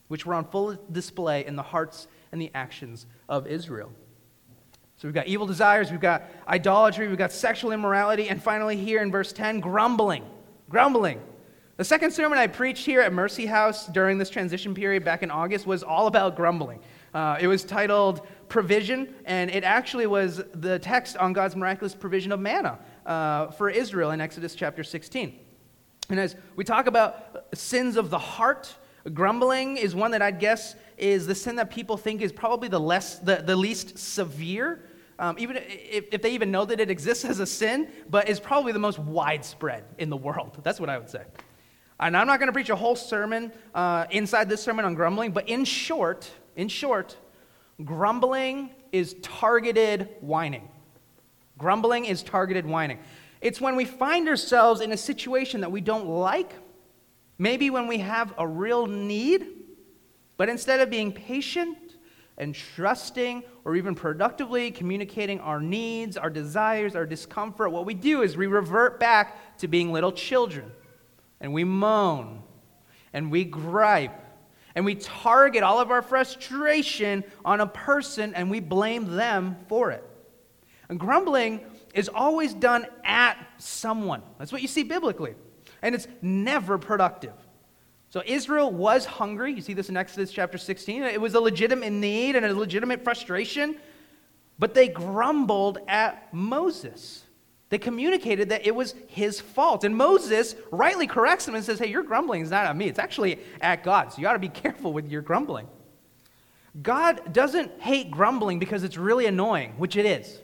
which 0.08 0.26
were 0.26 0.34
on 0.34 0.44
full 0.44 0.76
display 0.90 1.46
in 1.46 1.54
the 1.54 1.62
hearts 1.62 2.08
and 2.32 2.40
the 2.40 2.50
actions 2.52 3.06
of 3.28 3.46
Israel. 3.46 3.92
So 4.96 5.06
we've 5.06 5.14
got 5.14 5.28
evil 5.28 5.46
desires, 5.46 5.92
we've 5.92 6.00
got 6.00 6.24
idolatry, 6.48 7.06
we've 7.06 7.16
got 7.16 7.30
sexual 7.30 7.70
immorality, 7.70 8.28
and 8.28 8.42
finally, 8.42 8.76
here 8.76 9.02
in 9.02 9.12
verse 9.12 9.32
10, 9.32 9.60
grumbling. 9.60 10.24
Grumbling. 10.68 11.20
The 11.76 11.84
second 11.84 12.10
sermon 12.10 12.36
I 12.36 12.48
preached 12.48 12.84
here 12.84 13.02
at 13.02 13.12
Mercy 13.12 13.46
House 13.46 13.86
during 13.86 14.18
this 14.18 14.30
transition 14.30 14.74
period 14.74 15.04
back 15.04 15.22
in 15.22 15.30
August 15.30 15.64
was 15.64 15.84
all 15.84 16.08
about 16.08 16.34
grumbling. 16.34 16.80
Uh, 17.14 17.38
it 17.40 17.46
was 17.46 17.62
titled 17.62 18.26
Provision, 18.48 19.14
and 19.24 19.50
it 19.50 19.64
actually 19.64 20.06
was 20.06 20.42
the 20.54 20.78
text 20.78 21.16
on 21.16 21.32
God's 21.32 21.56
miraculous 21.56 21.94
provision 21.94 22.32
of 22.32 22.40
manna 22.40 22.78
uh, 23.04 23.48
for 23.48 23.70
Israel 23.70 24.10
in 24.12 24.20
Exodus 24.20 24.54
chapter 24.54 24.84
16. 24.84 25.38
And 26.08 26.20
as 26.20 26.36
we 26.54 26.64
talk 26.64 26.86
about 26.86 27.46
sins 27.54 27.96
of 27.96 28.10
the 28.10 28.18
heart. 28.18 28.74
Grumbling 29.12 29.76
is 29.76 29.94
one 29.94 30.10
that 30.12 30.22
I'd 30.22 30.40
guess 30.40 30.74
is 30.96 31.26
the 31.26 31.34
sin 31.34 31.56
that 31.56 31.70
people 31.70 31.96
think 31.96 32.22
is 32.22 32.32
probably 32.32 32.68
the, 32.68 32.80
less, 32.80 33.18
the, 33.18 33.36
the 33.36 33.54
least 33.54 33.98
severe, 33.98 34.82
um, 35.18 35.36
even 35.38 35.56
if, 35.56 36.06
if 36.12 36.22
they 36.22 36.32
even 36.32 36.50
know 36.50 36.64
that 36.64 36.80
it 36.80 36.90
exists 36.90 37.24
as 37.24 37.38
a 37.38 37.46
sin, 37.46 37.88
but 38.10 38.28
is 38.28 38.40
probably 38.40 38.72
the 38.72 38.78
most 38.78 38.98
widespread 38.98 39.84
in 39.98 40.10
the 40.10 40.16
world. 40.16 40.58
That's 40.62 40.80
what 40.80 40.90
I 40.90 40.98
would 40.98 41.08
say. 41.08 41.22
And 42.00 42.16
I'm 42.16 42.26
not 42.26 42.38
going 42.38 42.48
to 42.48 42.52
preach 42.52 42.68
a 42.68 42.76
whole 42.76 42.96
sermon 42.96 43.52
uh, 43.74 44.06
inside 44.10 44.48
this 44.48 44.62
sermon 44.62 44.84
on 44.84 44.94
grumbling, 44.94 45.30
but 45.30 45.48
in 45.48 45.64
short, 45.64 46.30
in 46.56 46.68
short, 46.68 47.16
grumbling 47.84 48.70
is 48.92 49.14
targeted 49.22 50.08
whining. 50.20 50.68
Grumbling 51.58 52.04
is 52.04 52.22
targeted 52.22 52.66
whining. 52.66 52.98
It's 53.40 53.60
when 53.60 53.76
we 53.76 53.84
find 53.84 54.28
ourselves 54.28 54.80
in 54.80 54.92
a 54.92 54.96
situation 54.96 55.60
that 55.60 55.70
we 55.70 55.80
don't 55.80 56.06
like, 56.06 56.52
maybe 57.38 57.70
when 57.70 57.86
we 57.86 57.98
have 57.98 58.34
a 58.38 58.46
real 58.46 58.86
need, 58.86 59.46
but 60.36 60.48
instead 60.48 60.80
of 60.80 60.90
being 60.90 61.12
patient 61.12 61.78
and 62.38 62.54
trusting 62.54 63.42
or 63.64 63.76
even 63.76 63.94
productively 63.94 64.70
communicating 64.70 65.40
our 65.40 65.60
needs, 65.60 66.16
our 66.16 66.30
desires, 66.30 66.94
our 66.94 67.06
discomfort, 67.06 67.72
what 67.72 67.86
we 67.86 67.94
do 67.94 68.22
is 68.22 68.36
we 68.36 68.46
revert 68.46 69.00
back 69.00 69.58
to 69.58 69.68
being 69.68 69.92
little 69.92 70.12
children. 70.12 70.70
And 71.40 71.52
we 71.52 71.64
moan 71.64 72.42
and 73.12 73.30
we 73.30 73.44
gripe 73.44 74.25
and 74.76 74.84
we 74.84 74.94
target 74.94 75.62
all 75.62 75.80
of 75.80 75.90
our 75.90 76.02
frustration 76.02 77.24
on 77.46 77.62
a 77.62 77.66
person 77.66 78.34
and 78.34 78.50
we 78.50 78.60
blame 78.60 79.16
them 79.16 79.56
for 79.68 79.90
it. 79.90 80.04
And 80.90 81.00
grumbling 81.00 81.62
is 81.94 82.10
always 82.10 82.52
done 82.52 82.86
at 83.02 83.38
someone. 83.56 84.22
That's 84.38 84.52
what 84.52 84.60
you 84.60 84.68
see 84.68 84.82
biblically. 84.82 85.34
And 85.80 85.94
it's 85.94 86.06
never 86.20 86.76
productive. 86.76 87.32
So 88.10 88.22
Israel 88.26 88.70
was 88.70 89.06
hungry. 89.06 89.54
You 89.54 89.62
see 89.62 89.72
this 89.72 89.88
in 89.88 89.96
Exodus 89.96 90.30
chapter 90.30 90.58
16. 90.58 91.02
It 91.04 91.20
was 91.20 91.34
a 91.34 91.40
legitimate 91.40 91.90
need 91.90 92.36
and 92.36 92.44
a 92.44 92.54
legitimate 92.54 93.02
frustration, 93.02 93.76
but 94.58 94.74
they 94.74 94.88
grumbled 94.88 95.78
at 95.88 96.32
Moses. 96.34 97.24
They 97.68 97.78
communicated 97.78 98.50
that 98.50 98.66
it 98.66 98.74
was 98.74 98.94
his 99.08 99.40
fault. 99.40 99.82
And 99.82 99.96
Moses 99.96 100.54
rightly 100.70 101.06
corrects 101.06 101.46
them 101.46 101.54
and 101.54 101.64
says, 101.64 101.78
Hey, 101.78 101.88
your 101.88 102.02
grumbling 102.02 102.42
is 102.42 102.50
not 102.50 102.66
at 102.66 102.76
me, 102.76 102.86
it's 102.86 102.98
actually 102.98 103.40
at 103.60 103.82
God. 103.82 104.12
So 104.12 104.20
you 104.20 104.28
ought 104.28 104.34
to 104.34 104.38
be 104.38 104.48
careful 104.62 104.92
with 104.92 105.10
your 105.10 105.22
grumbling. 105.22 105.66
God 106.82 107.32
doesn't 107.32 107.80
hate 107.80 108.10
grumbling 108.10 108.58
because 108.58 108.84
it's 108.84 108.98
really 108.98 109.26
annoying, 109.26 109.72
which 109.78 109.96
it 109.96 110.04
is. 110.04 110.38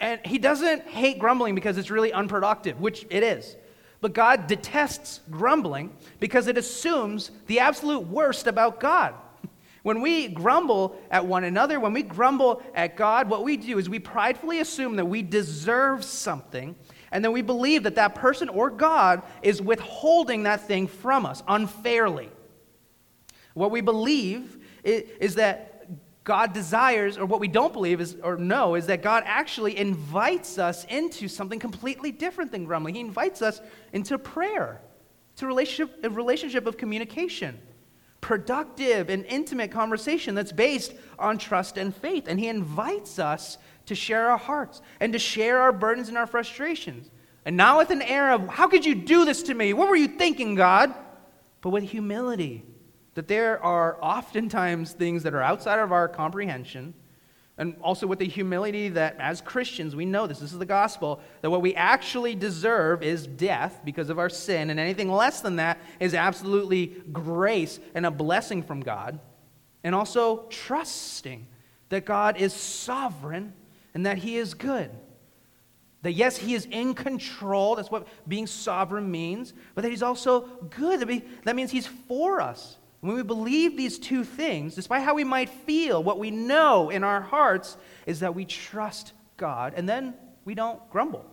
And 0.00 0.20
he 0.24 0.38
doesn't 0.38 0.82
hate 0.82 1.18
grumbling 1.18 1.54
because 1.54 1.78
it's 1.78 1.90
really 1.90 2.12
unproductive, 2.12 2.80
which 2.80 3.06
it 3.10 3.22
is. 3.22 3.56
But 4.00 4.12
God 4.12 4.46
detests 4.46 5.20
grumbling 5.30 5.94
because 6.18 6.46
it 6.46 6.58
assumes 6.58 7.30
the 7.46 7.60
absolute 7.60 8.06
worst 8.06 8.46
about 8.46 8.80
God. 8.80 9.14
When 9.84 10.00
we 10.00 10.28
grumble 10.28 10.96
at 11.10 11.26
one 11.26 11.44
another, 11.44 11.78
when 11.78 11.92
we 11.92 12.02
grumble 12.02 12.62
at 12.74 12.96
God, 12.96 13.28
what 13.28 13.44
we 13.44 13.58
do 13.58 13.78
is 13.78 13.86
we 13.86 13.98
pridefully 13.98 14.60
assume 14.60 14.96
that 14.96 15.04
we 15.04 15.20
deserve 15.20 16.04
something, 16.04 16.74
and 17.12 17.22
then 17.22 17.32
we 17.32 17.42
believe 17.42 17.82
that 17.82 17.96
that 17.96 18.14
person 18.14 18.48
or 18.48 18.70
God 18.70 19.20
is 19.42 19.60
withholding 19.60 20.44
that 20.44 20.66
thing 20.66 20.86
from 20.86 21.26
us 21.26 21.42
unfairly. 21.46 22.30
What 23.52 23.70
we 23.70 23.82
believe 23.82 24.56
is 24.84 25.34
that 25.34 25.86
God 26.24 26.54
desires, 26.54 27.18
or 27.18 27.26
what 27.26 27.38
we 27.38 27.48
don't 27.48 27.74
believe 27.74 28.00
is, 28.00 28.16
or 28.22 28.38
know, 28.38 28.76
is 28.76 28.86
that 28.86 29.02
God 29.02 29.22
actually 29.26 29.76
invites 29.76 30.56
us 30.56 30.84
into 30.86 31.28
something 31.28 31.58
completely 31.58 32.10
different 32.10 32.52
than 32.52 32.64
grumbling. 32.64 32.94
He 32.94 33.02
invites 33.02 33.42
us 33.42 33.60
into 33.92 34.16
prayer, 34.16 34.80
to 35.36 35.46
relationship, 35.46 36.02
a 36.02 36.08
relationship 36.08 36.66
of 36.66 36.78
communication, 36.78 37.60
productive 38.24 39.10
and 39.10 39.26
intimate 39.26 39.70
conversation 39.70 40.34
that's 40.34 40.50
based 40.50 40.94
on 41.18 41.36
trust 41.36 41.76
and 41.76 41.94
faith. 41.94 42.24
And 42.26 42.40
He 42.40 42.48
invites 42.48 43.18
us 43.18 43.58
to 43.84 43.94
share 43.94 44.30
our 44.30 44.38
hearts 44.38 44.80
and 44.98 45.12
to 45.12 45.18
share 45.18 45.60
our 45.60 45.72
burdens 45.72 46.08
and 46.08 46.16
our 46.16 46.26
frustrations. 46.26 47.10
And 47.44 47.54
not 47.54 47.76
with 47.76 47.90
an 47.90 48.00
air 48.00 48.32
of, 48.32 48.48
how 48.48 48.66
could 48.66 48.86
you 48.86 48.94
do 48.94 49.26
this 49.26 49.42
to 49.42 49.52
me? 49.54 49.74
What 49.74 49.90
were 49.90 49.96
you 49.96 50.08
thinking, 50.08 50.54
God? 50.54 50.94
But 51.60 51.68
with 51.68 51.84
humility 51.84 52.64
that 53.12 53.28
there 53.28 53.62
are 53.62 53.98
oftentimes 54.00 54.92
things 54.92 55.22
that 55.24 55.34
are 55.34 55.42
outside 55.42 55.78
of 55.78 55.92
our 55.92 56.08
comprehension, 56.08 56.94
and 57.56 57.76
also 57.80 58.06
with 58.06 58.18
the 58.18 58.26
humility 58.26 58.88
that 58.88 59.16
as 59.20 59.40
Christians 59.40 59.94
we 59.94 60.04
know 60.04 60.26
this, 60.26 60.40
this 60.40 60.52
is 60.52 60.58
the 60.58 60.66
gospel, 60.66 61.20
that 61.40 61.50
what 61.50 61.62
we 61.62 61.74
actually 61.74 62.34
deserve 62.34 63.02
is 63.02 63.26
death 63.26 63.80
because 63.84 64.10
of 64.10 64.18
our 64.18 64.28
sin, 64.28 64.70
and 64.70 64.80
anything 64.80 65.10
less 65.10 65.40
than 65.40 65.56
that 65.56 65.78
is 66.00 66.14
absolutely 66.14 66.86
grace 67.12 67.78
and 67.94 68.04
a 68.04 68.10
blessing 68.10 68.62
from 68.62 68.80
God. 68.80 69.20
And 69.84 69.94
also 69.94 70.46
trusting 70.48 71.46
that 71.90 72.04
God 72.04 72.38
is 72.38 72.52
sovereign 72.52 73.52
and 73.92 74.06
that 74.06 74.18
He 74.18 74.36
is 74.36 74.54
good. 74.54 74.90
That 76.02 76.12
yes, 76.12 76.36
He 76.36 76.54
is 76.54 76.66
in 76.66 76.94
control, 76.94 77.76
that's 77.76 77.90
what 77.90 78.08
being 78.26 78.46
sovereign 78.46 79.10
means, 79.10 79.54
but 79.74 79.82
that 79.82 79.90
He's 79.90 80.02
also 80.02 80.42
good. 80.70 81.22
That 81.44 81.54
means 81.54 81.70
He's 81.70 81.86
for 81.86 82.40
us. 82.40 82.78
When 83.04 83.16
we 83.16 83.22
believe 83.22 83.76
these 83.76 83.98
two 83.98 84.24
things, 84.24 84.74
despite 84.74 85.02
how 85.02 85.12
we 85.12 85.24
might 85.24 85.50
feel, 85.50 86.02
what 86.02 86.18
we 86.18 86.30
know 86.30 86.88
in 86.88 87.04
our 87.04 87.20
hearts 87.20 87.76
is 88.06 88.20
that 88.20 88.34
we 88.34 88.46
trust 88.46 89.12
God 89.36 89.74
and 89.76 89.86
then 89.86 90.14
we 90.46 90.54
don't 90.54 90.80
grumble. 90.88 91.26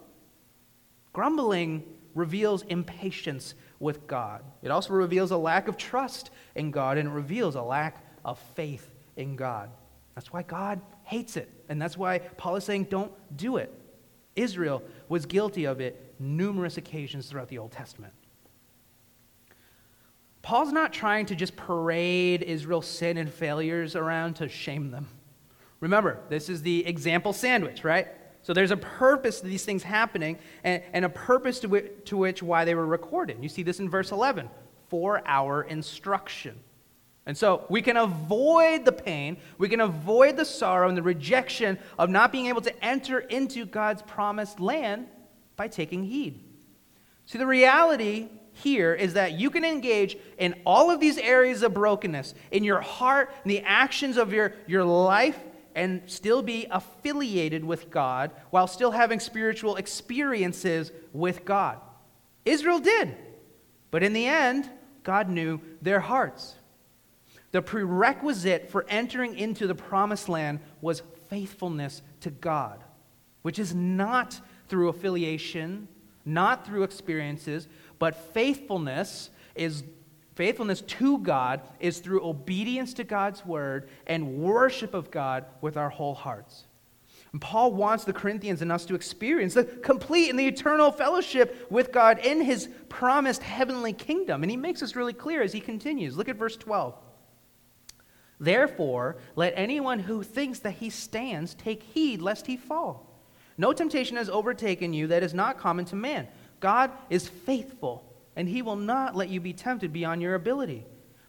Grumbling 1.13 1.85
reveals 2.13 2.63
impatience 2.63 3.53
with 3.79 4.05
God. 4.05 4.43
It 4.61 4.69
also 4.69 4.91
reveals 4.91 5.31
a 5.31 5.37
lack 5.37 5.69
of 5.69 5.77
trust 5.77 6.29
in 6.55 6.71
God 6.71 6.97
and 6.97 7.07
it 7.07 7.11
reveals 7.13 7.55
a 7.55 7.61
lack 7.61 8.05
of 8.25 8.37
faith 8.53 8.91
in 9.15 9.37
God. 9.37 9.69
That's 10.13 10.33
why 10.33 10.43
God 10.43 10.81
hates 11.03 11.37
it. 11.37 11.49
And 11.69 11.81
that's 11.81 11.95
why 11.95 12.19
Paul 12.19 12.57
is 12.57 12.65
saying, 12.65 12.87
don't 12.89 13.13
do 13.37 13.55
it. 13.55 13.73
Israel 14.35 14.83
was 15.07 15.25
guilty 15.25 15.63
of 15.63 15.79
it 15.79 16.15
numerous 16.19 16.75
occasions 16.75 17.27
throughout 17.27 17.47
the 17.47 17.59
Old 17.59 17.71
Testament. 17.71 18.11
Paul's 20.41 20.71
not 20.71 20.91
trying 20.91 21.27
to 21.27 21.35
just 21.35 21.55
parade 21.55 22.41
Israel's 22.41 22.87
sin 22.87 23.17
and 23.17 23.31
failures 23.31 23.95
around 23.95 24.35
to 24.37 24.49
shame 24.49 24.91
them. 24.91 25.07
Remember, 25.79 26.19
this 26.29 26.49
is 26.49 26.61
the 26.61 26.85
example 26.85 27.33
sandwich, 27.33 27.83
right? 27.83 28.07
So 28.43 28.53
there's 28.53 28.71
a 28.71 28.77
purpose 28.77 29.41
to 29.41 29.47
these 29.47 29.65
things 29.65 29.83
happening 29.83 30.39
and, 30.63 30.81
and 30.93 31.05
a 31.05 31.09
purpose 31.09 31.59
to 31.59 31.67
which, 31.67 31.91
to 32.05 32.17
which 32.17 32.41
why 32.41 32.65
they 32.65 32.73
were 32.73 32.85
recorded. 32.85 33.37
You 33.41 33.49
see 33.49 33.63
this 33.63 33.79
in 33.79 33.89
verse 33.89 34.11
11 34.11 34.49
for 34.89 35.21
our 35.25 35.63
instruction. 35.63 36.59
And 37.25 37.37
so 37.37 37.65
we 37.69 37.83
can 37.83 37.97
avoid 37.97 38.83
the 38.83 38.91
pain, 38.91 39.37
we 39.59 39.69
can 39.69 39.79
avoid 39.79 40.37
the 40.37 40.45
sorrow 40.45 40.89
and 40.89 40.97
the 40.97 41.03
rejection 41.03 41.77
of 41.99 42.09
not 42.09 42.31
being 42.31 42.47
able 42.47 42.61
to 42.61 42.83
enter 42.85 43.19
into 43.19 43.65
God's 43.65 44.01
promised 44.01 44.59
land 44.59 45.07
by 45.55 45.67
taking 45.67 46.03
heed. 46.03 46.43
See, 47.27 47.37
the 47.37 47.45
reality 47.45 48.29
here 48.61 48.93
is 48.93 49.13
that 49.13 49.33
you 49.39 49.49
can 49.49 49.65
engage 49.65 50.17
in 50.37 50.55
all 50.65 50.91
of 50.91 50.99
these 50.99 51.17
areas 51.17 51.63
of 51.63 51.73
brokenness 51.73 52.33
in 52.51 52.63
your 52.63 52.81
heart, 52.81 53.33
in 53.43 53.49
the 53.49 53.61
actions 53.61 54.17
of 54.17 54.31
your, 54.33 54.53
your 54.67 54.83
life, 54.83 55.39
and 55.75 56.01
still 56.05 56.41
be 56.41 56.67
affiliated 56.69 57.63
with 57.63 57.89
God 57.89 58.31
while 58.49 58.67
still 58.67 58.91
having 58.91 59.19
spiritual 59.19 59.77
experiences 59.77 60.91
with 61.13 61.45
God. 61.45 61.79
Israel 62.45 62.79
did. 62.79 63.15
But 63.89 64.03
in 64.03 64.13
the 64.13 64.25
end, 64.25 64.69
God 65.03 65.29
knew 65.29 65.61
their 65.81 65.99
hearts. 65.99 66.55
The 67.51 67.61
prerequisite 67.61 68.69
for 68.69 68.85
entering 68.87 69.37
into 69.37 69.67
the 69.67 69.75
promised 69.75 70.29
land 70.29 70.59
was 70.79 71.03
faithfulness 71.29 72.01
to 72.21 72.29
God, 72.29 72.83
which 73.41 73.59
is 73.59 73.75
not 73.75 74.39
through 74.67 74.89
affiliation, 74.89 75.87
not 76.23 76.65
through 76.65 76.83
experiences, 76.83 77.67
but 78.01 78.15
faithfulness 78.33 79.29
is 79.53 79.83
faithfulness 80.33 80.81
to 80.81 81.19
God 81.19 81.61
is 81.79 81.99
through 81.99 82.25
obedience 82.25 82.95
to 82.95 83.03
God's 83.03 83.45
word 83.45 83.89
and 84.07 84.39
worship 84.39 84.95
of 84.95 85.11
God 85.11 85.45
with 85.61 85.77
our 85.77 85.91
whole 85.91 86.15
hearts. 86.15 86.65
And 87.31 87.39
Paul 87.39 87.73
wants 87.73 88.03
the 88.03 88.11
Corinthians 88.11 88.63
and 88.63 88.71
us 88.71 88.85
to 88.85 88.95
experience 88.95 89.53
the 89.53 89.65
complete 89.65 90.31
and 90.31 90.39
the 90.39 90.47
eternal 90.47 90.91
fellowship 90.91 91.67
with 91.69 91.91
God 91.91 92.17
in 92.25 92.41
his 92.41 92.69
promised 92.89 93.43
heavenly 93.43 93.93
kingdom. 93.93 94.41
And 94.41 94.49
he 94.49 94.57
makes 94.57 94.79
this 94.79 94.95
really 94.95 95.13
clear 95.13 95.43
as 95.43 95.53
he 95.53 95.59
continues. 95.59 96.17
Look 96.17 96.27
at 96.27 96.37
verse 96.37 96.57
12. 96.57 96.95
Therefore, 98.39 99.17
let 99.35 99.53
anyone 99.55 99.99
who 99.99 100.23
thinks 100.23 100.57
that 100.61 100.71
he 100.71 100.89
stands 100.89 101.53
take 101.53 101.83
heed 101.83 102.19
lest 102.19 102.47
he 102.47 102.57
fall. 102.57 103.11
No 103.59 103.73
temptation 103.73 104.17
has 104.17 104.27
overtaken 104.27 104.91
you 104.91 105.05
that 105.05 105.21
is 105.21 105.35
not 105.35 105.59
common 105.59 105.85
to 105.85 105.95
man. 105.95 106.27
God 106.61 106.91
is 107.09 107.27
faithful, 107.27 108.05
and 108.37 108.47
He 108.47 108.61
will 108.61 108.77
not 108.77 109.15
let 109.15 109.27
you 109.27 109.41
be 109.41 109.51
tempted 109.51 109.91
beyond 109.91 110.21
your 110.21 110.35
ability. 110.35 110.85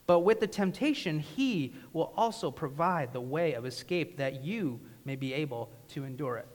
But 0.07 0.21
with 0.21 0.39
the 0.39 0.47
temptation, 0.47 1.19
He 1.19 1.75
will 1.93 2.13
also 2.17 2.53
provide 2.53 3.13
the 3.13 3.21
way 3.21 3.55
of 3.55 3.67
escape 3.67 4.19
that 4.19 4.45
you 4.45 4.81
may 5.05 5.17
be 5.17 5.35
able 5.35 5.71
to 5.89 6.05
endure 6.05 6.37
it. 6.37 6.47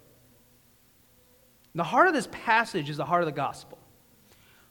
The 1.76 1.84
heart 1.84 2.08
of 2.08 2.14
this 2.14 2.30
passage 2.32 2.90
is 2.90 2.98
the 2.98 3.06
heart 3.06 3.22
of 3.22 3.28
the 3.28 3.34
gospel. 3.34 3.78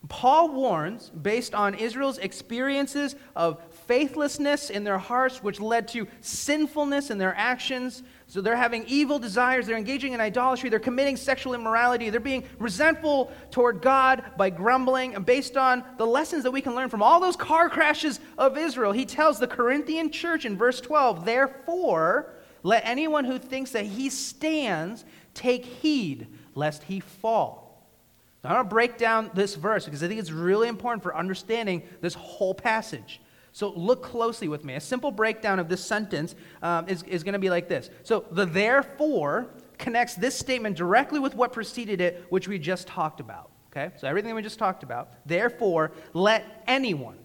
Paul 0.08 0.50
warns, 0.50 1.10
based 1.10 1.54
on 1.54 1.74
Israel's 1.74 2.18
experiences 2.18 3.16
of 3.34 3.60
faithlessness 3.86 4.70
in 4.70 4.84
their 4.84 4.98
hearts, 4.98 5.42
which 5.42 5.60
led 5.60 5.88
to 5.88 6.06
sinfulness 6.20 7.10
in 7.10 7.18
their 7.18 7.34
actions. 7.36 8.02
So 8.28 8.40
they're 8.40 8.56
having 8.56 8.84
evil 8.88 9.20
desires, 9.20 9.66
they're 9.66 9.76
engaging 9.76 10.12
in 10.12 10.20
idolatry, 10.20 10.68
they're 10.68 10.80
committing 10.80 11.16
sexual 11.16 11.54
immorality, 11.54 12.10
they're 12.10 12.18
being 12.18 12.44
resentful 12.58 13.30
toward 13.52 13.80
God 13.80 14.24
by 14.36 14.50
grumbling. 14.50 15.14
And 15.14 15.24
based 15.24 15.56
on 15.56 15.84
the 15.96 16.06
lessons 16.06 16.42
that 16.42 16.50
we 16.50 16.60
can 16.60 16.74
learn 16.74 16.88
from 16.88 17.02
all 17.02 17.20
those 17.20 17.36
car 17.36 17.70
crashes 17.70 18.18
of 18.36 18.58
Israel, 18.58 18.90
he 18.90 19.06
tells 19.06 19.38
the 19.38 19.46
Corinthian 19.46 20.10
church 20.10 20.44
in 20.44 20.56
verse 20.56 20.80
12, 20.80 21.24
Therefore, 21.24 22.34
let 22.64 22.84
anyone 22.84 23.24
who 23.24 23.38
thinks 23.38 23.70
that 23.70 23.86
he 23.86 24.10
stands 24.10 25.04
take 25.32 25.64
heed 25.64 26.26
lest 26.56 26.82
he 26.82 26.98
fall. 26.98 27.86
Now, 28.42 28.50
I 28.50 28.52
want 28.54 28.68
to 28.68 28.74
break 28.74 28.98
down 28.98 29.30
this 29.34 29.54
verse 29.54 29.84
because 29.84 30.02
I 30.02 30.08
think 30.08 30.18
it's 30.18 30.32
really 30.32 30.66
important 30.66 31.04
for 31.04 31.16
understanding 31.16 31.82
this 32.00 32.14
whole 32.14 32.54
passage. 32.54 33.20
So 33.56 33.72
look 33.74 34.02
closely 34.02 34.48
with 34.48 34.66
me. 34.66 34.74
A 34.74 34.80
simple 34.80 35.10
breakdown 35.10 35.58
of 35.58 35.70
this 35.70 35.82
sentence 35.82 36.34
um, 36.60 36.86
is, 36.90 37.02
is 37.04 37.24
going 37.24 37.32
to 37.32 37.38
be 37.38 37.48
like 37.48 37.70
this. 37.70 37.88
So 38.02 38.26
the 38.30 38.44
therefore 38.44 39.46
connects 39.78 40.14
this 40.14 40.38
statement 40.38 40.76
directly 40.76 41.20
with 41.20 41.34
what 41.34 41.54
preceded 41.54 42.02
it, 42.02 42.26
which 42.28 42.48
we 42.48 42.58
just 42.58 42.86
talked 42.86 43.18
about. 43.18 43.50
Okay? 43.70 43.94
So 43.96 44.08
everything 44.08 44.34
we 44.34 44.42
just 44.42 44.58
talked 44.58 44.82
about. 44.82 45.14
Therefore, 45.24 45.92
let 46.12 46.64
anyone. 46.66 47.16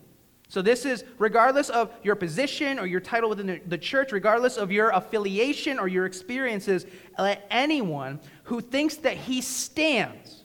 So 0.47 0.61
this 0.61 0.85
is 0.85 1.03
regardless 1.17 1.69
of 1.69 1.91
your 2.01 2.15
position 2.15 2.79
or 2.79 2.85
your 2.85 3.01
title 3.01 3.29
within 3.29 3.47
the, 3.47 3.61
the 3.67 3.77
church, 3.77 4.13
regardless 4.13 4.55
of 4.55 4.71
your 4.71 4.91
affiliation 4.91 5.79
or 5.79 5.89
your 5.89 6.05
experiences, 6.05 6.85
let 7.19 7.45
anyone 7.49 8.21
who 8.43 8.61
thinks 8.61 8.95
that 8.95 9.17
he 9.17 9.41
stands 9.41 10.40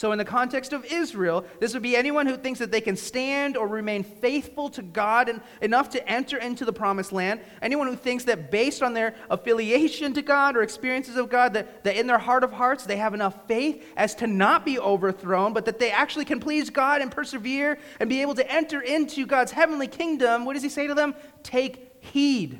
so, 0.00 0.12
in 0.12 0.18
the 0.18 0.24
context 0.24 0.72
of 0.72 0.86
Israel, 0.86 1.44
this 1.58 1.74
would 1.74 1.82
be 1.82 1.94
anyone 1.94 2.26
who 2.26 2.38
thinks 2.38 2.58
that 2.60 2.72
they 2.72 2.80
can 2.80 2.96
stand 2.96 3.54
or 3.54 3.68
remain 3.68 4.02
faithful 4.02 4.70
to 4.70 4.80
God 4.80 5.28
and 5.28 5.42
enough 5.60 5.90
to 5.90 6.08
enter 6.08 6.38
into 6.38 6.64
the 6.64 6.72
promised 6.72 7.12
land. 7.12 7.42
Anyone 7.60 7.86
who 7.86 7.96
thinks 7.96 8.24
that 8.24 8.50
based 8.50 8.82
on 8.82 8.94
their 8.94 9.14
affiliation 9.28 10.14
to 10.14 10.22
God 10.22 10.56
or 10.56 10.62
experiences 10.62 11.18
of 11.18 11.28
God, 11.28 11.52
that, 11.52 11.84
that 11.84 11.96
in 11.96 12.06
their 12.06 12.16
heart 12.16 12.44
of 12.44 12.50
hearts 12.50 12.86
they 12.86 12.96
have 12.96 13.12
enough 13.12 13.46
faith 13.46 13.84
as 13.94 14.14
to 14.14 14.26
not 14.26 14.64
be 14.64 14.78
overthrown, 14.78 15.52
but 15.52 15.66
that 15.66 15.78
they 15.78 15.90
actually 15.90 16.24
can 16.24 16.40
please 16.40 16.70
God 16.70 17.02
and 17.02 17.10
persevere 17.10 17.78
and 18.00 18.08
be 18.08 18.22
able 18.22 18.36
to 18.36 18.50
enter 18.50 18.80
into 18.80 19.26
God's 19.26 19.52
heavenly 19.52 19.86
kingdom. 19.86 20.46
What 20.46 20.54
does 20.54 20.62
he 20.62 20.70
say 20.70 20.86
to 20.86 20.94
them? 20.94 21.14
Take 21.42 22.02
heed, 22.02 22.58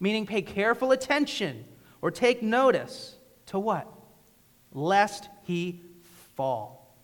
meaning 0.00 0.26
pay 0.26 0.42
careful 0.42 0.90
attention 0.90 1.66
or 2.02 2.10
take 2.10 2.42
notice 2.42 3.14
to 3.46 3.60
what? 3.60 3.86
Lest 4.72 5.28
he 5.44 5.80
fall. 6.36 6.96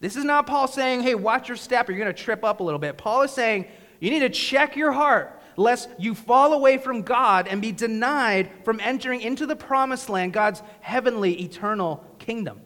This 0.00 0.16
is 0.16 0.24
not 0.24 0.46
Paul 0.46 0.66
saying, 0.66 1.02
hey, 1.02 1.14
watch 1.14 1.48
your 1.48 1.56
step 1.56 1.88
or 1.88 1.92
you're 1.92 2.02
going 2.02 2.14
to 2.14 2.22
trip 2.22 2.42
up 2.42 2.60
a 2.60 2.62
little 2.62 2.78
bit. 2.78 2.96
Paul 2.96 3.22
is 3.22 3.30
saying, 3.30 3.66
you 4.00 4.10
need 4.10 4.20
to 4.20 4.30
check 4.30 4.76
your 4.76 4.92
heart 4.92 5.40
lest 5.56 5.90
you 5.98 6.14
fall 6.14 6.54
away 6.54 6.78
from 6.78 7.02
God 7.02 7.46
and 7.46 7.60
be 7.60 7.70
denied 7.70 8.50
from 8.64 8.80
entering 8.80 9.20
into 9.20 9.46
the 9.46 9.56
promised 9.56 10.08
land, 10.08 10.32
God's 10.32 10.62
heavenly, 10.80 11.42
eternal 11.42 12.02
kingdom. 12.18 12.62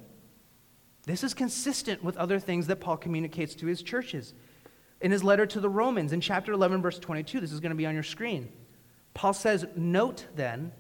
This 1.07 1.25
is 1.25 1.35
consistent 1.35 2.05
with 2.05 2.17
other 2.17 2.39
things 2.39 2.69
that 2.69 2.81
Paul 2.81 2.97
communicates 2.97 3.57
to 3.57 3.67
his 3.67 3.83
churches. 3.83 4.33
In 5.01 5.11
his 5.11 5.25
letter 5.25 5.45
to 5.45 5.61
the 5.61 5.69
Romans, 5.69 6.13
in 6.13 6.21
chapter 6.21 6.53
11, 6.53 6.81
verse 6.81 6.99
22, 7.01 7.41
this 7.41 7.53
is 7.53 7.61
going 7.61 7.71
to 7.71 7.77
be 7.77 7.85
on 7.85 7.95
your 7.95 8.05
screen. 8.05 8.51
Paul 9.13 9.33
says, 9.33 9.67
Note 9.77 10.27
then 10.37 10.73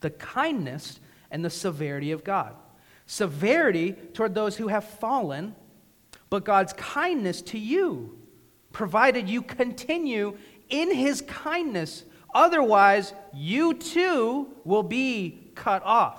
the 0.00 0.10
kindness 0.10 0.98
and 1.30 1.44
the 1.44 1.50
severity 1.50 2.10
of 2.10 2.24
God 2.24 2.54
severity 3.08 3.92
toward 4.12 4.34
those 4.34 4.56
who 4.56 4.68
have 4.68 4.84
fallen, 4.84 5.56
but 6.30 6.44
God's 6.44 6.74
kindness 6.74 7.42
to 7.42 7.58
you, 7.58 8.18
provided 8.70 9.28
you 9.28 9.42
continue 9.42 10.36
in 10.68 10.94
his 10.94 11.22
kindness. 11.22 12.04
Otherwise, 12.34 13.14
you 13.34 13.72
too 13.74 14.48
will 14.64 14.82
be 14.82 15.50
cut 15.54 15.82
off. 15.84 16.18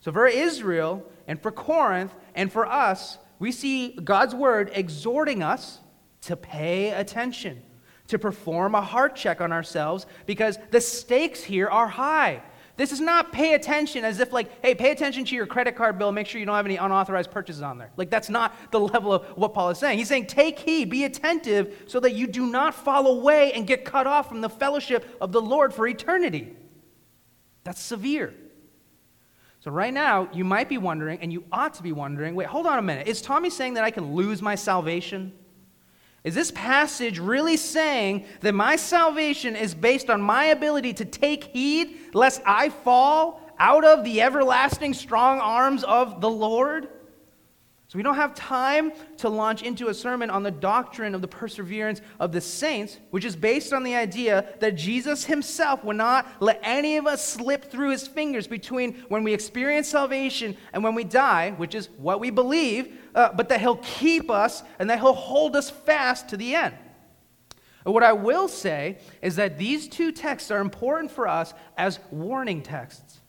So, 0.00 0.10
for 0.10 0.26
Israel 0.26 1.06
and 1.28 1.40
for 1.40 1.52
Corinth 1.52 2.12
and 2.34 2.52
for 2.52 2.66
us, 2.66 3.18
we 3.38 3.52
see 3.52 3.92
God's 3.92 4.34
word 4.34 4.72
exhorting 4.74 5.44
us 5.44 5.78
to 6.22 6.36
pay 6.36 6.90
attention, 6.90 7.62
to 8.08 8.18
perform 8.18 8.74
a 8.74 8.80
heart 8.80 9.14
check 9.14 9.40
on 9.40 9.52
ourselves, 9.52 10.06
because 10.26 10.58
the 10.72 10.80
stakes 10.80 11.44
here 11.44 11.68
are 11.68 11.86
high. 11.86 12.42
This 12.76 12.90
is 12.90 13.00
not 13.00 13.32
pay 13.32 13.52
attention 13.54 14.04
as 14.04 14.18
if, 14.18 14.32
like, 14.32 14.62
hey, 14.62 14.74
pay 14.74 14.92
attention 14.92 15.24
to 15.26 15.34
your 15.34 15.46
credit 15.46 15.76
card 15.76 15.98
bill, 15.98 16.10
make 16.10 16.26
sure 16.26 16.40
you 16.40 16.46
don't 16.46 16.56
have 16.56 16.64
any 16.64 16.76
unauthorized 16.76 17.30
purchases 17.30 17.60
on 17.60 17.76
there. 17.76 17.90
Like, 17.96 18.08
that's 18.08 18.30
not 18.30 18.54
the 18.70 18.80
level 18.94 19.12
of 19.12 19.26
what 19.36 19.52
Paul 19.52 19.70
is 19.70 19.78
saying. 19.78 19.98
He's 19.98 20.08
saying, 20.08 20.26
take 20.26 20.58
heed, 20.58 20.88
be 20.88 21.04
attentive, 21.04 21.84
so 21.86 22.00
that 22.00 22.14
you 22.14 22.26
do 22.26 22.46
not 22.46 22.74
fall 22.74 23.06
away 23.06 23.52
and 23.52 23.66
get 23.66 23.84
cut 23.84 24.06
off 24.06 24.28
from 24.28 24.40
the 24.40 24.48
fellowship 24.48 25.16
of 25.20 25.32
the 25.32 25.40
Lord 25.40 25.74
for 25.74 25.86
eternity. 25.86 26.56
That's 27.64 27.80
severe. 27.80 28.32
So, 29.60 29.70
right 29.70 29.92
now, 29.92 30.28
you 30.32 30.44
might 30.44 30.68
be 30.68 30.78
wondering, 30.78 31.20
and 31.20 31.30
you 31.32 31.44
ought 31.52 31.74
to 31.74 31.82
be 31.82 31.92
wondering 31.92 32.34
wait, 32.34 32.48
hold 32.48 32.66
on 32.66 32.78
a 32.78 32.82
minute. 32.82 33.06
Is 33.06 33.20
Tommy 33.20 33.50
saying 33.50 33.74
that 33.74 33.84
I 33.84 33.90
can 33.90 34.14
lose 34.14 34.40
my 34.40 34.54
salvation? 34.54 35.32
Is 36.24 36.34
this 36.34 36.52
passage 36.52 37.18
really 37.18 37.56
saying 37.56 38.26
that 38.40 38.54
my 38.54 38.76
salvation 38.76 39.56
is 39.56 39.74
based 39.74 40.08
on 40.08 40.22
my 40.22 40.46
ability 40.46 40.92
to 40.94 41.04
take 41.04 41.44
heed 41.44 41.96
lest 42.14 42.40
I 42.46 42.68
fall 42.68 43.40
out 43.58 43.84
of 43.84 44.04
the 44.04 44.22
everlasting 44.22 44.94
strong 44.94 45.40
arms 45.40 45.82
of 45.82 46.20
the 46.20 46.30
Lord? 46.30 46.88
So 47.92 47.98
we 47.98 48.02
don't 48.02 48.14
have 48.14 48.34
time 48.34 48.92
to 49.18 49.28
launch 49.28 49.62
into 49.62 49.88
a 49.88 49.94
sermon 49.94 50.30
on 50.30 50.42
the 50.42 50.50
doctrine 50.50 51.14
of 51.14 51.20
the 51.20 51.28
perseverance 51.28 52.00
of 52.18 52.32
the 52.32 52.40
saints, 52.40 52.96
which 53.10 53.26
is 53.26 53.36
based 53.36 53.74
on 53.74 53.82
the 53.82 53.94
idea 53.94 54.54
that 54.60 54.76
Jesus 54.76 55.26
himself 55.26 55.84
will 55.84 55.92
not 55.92 56.26
let 56.40 56.58
any 56.62 56.96
of 56.96 57.06
us 57.06 57.22
slip 57.22 57.70
through 57.70 57.90
his 57.90 58.06
fingers 58.06 58.46
between 58.46 58.94
when 59.08 59.24
we 59.24 59.34
experience 59.34 59.88
salvation 59.88 60.56
and 60.72 60.82
when 60.82 60.94
we 60.94 61.04
die, 61.04 61.50
which 61.58 61.74
is 61.74 61.90
what 61.98 62.18
we 62.18 62.30
believe, 62.30 62.98
uh, 63.14 63.28
but 63.34 63.50
that 63.50 63.60
he'll 63.60 63.76
keep 63.76 64.30
us 64.30 64.62
and 64.78 64.88
that 64.88 64.98
he'll 64.98 65.12
hold 65.12 65.54
us 65.54 65.68
fast 65.68 66.30
to 66.30 66.38
the 66.38 66.54
end. 66.54 66.74
What 67.84 68.02
I 68.02 68.14
will 68.14 68.48
say 68.48 69.00
is 69.20 69.36
that 69.36 69.58
these 69.58 69.86
two 69.86 70.12
texts 70.12 70.50
are 70.50 70.62
important 70.62 71.10
for 71.10 71.28
us 71.28 71.52
as 71.76 72.00
warning 72.10 72.62
texts. 72.62 73.20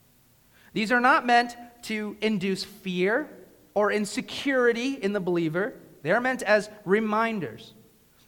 These 0.72 0.90
are 0.94 1.02
not 1.02 1.26
meant 1.26 1.58
to 1.82 2.16
induce 2.22 2.64
fear 2.64 3.30
or 3.74 3.92
insecurity 3.92 4.94
in 4.94 5.14
the 5.14 5.20
believer, 5.20 5.74
they 6.02 6.12
are 6.12 6.22
meant 6.22 6.44
as 6.44 6.70
reminders. 6.86 7.74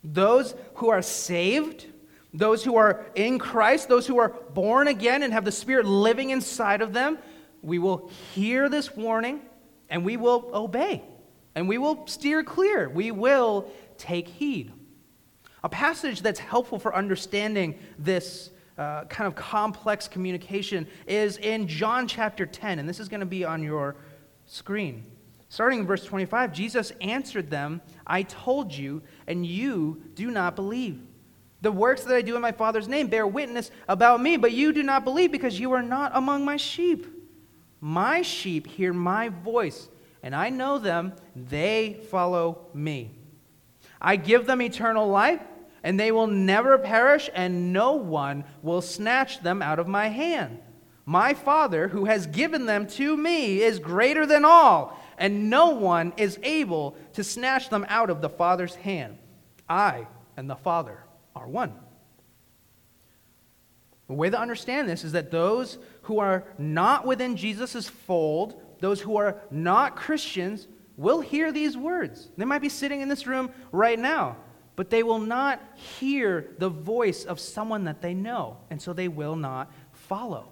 Those 0.03 0.55
who 0.75 0.89
are 0.89 1.01
saved, 1.01 1.85
those 2.33 2.63
who 2.63 2.75
are 2.75 3.05
in 3.15 3.39
Christ, 3.39 3.89
those 3.89 4.07
who 4.07 4.17
are 4.19 4.29
born 4.29 4.87
again 4.87 5.23
and 5.23 5.33
have 5.33 5.45
the 5.45 5.51
Spirit 5.51 5.85
living 5.85 6.29
inside 6.29 6.81
of 6.81 6.93
them, 6.93 7.17
we 7.61 7.79
will 7.79 8.09
hear 8.33 8.69
this 8.69 8.95
warning 8.95 9.41
and 9.89 10.05
we 10.05 10.17
will 10.17 10.51
obey 10.53 11.03
and 11.55 11.67
we 11.67 11.77
will 11.77 12.05
steer 12.07 12.43
clear. 12.43 12.89
We 12.89 13.11
will 13.11 13.71
take 13.97 14.27
heed. 14.27 14.71
A 15.63 15.69
passage 15.69 16.21
that's 16.21 16.39
helpful 16.39 16.77
for 16.77 16.95
understanding 16.95 17.79
this 17.97 18.51
uh, 18.77 19.05
kind 19.05 19.25
of 19.25 19.35
complex 19.35 20.07
communication 20.07 20.85
is 21.07 21.37
in 21.37 21.67
John 21.67 22.07
chapter 22.07 22.45
10, 22.45 22.77
and 22.77 22.87
this 22.87 22.99
is 22.99 23.07
going 23.07 23.21
to 23.21 23.25
be 23.25 23.45
on 23.45 23.63
your 23.63 23.95
screen. 24.45 25.05
Starting 25.49 25.79
in 25.79 25.87
verse 25.87 26.03
25, 26.03 26.51
Jesus 26.53 26.91
answered 27.01 27.49
them, 27.49 27.81
I 28.05 28.23
told 28.23 28.73
you, 28.73 29.01
and 29.27 29.45
you 29.45 30.01
do 30.15 30.31
not 30.31 30.55
believe. 30.55 30.99
The 31.61 31.71
works 31.71 32.03
that 32.03 32.15
I 32.15 32.21
do 32.21 32.35
in 32.35 32.41
my 32.41 32.51
Father's 32.51 32.87
name 32.87 33.07
bear 33.07 33.25
witness 33.25 33.71
about 33.87 34.21
me, 34.21 34.37
but 34.37 34.51
you 34.51 34.73
do 34.73 34.83
not 34.83 35.03
believe 35.03 35.31
because 35.31 35.59
you 35.59 35.71
are 35.71 35.81
not 35.81 36.11
among 36.13 36.45
my 36.45 36.57
sheep. 36.57 37.07
My 37.79 38.21
sheep 38.21 38.67
hear 38.67 38.93
my 38.93 39.29
voice, 39.29 39.89
and 40.23 40.35
I 40.35 40.49
know 40.49 40.79
them, 40.79 41.13
they 41.35 42.01
follow 42.09 42.67
me. 42.73 43.11
I 44.01 44.15
give 44.15 44.45
them 44.45 44.61
eternal 44.61 45.07
life, 45.07 45.41
and 45.83 45.99
they 45.99 46.11
will 46.11 46.27
never 46.27 46.77
perish, 46.77 47.29
and 47.33 47.71
no 47.71 47.93
one 47.93 48.43
will 48.61 48.81
snatch 48.81 49.41
them 49.41 49.61
out 49.61 49.79
of 49.79 49.87
my 49.87 50.07
hand. 50.07 50.59
My 51.05 51.35
Father, 51.35 51.87
who 51.87 52.05
has 52.05 52.25
given 52.25 52.65
them 52.65 52.87
to 52.87 53.15
me, 53.15 53.61
is 53.61 53.77
greater 53.77 54.25
than 54.25 54.43
all 54.43 54.99
and 55.17 55.49
no 55.49 55.69
one 55.71 56.13
is 56.17 56.39
able 56.43 56.95
to 57.13 57.23
snatch 57.23 57.69
them 57.69 57.85
out 57.89 58.09
of 58.09 58.21
the 58.21 58.29
Father's 58.29 58.75
hand. 58.75 59.17
I 59.67 60.07
and 60.37 60.49
the 60.49 60.55
Father 60.55 60.99
are 61.35 61.47
one. 61.47 61.73
The 64.07 64.13
way 64.13 64.29
to 64.29 64.39
understand 64.39 64.87
this 64.87 65.03
is 65.03 65.13
that 65.13 65.31
those 65.31 65.77
who 66.03 66.19
are 66.19 66.43
not 66.57 67.05
within 67.05 67.35
Jesus' 67.35 67.87
fold, 67.87 68.61
those 68.79 69.01
who 69.01 69.17
are 69.17 69.41
not 69.49 69.95
Christians, 69.95 70.67
will 70.97 71.21
hear 71.21 71.51
these 71.51 71.75
words. 71.75 72.29
They 72.37 72.45
might 72.45 72.61
be 72.61 72.69
sitting 72.69 73.01
in 73.01 73.09
this 73.09 73.25
room 73.25 73.49
right 73.71 73.97
now, 73.97 74.37
but 74.75 74.89
they 74.89 75.03
will 75.03 75.19
not 75.19 75.61
hear 75.75 76.53
the 76.59 76.69
voice 76.69 77.25
of 77.25 77.39
someone 77.39 77.85
that 77.85 78.01
they 78.01 78.13
know, 78.13 78.57
and 78.69 78.81
so 78.81 78.93
they 78.93 79.07
will 79.07 79.35
not 79.35 79.71
follow. 79.91 80.51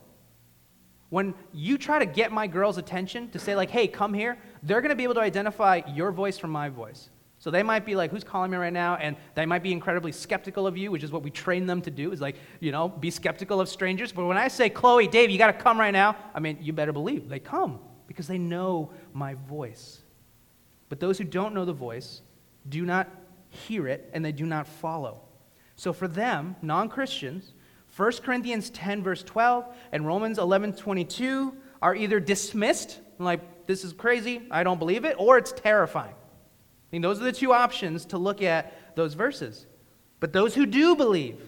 When 1.14 1.36
you 1.54 1.78
try 1.78 2.00
to 2.00 2.08
get 2.08 2.32
my 2.32 2.48
girl's 2.48 2.80
attention 2.80 3.30
to 3.30 3.38
say, 3.38 3.56
like, 3.56 3.70
hey, 3.70 3.88
come 3.88 4.16
here, 4.16 4.36
they're 4.64 4.82
going 4.82 4.90
to 4.90 4.96
be 4.96 5.04
able 5.04 5.14
to 5.14 5.22
identify 5.22 5.82
your 5.94 6.12
voice 6.12 6.40
from 6.40 6.50
my 6.50 6.70
voice. 6.70 7.12
So 7.38 7.52
they 7.52 7.62
might 7.62 7.86
be 7.86 7.94
like, 7.94 8.10
who's 8.10 8.24
calling 8.24 8.50
me 8.50 8.58
right 8.58 8.74
now? 8.74 8.96
And 8.96 9.16
they 9.36 9.46
might 9.46 9.62
be 9.62 9.72
incredibly 9.72 10.12
skeptical 10.12 10.66
of 10.66 10.76
you, 10.76 10.90
which 10.90 11.04
is 11.04 11.12
what 11.12 11.22
we 11.22 11.30
train 11.30 11.68
them 11.68 11.84
to 11.84 11.92
do, 11.92 12.12
is 12.14 12.20
like, 12.20 12.38
you 12.62 12.72
know, 12.72 12.90
be 12.90 13.12
skeptical 13.12 13.62
of 13.62 13.70
strangers. 13.70 14.12
But 14.12 14.26
when 14.26 14.38
I 14.38 14.48
say, 14.48 14.72
Chloe, 14.72 15.08
Dave, 15.08 15.30
you 15.30 15.38
got 15.38 15.56
to 15.56 15.64
come 15.64 15.80
right 15.80 15.92
now, 15.92 16.16
I 16.34 16.40
mean, 16.40 16.58
you 16.60 16.74
better 16.74 16.92
believe 16.92 17.30
they 17.30 17.38
come 17.38 17.80
because 18.08 18.26
they 18.26 18.40
know 18.40 18.90
my 19.14 19.36
voice. 19.36 20.02
But 20.90 21.00
those 21.00 21.20
who 21.20 21.26
don't 21.26 21.54
know 21.54 21.64
the 21.64 21.74
voice 21.74 22.24
do 22.68 22.88
not 22.88 23.08
hear 23.52 23.88
it 23.88 24.10
and 24.14 24.26
they 24.26 24.32
do 24.32 24.48
not 24.48 24.66
follow. 24.66 25.22
So 25.76 25.94
for 25.94 26.08
them, 26.08 26.56
non 26.64 26.90
Christians, 26.90 27.54
1 27.96 28.12
Corinthians 28.24 28.70
10, 28.72 29.04
verse 29.04 29.24
12, 29.24 29.66
and 29.92 30.08
Romans 30.08 30.40
11, 30.40 30.74
22 30.74 31.56
are 31.82 31.96
either 31.96 32.20
dismissed, 32.20 33.00
like, 33.20 33.68
this 33.68 33.84
is 33.84 33.94
crazy, 33.94 34.42
I 34.50 34.64
don't 34.64 34.80
believe 34.80 35.06
it, 35.06 35.16
or 35.20 35.38
it's 35.38 35.52
terrifying 35.52 36.14
I 36.14 36.90
think 36.92 37.04
those 37.04 37.20
are 37.20 37.24
the 37.24 37.32
two 37.32 37.54
options 37.54 38.06
to 38.06 38.18
look 38.18 38.42
at 38.42 38.96
those 38.96 39.16
verses. 39.16 39.66
But 40.20 40.32
those 40.32 40.54
who 40.54 40.68
do 40.68 40.96
believe, 40.96 41.42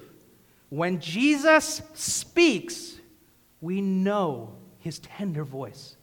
when 0.70 1.00
Jesus 1.00 1.84
speaks, 1.94 2.96
we 3.62 3.80
know 3.80 4.56
his 4.80 5.00
tender 5.00 5.44
voice. 5.44 5.98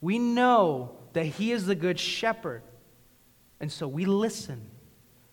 We 0.00 0.18
know 0.18 0.96
that 1.14 1.26
he 1.26 1.50
is 1.50 1.66
the 1.66 1.74
good 1.74 1.98
shepherd. 1.98 2.62
And 3.60 3.72
so 3.72 3.88
we 3.88 4.04
listen 4.04 4.70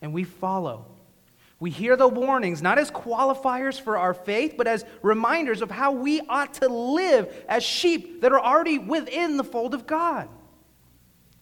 and 0.02 0.14
we 0.14 0.24
follow. 0.24 0.93
We 1.64 1.70
hear 1.70 1.96
the 1.96 2.10
warnings 2.10 2.62
not 2.62 2.78
as 2.78 2.92
qualifiers 2.92 3.80
for 3.80 3.98
our 3.98 4.14
faith, 4.14 4.56
but 4.58 4.68
as 4.68 4.84
reminders 5.02 5.62
of 5.62 5.72
how 5.72 5.94
we 5.94 6.20
ought 6.28 6.56
to 6.56 6.68
live 6.68 7.34
as 7.48 7.64
sheep 7.64 8.20
that 8.20 8.34
are 8.34 8.40
already 8.42 8.80
within 8.80 9.38
the 9.38 9.46
fold 9.46 9.74
of 9.74 9.88
God. 9.88 10.28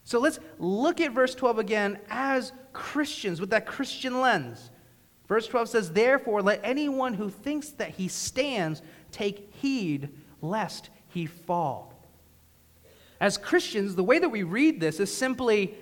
So 0.04 0.20
let's 0.20 0.40
look 0.60 1.02
at 1.02 1.12
verse 1.12 1.34
12 1.34 1.58
again 1.58 2.00
as 2.08 2.54
Christians 2.72 3.42
with 3.42 3.50
that 3.50 3.66
Christian 3.66 4.22
lens. 4.22 4.70
Verse 5.28 5.48
12 5.48 5.70
says, 5.70 5.92
Therefore, 5.92 6.44
let 6.44 6.62
anyone 6.64 7.16
who 7.16 7.32
thinks 7.32 7.70
that 7.72 7.90
he 7.90 8.08
stands 8.08 8.84
take 9.12 9.52
heed 9.56 10.10
lest 10.40 10.92
he 11.08 11.26
fall. 11.26 11.96
As 13.20 13.40
Christians, 13.40 13.96
the 13.96 14.04
way 14.04 14.20
that 14.20 14.30
we 14.30 14.44
read 14.44 14.80
this 14.80 15.00
is 15.00 15.12
simply 15.12 15.74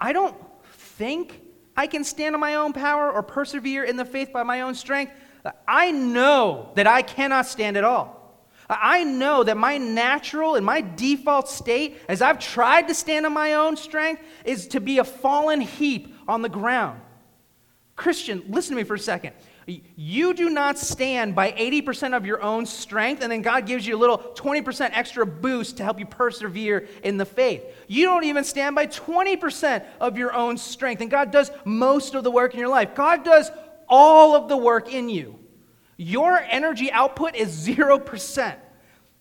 I 0.00 0.14
don't 0.14 0.38
think 0.72 1.42
I 1.76 1.86
can 1.86 2.04
stand 2.04 2.34
on 2.34 2.40
my 2.40 2.54
own 2.54 2.72
power 2.72 3.10
or 3.10 3.22
persevere 3.22 3.84
in 3.84 3.96
the 3.96 4.04
faith 4.04 4.32
by 4.32 4.42
my 4.42 4.60
own 4.60 4.74
strength. 4.74 5.12
I 5.66 5.90
know 5.90 6.70
that 6.74 6.86
I 6.86 7.02
cannot 7.02 7.46
stand 7.46 7.76
at 7.76 7.84
all. 7.84 8.24
I 8.68 9.04
know 9.04 9.44
that 9.44 9.56
my 9.56 9.76
natural 9.76 10.54
and 10.54 10.64
my 10.64 10.80
default 10.80 11.48
state, 11.48 11.98
as 12.08 12.22
I've 12.22 12.38
tried 12.38 12.88
to 12.88 12.94
stand 12.94 13.26
on 13.26 13.32
my 13.32 13.54
own 13.54 13.76
strength, 13.76 14.22
is 14.44 14.68
to 14.68 14.80
be 14.80 14.98
a 14.98 15.04
fallen 15.04 15.60
heap 15.60 16.14
on 16.26 16.40
the 16.40 16.48
ground. 16.48 17.00
Christian, 17.96 18.42
listen 18.48 18.74
to 18.74 18.76
me 18.76 18.84
for 18.84 18.94
a 18.94 18.98
second. 18.98 19.34
You 19.66 20.34
do 20.34 20.50
not 20.50 20.78
stand 20.78 21.34
by 21.34 21.52
80% 21.52 22.14
of 22.14 22.26
your 22.26 22.42
own 22.42 22.66
strength, 22.66 23.22
and 23.22 23.32
then 23.32 23.40
God 23.40 23.66
gives 23.66 23.86
you 23.86 23.96
a 23.96 23.98
little 23.98 24.18
20% 24.18 24.90
extra 24.92 25.24
boost 25.24 25.78
to 25.78 25.84
help 25.84 25.98
you 25.98 26.06
persevere 26.06 26.86
in 27.02 27.16
the 27.16 27.24
faith. 27.24 27.64
You 27.86 28.04
don't 28.04 28.24
even 28.24 28.44
stand 28.44 28.76
by 28.76 28.86
20% 28.86 29.84
of 30.00 30.18
your 30.18 30.34
own 30.34 30.58
strength, 30.58 31.00
and 31.00 31.10
God 31.10 31.30
does 31.30 31.50
most 31.64 32.14
of 32.14 32.24
the 32.24 32.30
work 32.30 32.52
in 32.52 32.60
your 32.60 32.68
life. 32.68 32.94
God 32.94 33.24
does 33.24 33.50
all 33.88 34.36
of 34.36 34.48
the 34.48 34.56
work 34.56 34.92
in 34.92 35.08
you. 35.08 35.38
Your 35.96 36.38
energy 36.38 36.92
output 36.92 37.34
is 37.34 37.66
0%. 37.66 38.56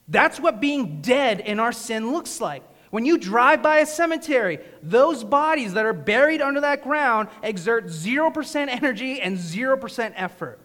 That's 0.08 0.40
what 0.40 0.60
being 0.60 1.02
dead 1.02 1.40
in 1.40 1.60
our 1.60 1.72
sin 1.72 2.12
looks 2.12 2.42
like. 2.42 2.64
When 2.94 3.06
you 3.06 3.18
drive 3.18 3.64
by 3.64 3.80
a 3.80 3.88
cemetery, 3.88 4.60
those 4.84 5.24
bodies 5.24 5.74
that 5.74 5.84
are 5.84 5.94
buried 5.94 6.44
under 6.44 6.62
that 6.62 6.84
ground 6.84 7.28
exert 7.42 7.88
0% 7.88 8.68
energy 8.68 9.20
and 9.20 9.36
0% 9.36 10.14
effort. 10.16 10.60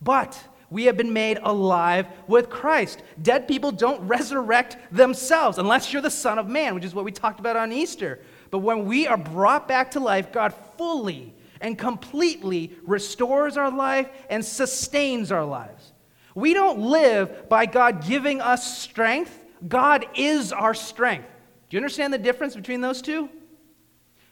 But 0.00 0.40
we 0.70 0.84
have 0.84 0.96
been 0.96 1.12
made 1.12 1.40
alive 1.42 2.06
with 2.28 2.48
Christ. 2.48 3.02
Dead 3.20 3.48
people 3.48 3.72
don't 3.72 4.00
resurrect 4.06 4.76
themselves 4.92 5.58
unless 5.58 5.92
you're 5.92 6.00
the 6.00 6.12
Son 6.12 6.38
of 6.38 6.46
Man, 6.46 6.76
which 6.76 6.84
is 6.84 6.94
what 6.94 7.04
we 7.04 7.10
talked 7.10 7.40
about 7.40 7.56
on 7.56 7.72
Easter. 7.72 8.20
But 8.52 8.60
when 8.60 8.84
we 8.84 9.08
are 9.08 9.16
brought 9.16 9.66
back 9.66 9.90
to 9.90 9.98
life, 9.98 10.30
God 10.30 10.54
fully 10.76 11.34
and 11.60 11.76
completely 11.76 12.72
restores 12.84 13.56
our 13.56 13.72
life 13.72 14.08
and 14.30 14.44
sustains 14.44 15.32
our 15.32 15.44
lives. 15.44 15.92
We 16.36 16.54
don't 16.54 16.78
live 16.78 17.48
by 17.48 17.66
God 17.66 18.06
giving 18.06 18.40
us 18.40 18.78
strength, 18.78 19.36
God 19.66 20.06
is 20.14 20.52
our 20.52 20.72
strength. 20.72 21.26
Do 21.68 21.76
you 21.76 21.78
understand 21.78 22.12
the 22.12 22.18
difference 22.18 22.54
between 22.54 22.80
those 22.80 23.02
two? 23.02 23.28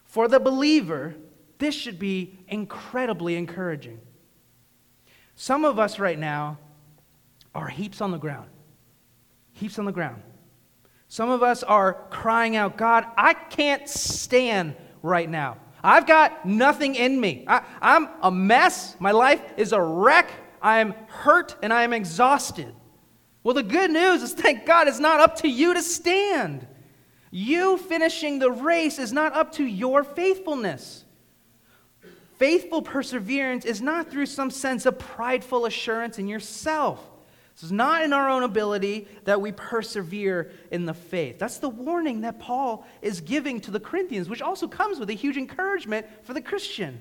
For 0.04 0.28
the 0.28 0.40
believer, 0.40 1.14
this 1.58 1.74
should 1.74 1.98
be 1.98 2.38
incredibly 2.48 3.36
encouraging. 3.36 4.00
Some 5.34 5.64
of 5.64 5.78
us 5.78 5.98
right 5.98 6.18
now 6.18 6.58
are 7.54 7.68
heaps 7.68 8.00
on 8.00 8.10
the 8.10 8.18
ground. 8.18 8.48
Heaps 9.52 9.78
on 9.78 9.84
the 9.84 9.92
ground. 9.92 10.22
Some 11.08 11.30
of 11.30 11.42
us 11.42 11.62
are 11.62 12.06
crying 12.10 12.56
out, 12.56 12.76
God, 12.76 13.04
I 13.16 13.34
can't 13.34 13.88
stand 13.88 14.74
right 15.02 15.28
now. 15.28 15.58
I've 15.82 16.06
got 16.06 16.44
nothing 16.46 16.94
in 16.96 17.20
me. 17.20 17.44
I, 17.46 17.62
am 17.80 18.08
a 18.22 18.30
mess. 18.30 18.96
My 18.98 19.12
life 19.12 19.42
is 19.56 19.72
a 19.72 19.80
wreck. 19.80 20.30
I 20.60 20.80
am 20.80 20.94
hurt 21.06 21.54
and 21.62 21.72
I 21.72 21.84
am 21.84 21.92
exhausted. 21.92 22.74
Well, 23.44 23.54
the 23.54 23.62
good 23.62 23.92
news 23.92 24.22
is, 24.22 24.32
thank 24.32 24.66
God, 24.66 24.88
it's 24.88 24.98
not 24.98 25.20
up 25.20 25.36
to 25.36 25.48
you 25.48 25.74
to 25.74 25.82
stand. 25.82 26.66
You 27.30 27.78
finishing 27.78 28.38
the 28.38 28.50
race 28.50 28.98
is 28.98 29.12
not 29.12 29.34
up 29.34 29.52
to 29.52 29.64
your 29.64 30.04
faithfulness. 30.04 31.04
Faithful 32.38 32.82
perseverance 32.82 33.64
is 33.64 33.80
not 33.80 34.10
through 34.10 34.26
some 34.26 34.50
sense 34.50 34.86
of 34.86 34.98
prideful 34.98 35.64
assurance 35.64 36.18
in 36.18 36.28
yourself. 36.28 37.04
It's 37.52 37.70
not 37.70 38.02
in 38.02 38.12
our 38.12 38.28
own 38.28 38.42
ability 38.42 39.08
that 39.24 39.40
we 39.40 39.50
persevere 39.50 40.52
in 40.70 40.84
the 40.84 40.92
faith. 40.92 41.38
That's 41.38 41.56
the 41.56 41.70
warning 41.70 42.20
that 42.20 42.38
Paul 42.38 42.86
is 43.00 43.22
giving 43.22 43.62
to 43.62 43.70
the 43.70 43.80
Corinthians, 43.80 44.28
which 44.28 44.42
also 44.42 44.68
comes 44.68 44.98
with 44.98 45.08
a 45.08 45.14
huge 45.14 45.38
encouragement 45.38 46.06
for 46.22 46.34
the 46.34 46.42
Christian. 46.42 47.00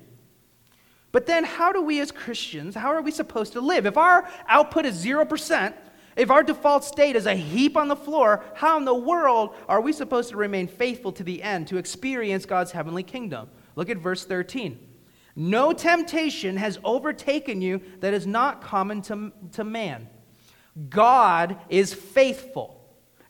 But 1.12 1.26
then, 1.26 1.44
how 1.44 1.72
do 1.72 1.82
we 1.82 2.00
as 2.00 2.10
Christians, 2.10 2.74
how 2.74 2.88
are 2.88 3.02
we 3.02 3.10
supposed 3.10 3.52
to 3.52 3.60
live? 3.60 3.84
If 3.84 3.98
our 3.98 4.28
output 4.48 4.86
is 4.86 5.04
0%, 5.04 5.74
if 6.16 6.30
our 6.30 6.42
default 6.42 6.82
state 6.82 7.14
is 7.14 7.26
a 7.26 7.34
heap 7.34 7.76
on 7.76 7.88
the 7.88 7.96
floor, 7.96 8.42
how 8.54 8.78
in 8.78 8.86
the 8.86 8.94
world 8.94 9.54
are 9.68 9.82
we 9.82 9.92
supposed 9.92 10.30
to 10.30 10.36
remain 10.36 10.66
faithful 10.66 11.12
to 11.12 11.22
the 11.22 11.42
end 11.42 11.68
to 11.68 11.76
experience 11.76 12.46
God's 12.46 12.72
heavenly 12.72 13.02
kingdom? 13.02 13.50
Look 13.74 13.90
at 13.90 13.98
verse 13.98 14.24
13. 14.24 14.78
No 15.36 15.74
temptation 15.74 16.56
has 16.56 16.78
overtaken 16.82 17.60
you 17.60 17.82
that 18.00 18.14
is 18.14 18.26
not 18.26 18.62
common 18.62 19.02
to, 19.02 19.32
to 19.52 19.64
man. 19.64 20.08
God 20.88 21.58
is 21.68 21.92
faithful. 21.92 22.72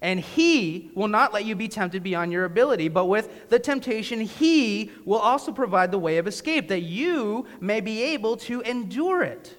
And 0.01 0.20
he 0.20 0.93
will 0.95 1.09
not 1.09 1.32
let 1.32 1.45
you 1.45 1.57
be 1.57 1.66
tempted 1.66 2.05
beyond 2.05 2.30
your 2.30 2.45
ability, 2.45 2.89
but 2.89 3.07
with 3.07 3.49
the 3.49 3.59
temptation, 3.59 4.20
he 4.20 4.93
will 5.05 5.18
also 5.18 5.51
provide 5.51 5.91
the 5.91 5.99
way 5.99 6.18
of 6.18 6.28
escape, 6.28 6.68
that 6.68 6.82
you 6.82 7.47
may 7.61 7.80
be 7.80 8.03
able 8.03 8.37
to 8.37 8.61
endure 8.61 9.22
it. 9.22 9.56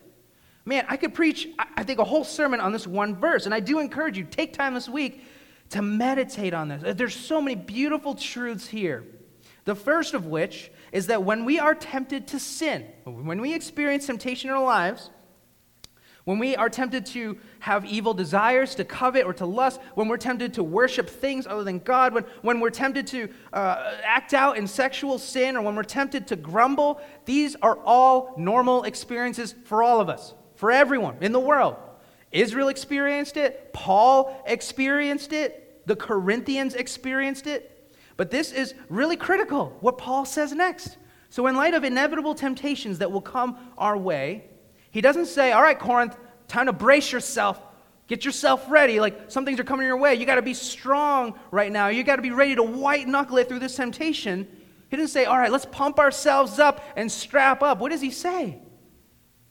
Man, 0.68 0.86
I 0.89 0.97
could 0.97 1.13
preach, 1.13 1.47
I 1.57 1.84
think, 1.86 1.99
a 1.99 2.03
whole 2.03 2.26
sermon 2.26 2.59
on 2.59 2.74
this 2.74 2.86
one 2.86 3.15
verse, 3.15 3.45
and 3.45 3.55
I 3.55 3.61
do 3.61 3.80
encourage 3.80 4.18
you, 4.18 4.26
take 4.26 4.51
time 4.51 4.74
this 4.74 4.89
week 4.89 5.24
to 5.70 5.82
meditate 5.82 6.53
on 6.53 6.68
this. 6.68 6.97
There's 6.97 7.15
so 7.15 7.41
many 7.41 7.55
beautiful 7.55 8.15
truths 8.15 8.68
here. 8.68 9.05
The 9.63 9.76
first 9.76 10.13
of 10.13 10.26
which 10.26 10.70
is 10.91 11.07
that 11.07 11.24
when 11.24 11.45
we 11.45 11.57
are 11.57 11.74
tempted 11.74 12.28
to 12.28 12.39
sin, 12.39 12.86
when 13.05 13.39
we 13.39 13.53
experience 13.53 14.07
temptation 14.07 14.49
in 14.49 14.57
our 14.57 14.63
lives, 14.63 15.09
when 16.26 16.38
we 16.38 16.57
are 16.57 16.70
tempted 16.70 17.05
to 17.05 17.38
have 17.59 17.86
evil 17.86 18.13
desires, 18.13 18.76
to 18.76 18.84
covet 18.84 19.26
or 19.26 19.32
to 19.36 19.45
lust, 19.45 19.80
when 19.95 20.09
we're 20.09 20.18
tempted 20.18 20.55
to 20.55 20.63
worship 20.63 21.09
things 21.09 21.47
other 21.47 21.63
than 21.63 21.80
God, 21.80 22.13
when, 22.13 22.26
when 22.41 22.59
we're 22.59 22.72
tempted 22.72 23.07
to 23.07 23.30
uh, 23.53 23.93
act 24.03 24.34
out 24.34 24.57
in 24.57 24.68
sexual 24.68 25.18
sin, 25.18 25.55
or 25.55 25.61
when 25.61 25.78
we're 25.78 25.84
tempted 25.84 26.28
to 26.28 26.36
grumble, 26.36 26.99
these 27.24 27.55
are 27.61 27.80
all 27.86 28.34
normal 28.38 28.84
experiences 28.84 29.55
for 29.63 29.82
all 29.82 30.01
of 30.01 30.09
us, 30.09 30.34
for 30.58 30.72
everyone 30.72 31.18
in 31.22 31.32
the 31.32 31.39
world. 31.39 31.78
Israel 32.32 32.68
experienced 32.68 33.38
it, 33.38 33.72
Paul 33.74 34.43
experienced 34.45 35.32
it, 35.32 35.88
the 35.88 35.95
Corinthians 35.95 36.74
experienced 36.76 37.47
it. 37.47 37.74
But 38.18 38.32
this 38.32 38.51
is 38.51 38.74
really 38.89 39.16
critical, 39.16 39.78
what 39.80 39.97
Paul 39.97 40.26
says 40.26 40.51
next. 40.51 40.97
So, 41.30 41.47
in 41.47 41.55
light 41.55 41.74
of 41.74 41.84
inevitable 41.84 42.36
temptations 42.36 42.99
that 42.99 43.12
will 43.12 43.22
come 43.22 43.58
our 43.78 43.97
way, 43.97 44.45
he 44.91 45.01
doesn't 45.01 45.28
say, 45.28 45.51
All 45.51 45.62
right, 45.62 45.78
Corinth, 45.78 46.18
time 46.47 46.66
to 46.66 46.74
brace 46.74 47.12
yourself. 47.12 47.62
Get 48.08 48.24
yourself 48.24 48.66
ready. 48.70 48.99
Like 48.99 49.30
some 49.30 49.45
things 49.45 49.60
are 49.60 49.66
coming 49.66 49.86
your 49.86 49.97
way. 49.97 50.16
You 50.16 50.26
got 50.26 50.36
to 50.36 50.41
be 50.41 50.53
strong 50.53 51.38
right 51.51 51.72
now. 51.72 51.89
You 51.89 52.03
got 52.03 52.16
to 52.16 52.22
be 52.22 52.32
ready 52.32 52.55
to 52.55 52.64
white 52.64 53.08
knuckle 53.08 53.38
it 53.38 53.49
through 53.49 53.60
this 53.60 53.76
temptation. 53.76 54.47
He 54.89 54.95
didn't 54.95 55.10
say, 55.10 55.26
All 55.26 55.38
right, 55.38 55.51
let's 55.51 55.66
pump 55.66 55.99
ourselves 55.99 56.60
up 56.60 56.84
and 56.95 57.12
strap 57.12 57.62
up. 57.62 57.80
What 57.80 57.91
does 57.91 58.01
he 58.01 58.12
say? 58.12 58.60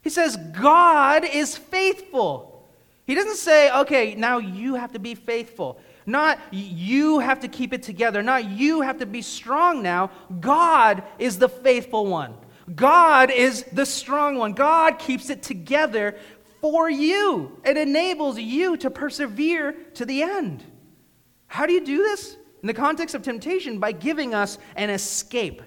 He 0.07 0.11
says, 0.11 0.37
God 0.37 1.25
is 1.25 1.57
faithful. 1.57 2.65
He 3.09 3.17
doesn't 3.17 3.39
say, 3.39 3.73
okay, 3.73 4.15
now 4.15 4.39
you 4.39 4.77
have 4.77 4.93
to 4.93 5.01
be 5.01 5.17
faithful. 5.17 5.81
Not 6.07 6.39
you 6.53 7.19
have 7.19 7.41
to 7.41 7.49
keep 7.49 7.73
it 7.73 7.83
together. 7.83 8.23
Not 8.23 8.45
you 8.45 8.83
have 8.83 8.99
to 8.99 9.07
be 9.07 9.21
strong 9.21 9.83
now. 9.83 10.13
God 10.39 11.03
is 11.19 11.41
the 11.41 11.49
faithful 11.49 12.07
one. 12.07 12.37
God 12.73 13.33
is 13.33 13.65
the 13.73 13.85
strong 13.85 14.39
one. 14.39 14.53
God 14.53 15.01
keeps 15.01 15.29
it 15.29 15.43
together 15.43 16.15
for 16.61 16.89
you. 16.89 17.61
It 17.65 17.77
enables 17.77 18.39
you 18.39 18.77
to 18.77 18.91
persevere 18.91 19.73
to 19.95 20.05
the 20.05 20.23
end. 20.23 20.63
How 21.49 21.67
do 21.67 21.73
you 21.73 21.85
do 21.85 21.99
this? 21.99 22.37
In 22.63 22.69
the 22.69 22.75
context 22.75 23.17
of 23.17 23.23
temptation, 23.23 23.81
by 23.81 23.91
giving 23.91 24.35
us 24.35 24.57
an 24.77 24.89
escape. 24.89 25.63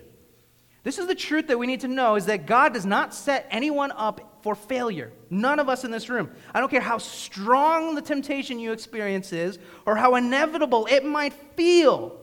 This 0.84 0.98
is 0.98 1.08
the 1.08 1.16
truth 1.16 1.48
that 1.48 1.60
we 1.60 1.68
need 1.68 1.82
to 1.82 1.88
know 1.88 2.16
is 2.16 2.26
that 2.28 2.46
God 2.46 2.74
does 2.74 2.86
not 2.86 3.14
set 3.14 3.48
anyone 3.52 3.92
up 3.92 4.40
for 4.42 4.56
failure. 4.56 5.12
None 5.30 5.60
of 5.60 5.68
us 5.68 5.84
in 5.84 5.92
this 5.92 6.10
room. 6.10 6.32
I 6.54 6.60
don't 6.60 6.70
care 6.70 6.80
how 6.80 6.98
strong 6.98 7.96
the 7.96 8.02
temptation 8.02 8.60
you 8.60 8.72
experience 8.72 9.34
is 9.34 9.60
or 9.86 9.98
how 9.98 10.16
inevitable 10.16 10.88
it 10.90 11.04
might 11.04 11.34
feel 11.56 12.18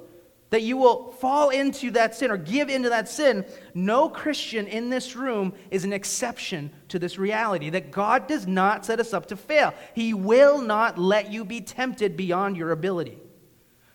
that 0.50 0.62
you 0.62 0.76
will 0.76 1.12
fall 1.12 1.50
into 1.50 1.90
that 1.90 2.14
sin 2.14 2.30
or 2.30 2.36
give 2.36 2.68
into 2.70 2.88
that 2.88 3.08
sin. 3.08 3.44
No 3.74 4.08
Christian 4.08 4.66
in 4.66 4.88
this 4.90 5.16
room 5.16 5.52
is 5.70 5.84
an 5.84 5.92
exception 5.92 6.70
to 6.88 6.98
this 6.98 7.18
reality 7.18 7.68
that 7.70 7.90
God 7.90 8.26
does 8.26 8.46
not 8.46 8.86
set 8.86 9.00
us 9.00 9.12
up 9.12 9.26
to 9.26 9.36
fail. 9.36 9.74
He 9.94 10.14
will 10.14 10.60
not 10.60 10.98
let 10.98 11.32
you 11.32 11.44
be 11.44 11.60
tempted 11.60 12.16
beyond 12.16 12.56
your 12.56 12.70
ability. 12.70 13.18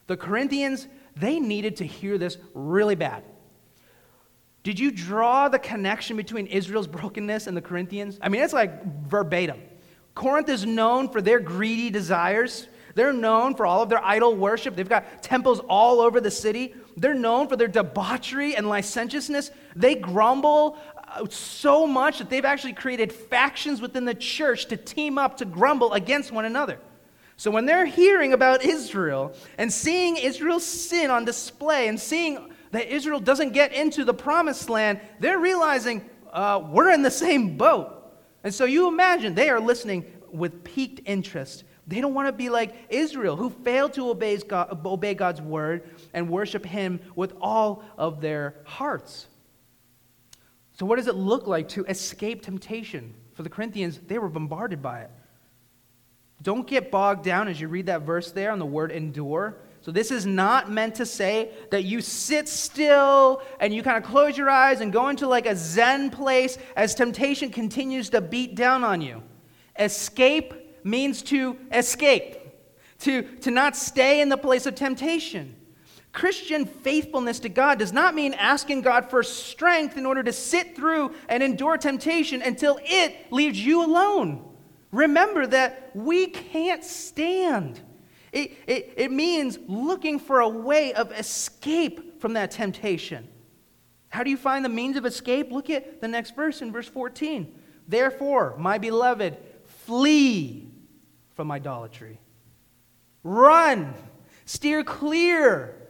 The 0.07 0.17
Corinthians, 0.17 0.87
they 1.15 1.39
needed 1.39 1.77
to 1.77 1.85
hear 1.85 2.17
this 2.17 2.37
really 2.53 2.95
bad. 2.95 3.23
Did 4.63 4.79
you 4.79 4.91
draw 4.91 5.49
the 5.49 5.59
connection 5.59 6.17
between 6.17 6.45
Israel's 6.47 6.87
brokenness 6.87 7.47
and 7.47 7.57
the 7.57 7.61
Corinthians? 7.61 8.19
I 8.21 8.29
mean, 8.29 8.43
it's 8.43 8.53
like 8.53 9.07
verbatim. 9.07 9.61
Corinth 10.13 10.49
is 10.49 10.65
known 10.65 11.09
for 11.09 11.21
their 11.21 11.39
greedy 11.39 11.89
desires. 11.89 12.67
They're 12.93 13.13
known 13.13 13.55
for 13.55 13.65
all 13.65 13.81
of 13.81 13.89
their 13.89 14.03
idol 14.03 14.35
worship. 14.35 14.75
They've 14.75 14.87
got 14.87 15.23
temples 15.23 15.59
all 15.61 15.99
over 15.99 16.21
the 16.21 16.29
city. 16.29 16.75
They're 16.97 17.13
known 17.13 17.47
for 17.47 17.55
their 17.55 17.69
debauchery 17.69 18.55
and 18.55 18.67
licentiousness. 18.67 19.49
They 19.75 19.95
grumble 19.95 20.77
uh, 21.07 21.25
so 21.29 21.87
much 21.87 22.19
that 22.19 22.29
they've 22.29 22.45
actually 22.45 22.73
created 22.73 23.11
factions 23.11 23.81
within 23.81 24.05
the 24.05 24.13
church 24.13 24.65
to 24.67 24.77
team 24.77 25.17
up 25.17 25.37
to 25.37 25.45
grumble 25.45 25.93
against 25.93 26.31
one 26.31 26.45
another. 26.45 26.79
So 27.37 27.49
when 27.49 27.65
they're 27.65 27.85
hearing 27.85 28.33
about 28.33 28.63
Israel 28.63 29.33
and 29.57 29.73
seeing 29.73 30.17
Israel's 30.17 30.65
sin 30.65 31.09
on 31.09 31.25
display 31.25 31.87
and 31.87 31.99
seeing 31.99 32.50
that 32.71 32.87
Israel 32.93 33.19
doesn't 33.19 33.51
get 33.51 33.73
into 33.73 34.03
the 34.03 34.13
promised 34.13 34.69
land, 34.69 34.99
they're 35.19 35.39
realizing 35.39 36.09
uh, 36.31 36.63
we're 36.69 36.91
in 36.91 37.01
the 37.01 37.11
same 37.11 37.57
boat. 37.57 37.97
And 38.43 38.53
so 38.53 38.65
you 38.65 38.87
imagine 38.87 39.35
they 39.35 39.49
are 39.49 39.59
listening 39.59 40.05
with 40.31 40.63
piqued 40.63 41.01
interest. 41.05 41.63
They 41.87 41.99
don't 41.99 42.13
want 42.13 42.27
to 42.27 42.31
be 42.31 42.49
like 42.49 42.73
Israel, 42.89 43.35
who 43.35 43.49
failed 43.49 43.93
to 43.93 44.09
obey, 44.09 44.39
obey 44.51 45.13
God's 45.13 45.41
word 45.41 45.89
and 46.13 46.29
worship 46.29 46.65
Him 46.65 46.99
with 47.15 47.33
all 47.41 47.83
of 47.97 48.21
their 48.21 48.55
hearts. 48.63 49.27
So, 50.79 50.85
what 50.85 50.95
does 50.95 51.07
it 51.07 51.15
look 51.15 51.47
like 51.47 51.67
to 51.69 51.85
escape 51.85 52.41
temptation? 52.41 53.13
For 53.33 53.43
the 53.43 53.49
Corinthians, 53.49 53.99
they 54.07 54.19
were 54.19 54.29
bombarded 54.29 54.81
by 54.81 55.01
it. 55.01 55.11
Don't 56.41 56.65
get 56.65 56.91
bogged 56.91 57.23
down 57.23 57.47
as 57.47 57.61
you 57.61 57.67
read 57.67 57.85
that 57.85 58.01
verse 58.01 58.31
there 58.31 58.51
on 58.51 58.59
the 58.59 58.65
word 58.65 58.91
endure. 58.91 59.57
So, 59.81 59.91
this 59.91 60.11
is 60.11 60.27
not 60.27 60.71
meant 60.71 60.93
to 60.95 61.07
say 61.07 61.51
that 61.71 61.85
you 61.85 62.01
sit 62.01 62.47
still 62.47 63.41
and 63.59 63.73
you 63.73 63.81
kind 63.81 63.97
of 63.97 64.03
close 64.03 64.37
your 64.37 64.49
eyes 64.49 64.79
and 64.79 64.93
go 64.93 65.09
into 65.09 65.27
like 65.27 65.47
a 65.47 65.55
Zen 65.55 66.11
place 66.11 66.59
as 66.75 66.93
temptation 66.93 67.49
continues 67.49 68.11
to 68.11 68.21
beat 68.21 68.53
down 68.53 68.83
on 68.83 69.01
you. 69.01 69.23
Escape 69.79 70.53
means 70.85 71.23
to 71.23 71.57
escape, 71.71 72.37
to, 72.99 73.23
to 73.39 73.49
not 73.49 73.75
stay 73.75 74.21
in 74.21 74.29
the 74.29 74.37
place 74.37 74.67
of 74.67 74.75
temptation. 74.75 75.55
Christian 76.13 76.65
faithfulness 76.65 77.39
to 77.39 77.49
God 77.49 77.79
does 77.79 77.93
not 77.93 78.13
mean 78.13 78.33
asking 78.33 78.81
God 78.81 79.09
for 79.09 79.23
strength 79.23 79.97
in 79.97 80.05
order 80.05 80.21
to 80.21 80.33
sit 80.33 80.75
through 80.75 81.15
and 81.27 81.41
endure 81.41 81.77
temptation 81.77 82.43
until 82.43 82.79
it 82.83 83.31
leaves 83.31 83.59
you 83.65 83.83
alone. 83.83 84.47
Remember 84.91 85.47
that 85.47 85.91
we 85.95 86.27
can't 86.27 86.83
stand 86.83 87.81
it, 88.31 88.53
it, 88.67 88.93
it 88.97 89.11
means 89.11 89.59
looking 89.67 90.19
for 90.19 90.39
a 90.39 90.49
way 90.49 90.93
of 90.93 91.11
escape 91.11 92.21
from 92.21 92.33
that 92.33 92.51
temptation. 92.51 93.27
How 94.09 94.23
do 94.23 94.29
you 94.29 94.37
find 94.37 94.63
the 94.63 94.69
means 94.69 94.97
of 94.97 95.05
escape? 95.05 95.51
Look 95.51 95.69
at 95.69 96.01
the 96.01 96.07
next 96.07 96.35
verse 96.35 96.61
in 96.61 96.71
verse 96.71 96.87
14. 96.87 97.53
Therefore, 97.87 98.55
my 98.57 98.77
beloved, 98.77 99.37
flee 99.65 100.69
from 101.33 101.51
idolatry. 101.51 102.19
Run, 103.23 103.93
steer 104.45 104.83
clear 104.83 105.81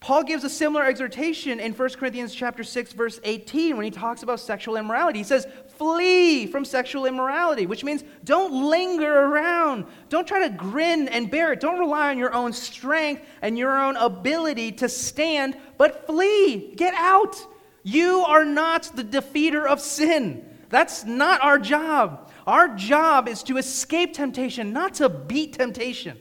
Paul 0.00 0.24
gives 0.24 0.44
a 0.44 0.48
similar 0.48 0.84
exhortation 0.84 1.60
in 1.60 1.74
1 1.74 1.88
Corinthians 1.90 2.34
chapter 2.34 2.64
6 2.64 2.92
verse 2.94 3.20
18 3.22 3.76
when 3.76 3.84
he 3.84 3.90
talks 3.90 4.22
about 4.22 4.40
sexual 4.40 4.76
immorality. 4.76 5.18
He 5.18 5.24
says, 5.24 5.46
"Flee 5.80 6.46
from 6.46 6.66
sexual 6.66 7.06
immorality," 7.06 7.64
which 7.64 7.84
means 7.84 8.04
don't 8.22 8.52
linger 8.52 9.10
around. 9.10 9.86
Don't 10.10 10.28
try 10.28 10.46
to 10.46 10.54
grin 10.54 11.08
and 11.08 11.30
bear 11.30 11.54
it. 11.54 11.60
Don't 11.60 11.78
rely 11.78 12.10
on 12.10 12.18
your 12.18 12.34
own 12.34 12.52
strength 12.52 13.22
and 13.40 13.56
your 13.56 13.80
own 13.80 13.96
ability 13.96 14.72
to 14.72 14.90
stand, 14.90 15.56
but 15.78 16.06
flee. 16.06 16.74
Get 16.76 16.92
out. 16.92 17.42
You 17.82 18.20
are 18.26 18.44
not 18.44 18.90
the 18.94 19.02
defeater 19.02 19.66
of 19.66 19.80
sin. 19.80 20.44
That's 20.68 21.06
not 21.06 21.42
our 21.42 21.58
job. 21.58 22.30
Our 22.46 22.68
job 22.76 23.26
is 23.26 23.42
to 23.44 23.56
escape 23.56 24.12
temptation, 24.12 24.74
not 24.74 24.92
to 24.96 25.08
beat 25.08 25.54
temptation. 25.54 26.18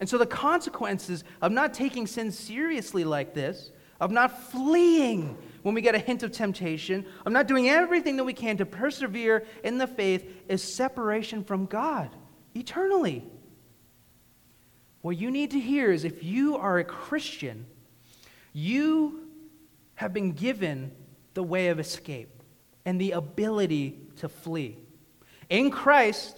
And 0.00 0.08
so 0.08 0.16
the 0.16 0.24
consequences 0.24 1.24
of 1.42 1.52
not 1.52 1.74
taking 1.74 2.06
sin 2.06 2.32
seriously 2.32 3.04
like 3.04 3.34
this, 3.34 3.70
of 4.00 4.10
not 4.10 4.50
fleeing 4.50 5.36
when 5.62 5.74
we 5.74 5.80
get 5.80 5.94
a 5.94 5.98
hint 5.98 6.22
of 6.22 6.32
temptation, 6.32 7.06
of 7.26 7.32
not 7.32 7.46
doing 7.46 7.68
everything 7.68 8.16
that 8.16 8.24
we 8.24 8.32
can 8.32 8.56
to 8.58 8.66
persevere 8.66 9.46
in 9.64 9.78
the 9.78 9.86
faith, 9.86 10.28
is 10.48 10.62
separation 10.62 11.44
from 11.44 11.66
God 11.66 12.10
eternally. 12.54 13.24
What 15.02 15.16
you 15.16 15.30
need 15.30 15.52
to 15.52 15.60
hear 15.60 15.92
is 15.92 16.04
if 16.04 16.22
you 16.22 16.56
are 16.56 16.78
a 16.78 16.84
Christian, 16.84 17.66
you 18.52 19.28
have 19.94 20.12
been 20.12 20.32
given 20.32 20.92
the 21.34 21.42
way 21.42 21.68
of 21.68 21.78
escape 21.78 22.42
and 22.84 23.00
the 23.00 23.12
ability 23.12 23.96
to 24.16 24.28
flee. 24.28 24.76
In 25.48 25.70
Christ, 25.70 26.36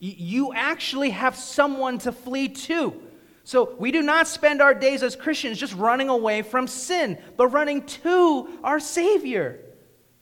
you 0.00 0.52
actually 0.54 1.10
have 1.10 1.36
someone 1.36 1.98
to 1.98 2.12
flee 2.12 2.48
to. 2.48 3.00
So 3.48 3.74
we 3.78 3.92
do 3.92 4.02
not 4.02 4.28
spend 4.28 4.60
our 4.60 4.74
days 4.74 5.02
as 5.02 5.16
Christians 5.16 5.56
just 5.56 5.72
running 5.72 6.10
away 6.10 6.42
from 6.42 6.66
sin, 6.66 7.16
but 7.38 7.46
running 7.46 7.86
to 7.86 8.46
our 8.62 8.78
Savior, 8.78 9.58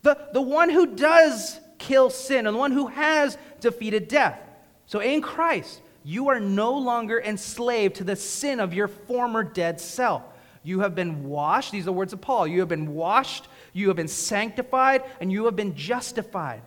the, 0.02 0.28
the 0.32 0.40
one 0.40 0.70
who 0.70 0.94
does 0.94 1.58
kill 1.76 2.08
sin 2.08 2.46
and 2.46 2.54
the 2.54 2.58
one 2.60 2.70
who 2.70 2.86
has 2.86 3.36
defeated 3.58 4.06
death. 4.06 4.38
So 4.86 5.00
in 5.00 5.22
Christ, 5.22 5.80
you 6.04 6.28
are 6.28 6.38
no 6.38 6.78
longer 6.78 7.20
enslaved 7.20 7.96
to 7.96 8.04
the 8.04 8.14
sin 8.14 8.60
of 8.60 8.72
your 8.72 8.86
former 8.86 9.42
dead 9.42 9.80
self. 9.80 10.22
You 10.62 10.78
have 10.78 10.94
been 10.94 11.24
washed, 11.24 11.72
these 11.72 11.82
are 11.82 11.86
the 11.86 11.94
words 11.94 12.12
of 12.12 12.20
Paul. 12.20 12.46
You 12.46 12.60
have 12.60 12.68
been 12.68 12.94
washed, 12.94 13.48
you 13.72 13.88
have 13.88 13.96
been 13.96 14.06
sanctified, 14.06 15.02
and 15.20 15.32
you 15.32 15.46
have 15.46 15.56
been 15.56 15.74
justified. 15.74 16.62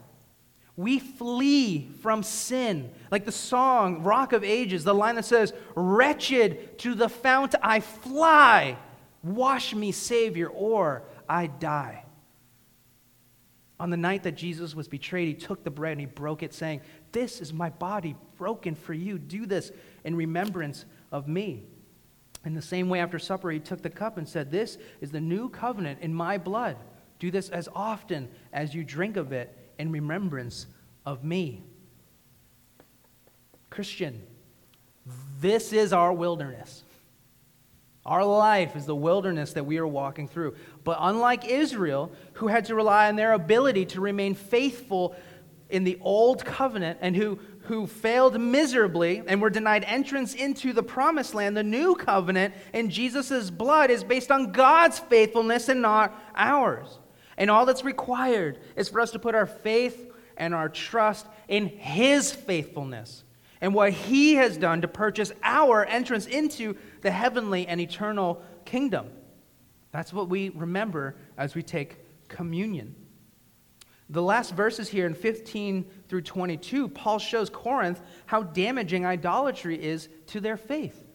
We 0.80 1.00
flee 1.00 1.90
from 2.02 2.24
sin. 2.24 2.90
Like 3.12 3.26
the 3.26 3.34
song, 3.34 4.02
Rock 4.02 4.32
of 4.32 4.46
Ages, 4.46 4.86
the 4.86 4.96
line 4.96 5.16
that 5.16 5.26
says, 5.26 5.52
Wretched 5.76 6.80
to 6.80 6.96
the 6.96 7.10
fount 7.10 7.54
I 7.62 7.82
fly, 7.82 8.78
wash 9.22 9.76
me, 9.76 9.92
Savior, 9.92 10.48
or 10.48 11.04
I 11.28 11.48
die. 11.48 12.06
On 13.78 13.90
the 13.90 13.98
night 13.98 14.24
that 14.24 14.38
Jesus 14.38 14.74
was 14.74 14.88
betrayed, 14.88 15.28
he 15.28 15.34
took 15.34 15.66
the 15.66 15.70
bread 15.70 15.92
and 15.92 16.00
he 16.00 16.06
broke 16.06 16.44
it, 16.44 16.54
saying, 16.54 16.80
This 17.12 17.42
is 17.42 17.52
my 17.52 17.72
body 17.72 18.16
broken 18.38 18.74
for 18.74 18.94
you. 18.94 19.20
Do 19.20 19.46
this 19.46 19.74
in 20.06 20.16
remembrance 20.16 20.86
of 21.12 21.28
me. 21.28 21.66
In 22.46 22.54
the 22.54 22.62
same 22.62 22.88
way, 22.88 23.02
after 23.02 23.20
supper, 23.20 23.52
he 23.52 23.60
took 23.60 23.82
the 23.82 23.90
cup 23.90 24.18
and 24.18 24.26
said, 24.26 24.50
This 24.50 24.78
is 25.02 25.12
the 25.12 25.20
new 25.20 25.50
covenant 25.50 26.00
in 26.00 26.14
my 26.14 26.38
blood. 26.38 26.78
Do 27.20 27.32
this 27.32 27.50
as 27.50 27.68
often 27.76 28.30
as 28.54 28.74
you 28.74 28.86
drink 28.86 29.18
of 29.18 29.34
it 29.34 29.59
in 29.80 29.92
remembrance 29.92 30.68
of 31.06 31.24
me. 31.24 31.64
Christian, 33.72 34.22
this 35.40 35.74
is 35.74 35.94
our 35.94 36.14
wilderness. 36.14 36.84
Our 38.06 38.26
life 38.26 38.76
is 38.76 38.86
the 38.86 38.96
wilderness 38.96 39.54
that 39.54 39.66
we 39.66 39.78
are 39.78 39.88
walking 39.88 40.28
through. 40.28 40.56
But 40.84 40.98
unlike 41.00 41.48
Israel, 41.48 42.12
who 42.34 42.48
had 42.48 42.66
to 42.66 42.76
rely 42.76 43.08
on 43.08 43.16
their 43.16 43.34
ability 43.34 43.86
to 43.88 44.02
remain 44.02 44.36
faithful 44.36 45.16
in 45.70 45.84
the 45.84 45.98
old 46.02 46.44
covenant 46.44 47.00
and 47.02 47.16
who, 47.16 47.40
who 47.64 47.86
failed 47.86 48.40
miserably 48.40 49.22
and 49.28 49.42
were 49.42 49.50
denied 49.50 49.84
entrance 49.86 50.34
into 50.34 50.74
the 50.74 50.84
promised 50.84 51.36
land, 51.36 51.56
the 51.56 51.64
new 51.64 51.96
covenant 51.96 52.54
in 52.74 52.90
Jesus' 52.90 53.50
blood 53.50 53.92
is 53.92 54.04
based 54.04 54.32
on 54.32 54.52
God's 54.52 55.00
faithfulness 55.00 55.70
and 55.70 55.82
not 55.82 56.20
ours. 56.36 56.99
And 57.40 57.50
all 57.50 57.66
that's 57.66 57.84
required 57.84 58.60
is 58.76 58.90
for 58.90 59.02
us 59.02 59.10
to 59.12 59.20
put 59.20 59.34
our 59.34 59.48
faith 59.48 60.12
and 60.38 60.54
our 60.54 60.70
trust 60.70 61.26
in 61.48 61.68
His 61.68 62.32
faithfulness. 62.32 63.24
and 63.62 63.74
what 63.74 63.92
he 63.92 64.36
has 64.36 64.56
done 64.56 64.82
to 64.82 64.88
purchase 64.88 65.34
our 65.44 65.84
entrance 65.86 66.26
into 66.28 66.78
the 67.02 67.12
heavenly 67.12 67.68
and 67.68 67.82
eternal 67.82 68.42
kingdom. 68.64 69.08
That's 69.92 70.14
what 70.14 70.30
we 70.30 70.48
remember 70.50 71.18
as 71.38 71.56
we 71.56 71.64
take 71.64 71.98
communion. 72.30 72.96
The 74.10 74.22
last 74.22 74.56
verses 74.56 74.88
here 74.88 75.06
in 75.06 75.14
15 75.14 75.86
through 76.08 76.22
22, 76.22 76.88
Paul 76.88 77.20
shows 77.20 77.50
Corinth 77.50 78.02
how 78.28 78.44
damaging 78.44 79.06
idolatry 79.06 79.82
is 79.84 80.08
to 80.28 80.40
their 80.40 80.58
faith. 80.58 81.09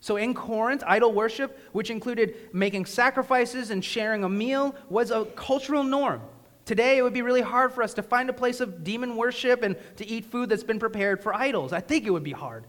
So 0.00 0.16
in 0.16 0.32
Corinth, 0.32 0.82
idol 0.86 1.12
worship, 1.12 1.58
which 1.72 1.90
included 1.90 2.34
making 2.52 2.86
sacrifices 2.86 3.70
and 3.70 3.84
sharing 3.84 4.24
a 4.24 4.28
meal, 4.28 4.74
was 4.88 5.10
a 5.10 5.26
cultural 5.26 5.84
norm. 5.84 6.22
Today, 6.64 6.98
it 6.98 7.02
would 7.02 7.12
be 7.12 7.22
really 7.22 7.42
hard 7.42 7.72
for 7.72 7.82
us 7.82 7.94
to 7.94 8.02
find 8.02 8.30
a 8.30 8.32
place 8.32 8.60
of 8.60 8.82
demon 8.82 9.16
worship 9.16 9.62
and 9.62 9.76
to 9.96 10.06
eat 10.06 10.24
food 10.24 10.48
that's 10.48 10.62
been 10.62 10.78
prepared 10.78 11.22
for 11.22 11.34
idols. 11.34 11.72
I 11.72 11.80
think 11.80 12.06
it 12.06 12.10
would 12.10 12.22
be 12.22 12.32
hard. 12.32 12.64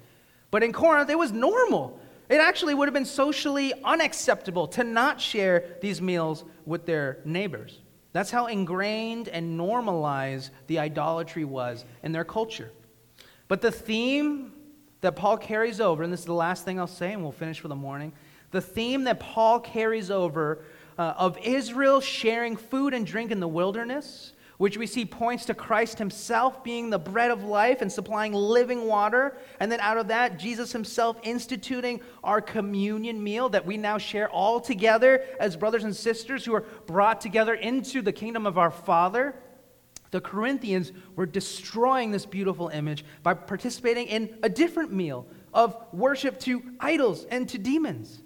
But 0.49 0.63
in 0.63 0.73
Corinth, 0.73 1.09
it 1.09 1.17
was 1.17 1.31
normal. 1.31 1.99
It 2.27 2.39
actually 2.39 2.73
would 2.73 2.87
have 2.87 2.93
been 2.93 3.05
socially 3.05 3.73
unacceptable 3.83 4.67
to 4.69 4.83
not 4.83 5.21
share 5.21 5.77
these 5.81 6.01
meals 6.01 6.43
with 6.65 6.85
their 6.85 7.19
neighbors. 7.25 7.79
That's 8.13 8.31
how 8.31 8.47
ingrained 8.47 9.29
and 9.29 9.55
normalized 9.55 10.51
the 10.67 10.79
idolatry 10.79 11.45
was 11.45 11.85
in 12.03 12.11
their 12.11 12.25
culture. 12.25 12.71
But 13.47 13.61
the 13.61 13.71
theme 13.71 14.53
that 15.01 15.15
Paul 15.15 15.37
carries 15.37 15.81
over, 15.81 16.03
and 16.03 16.13
this 16.13 16.21
is 16.21 16.25
the 16.25 16.33
last 16.33 16.63
thing 16.63 16.79
I'll 16.79 16.87
say, 16.87 17.13
and 17.13 17.21
we'll 17.21 17.31
finish 17.31 17.59
for 17.59 17.67
the 17.67 17.75
morning. 17.75 18.13
The 18.51 18.61
theme 18.61 19.03
that 19.05 19.19
Paul 19.19 19.59
carries 19.59 20.11
over 20.11 20.63
uh, 20.97 21.13
of 21.17 21.37
Israel 21.39 22.01
sharing 22.01 22.55
food 22.55 22.93
and 22.93 23.05
drink 23.05 23.31
in 23.31 23.39
the 23.39 23.47
wilderness, 23.47 24.33
which 24.57 24.77
we 24.77 24.85
see 24.85 25.05
points 25.05 25.45
to 25.45 25.55
Christ 25.55 25.97
himself 25.97 26.63
being 26.63 26.91
the 26.91 26.99
bread 26.99 27.31
of 27.31 27.43
life 27.43 27.81
and 27.81 27.91
supplying 27.91 28.33
living 28.33 28.85
water. 28.85 29.35
And 29.59 29.71
then 29.71 29.79
out 29.79 29.97
of 29.97 30.09
that, 30.09 30.37
Jesus 30.37 30.71
himself 30.71 31.17
instituting 31.23 32.01
our 32.23 32.41
communion 32.41 33.23
meal 33.23 33.49
that 33.49 33.65
we 33.65 33.77
now 33.77 33.97
share 33.97 34.29
all 34.29 34.59
together 34.59 35.23
as 35.39 35.57
brothers 35.57 35.83
and 35.83 35.95
sisters 35.95 36.45
who 36.45 36.53
are 36.53 36.65
brought 36.85 37.21
together 37.21 37.55
into 37.55 38.03
the 38.03 38.11
kingdom 38.11 38.45
of 38.45 38.59
our 38.59 38.69
Father. 38.69 39.33
The 40.11 40.21
Corinthians 40.21 40.91
were 41.15 41.25
destroying 41.25 42.11
this 42.11 42.25
beautiful 42.25 42.67
image 42.67 43.05
by 43.23 43.33
participating 43.33 44.07
in 44.07 44.37
a 44.43 44.49
different 44.49 44.91
meal 44.91 45.25
of 45.53 45.75
worship 45.93 46.39
to 46.41 46.61
idols 46.79 47.25
and 47.25 47.47
to 47.49 47.57
demons. 47.57 48.21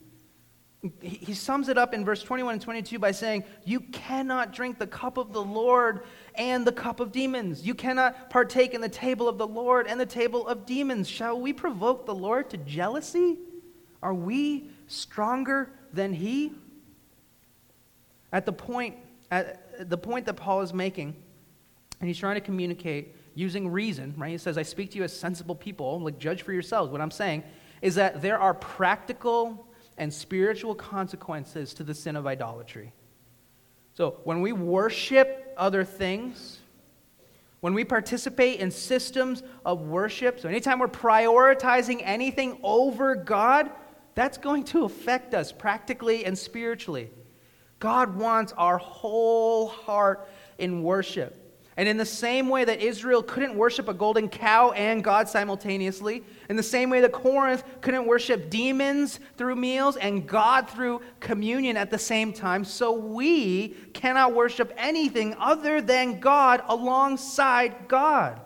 He 1.01 1.33
sums 1.33 1.69
it 1.69 1.77
up 1.77 1.93
in 1.93 2.05
verse 2.05 2.21
21 2.21 2.53
and 2.53 2.61
22 2.61 2.99
by 2.99 3.11
saying, 3.11 3.43
You 3.63 3.79
cannot 3.79 4.53
drink 4.53 4.77
the 4.77 4.85
cup 4.85 5.17
of 5.17 5.33
the 5.33 5.41
Lord 5.41 6.01
and 6.35 6.65
the 6.65 6.71
cup 6.71 6.99
of 6.99 7.11
demons. 7.11 7.65
You 7.65 7.73
cannot 7.73 8.29
partake 8.29 8.73
in 8.73 8.81
the 8.81 8.89
table 8.89 9.27
of 9.27 9.37
the 9.37 9.47
Lord 9.47 9.87
and 9.87 9.99
the 9.99 10.05
table 10.05 10.47
of 10.47 10.65
demons. 10.65 11.07
Shall 11.07 11.39
we 11.39 11.53
provoke 11.53 12.05
the 12.05 12.13
Lord 12.13 12.51
to 12.51 12.57
jealousy? 12.57 13.39
Are 14.03 14.13
we 14.13 14.69
stronger 14.87 15.71
than 15.91 16.13
he? 16.13 16.53
At 18.31 18.45
the 18.45 18.53
point, 18.53 18.97
at 19.31 19.89
the 19.89 19.97
point 19.97 20.27
that 20.27 20.35
Paul 20.35 20.61
is 20.61 20.73
making, 20.73 21.15
and 21.99 22.07
he's 22.07 22.17
trying 22.17 22.35
to 22.35 22.41
communicate 22.41 23.15
using 23.35 23.67
reason, 23.69 24.13
right? 24.17 24.31
He 24.31 24.37
says, 24.37 24.57
I 24.57 24.63
speak 24.63 24.91
to 24.91 24.97
you 24.97 25.03
as 25.03 25.17
sensible 25.17 25.55
people, 25.55 25.99
like 25.99 26.17
judge 26.19 26.41
for 26.41 26.53
yourselves. 26.53 26.91
What 26.91 27.01
I'm 27.01 27.11
saying 27.11 27.43
is 27.81 27.95
that 27.95 28.21
there 28.21 28.39
are 28.39 28.53
practical 28.53 29.67
and 29.97 30.13
spiritual 30.13 30.75
consequences 30.75 31.73
to 31.75 31.83
the 31.83 31.93
sin 31.93 32.15
of 32.15 32.27
idolatry. 32.27 32.93
So 33.93 34.17
when 34.23 34.41
we 34.41 34.51
worship 34.51 35.53
other 35.57 35.83
things, 35.83 36.59
when 37.61 37.73
we 37.73 37.83
participate 37.83 38.59
in 38.59 38.71
systems 38.71 39.41
of 39.65 39.81
worship, 39.81 40.39
so 40.39 40.49
anytime 40.49 40.79
we're 40.79 40.87
prioritizing 40.87 42.01
anything 42.03 42.59
over 42.61 43.15
God, 43.15 43.71
that's 44.13 44.37
going 44.37 44.63
to 44.65 44.85
affect 44.85 45.33
us 45.33 45.51
practically 45.51 46.25
and 46.25 46.37
spiritually. 46.37 47.09
God 47.79 48.15
wants 48.15 48.53
our 48.57 48.77
whole 48.77 49.67
heart 49.67 50.29
in 50.57 50.83
worship. 50.83 51.44
And 51.77 51.89
in 51.89 51.97
the 51.97 52.05
same 52.05 52.47
way 52.47 52.63
that 52.63 52.79
Israel 52.79 53.21
couldn't 53.21 53.55
worship 53.55 53.89
a 53.89 53.93
golden 53.93 54.29
cow 54.29 54.71
and 54.71 55.03
God 55.03 55.27
simultaneously, 55.27 56.23
in 56.49 56.55
the 56.55 56.63
same 56.63 56.89
way 56.89 57.01
that 57.01 57.11
Corinth 57.11 57.63
couldn't 57.81 58.05
worship 58.05 58.49
demons 58.49 59.19
through 59.35 59.57
meals 59.57 59.97
and 59.97 60.25
God 60.25 60.69
through 60.69 61.01
communion 61.19 61.75
at 61.75 61.91
the 61.91 61.97
same 61.97 62.31
time, 62.31 62.63
so 62.63 62.93
we 62.93 63.75
cannot 63.93 64.33
worship 64.33 64.71
anything 64.77 65.35
other 65.37 65.81
than 65.81 66.21
God 66.21 66.63
alongside 66.67 67.89
God. 67.89 68.39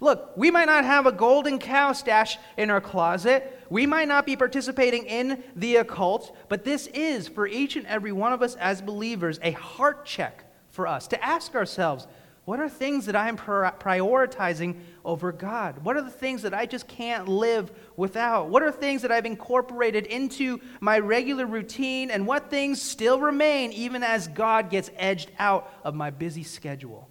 Look, 0.00 0.32
we 0.36 0.50
might 0.50 0.64
not 0.64 0.84
have 0.84 1.06
a 1.06 1.12
golden 1.12 1.60
cow 1.60 1.92
stash 1.92 2.36
in 2.56 2.70
our 2.70 2.80
closet. 2.80 3.64
We 3.70 3.86
might 3.86 4.08
not 4.08 4.26
be 4.26 4.34
participating 4.34 5.04
in 5.04 5.44
the 5.54 5.76
occult, 5.76 6.36
but 6.48 6.64
this 6.64 6.88
is, 6.88 7.28
for 7.28 7.46
each 7.46 7.76
and 7.76 7.86
every 7.86 8.10
one 8.10 8.32
of 8.32 8.42
us 8.42 8.56
as 8.56 8.82
believers, 8.82 9.38
a 9.44 9.52
heart 9.52 10.04
check 10.04 10.44
for 10.70 10.88
us 10.88 11.06
to 11.06 11.24
ask 11.24 11.54
ourselves 11.54 12.08
what 12.44 12.58
are 12.58 12.68
things 12.68 13.06
that 13.06 13.14
I'm 13.14 13.36
prioritizing 13.36 14.80
over 15.04 15.30
God? 15.30 15.84
What 15.84 15.96
are 15.96 16.02
the 16.02 16.10
things 16.10 16.42
that 16.42 16.52
I 16.52 16.66
just 16.66 16.88
can't 16.88 17.28
live 17.28 17.70
without? 17.96 18.48
What 18.48 18.64
are 18.64 18.72
things 18.72 19.02
that 19.02 19.12
I've 19.12 19.26
incorporated 19.26 20.06
into 20.06 20.60
my 20.80 20.98
regular 20.98 21.46
routine? 21.46 22.10
And 22.10 22.26
what 22.26 22.50
things 22.50 22.82
still 22.82 23.20
remain 23.20 23.72
even 23.72 24.02
as 24.02 24.26
God 24.26 24.70
gets 24.70 24.90
edged 24.96 25.30
out 25.38 25.72
of 25.84 25.94
my 25.94 26.10
busy 26.10 26.42
schedule? 26.42 27.08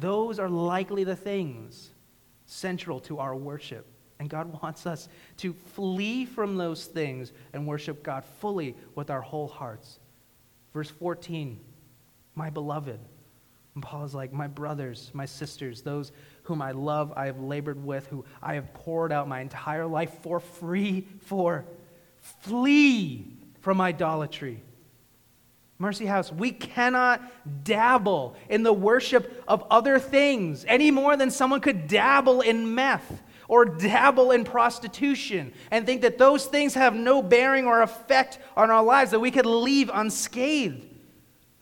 Those 0.00 0.40
are 0.40 0.48
likely 0.48 1.04
the 1.04 1.14
things 1.14 1.90
central 2.46 2.98
to 3.00 3.20
our 3.20 3.36
worship. 3.36 3.86
And 4.18 4.28
God 4.28 4.60
wants 4.62 4.84
us 4.84 5.08
to 5.38 5.52
flee 5.52 6.24
from 6.24 6.56
those 6.56 6.86
things 6.86 7.32
and 7.52 7.68
worship 7.68 8.02
God 8.02 8.24
fully 8.40 8.74
with 8.96 9.10
our 9.10 9.20
whole 9.20 9.48
hearts. 9.48 10.00
Verse 10.72 10.90
14, 10.90 11.60
my 12.34 12.50
beloved. 12.50 12.98
And 13.74 13.82
Paul 13.82 14.04
is 14.04 14.14
like, 14.14 14.32
My 14.32 14.46
brothers, 14.46 15.10
my 15.14 15.26
sisters, 15.26 15.82
those 15.82 16.12
whom 16.44 16.62
I 16.62 16.72
love, 16.72 17.12
I 17.16 17.26
have 17.26 17.40
labored 17.40 17.82
with, 17.84 18.06
who 18.06 18.24
I 18.42 18.54
have 18.54 18.72
poured 18.74 19.12
out 19.12 19.28
my 19.28 19.40
entire 19.40 19.86
life 19.86 20.22
for 20.22 20.40
free 20.40 21.06
for. 21.20 21.64
Flee 22.40 23.26
from 23.60 23.80
idolatry. 23.80 24.62
Mercy 25.78 26.06
House, 26.06 26.32
we 26.32 26.52
cannot 26.52 27.20
dabble 27.64 28.36
in 28.48 28.62
the 28.62 28.72
worship 28.72 29.42
of 29.48 29.64
other 29.70 29.98
things 29.98 30.64
any 30.68 30.90
more 30.90 31.16
than 31.16 31.30
someone 31.30 31.60
could 31.60 31.88
dabble 31.88 32.40
in 32.40 32.74
meth 32.74 33.22
or 33.48 33.64
dabble 33.64 34.30
in 34.30 34.44
prostitution 34.44 35.52
and 35.70 35.84
think 35.84 36.02
that 36.02 36.16
those 36.16 36.46
things 36.46 36.74
have 36.74 36.94
no 36.94 37.22
bearing 37.22 37.66
or 37.66 37.82
effect 37.82 38.38
on 38.56 38.70
our 38.70 38.82
lives, 38.82 39.10
that 39.10 39.20
we 39.20 39.30
could 39.30 39.46
leave 39.46 39.90
unscathed. 39.92 40.93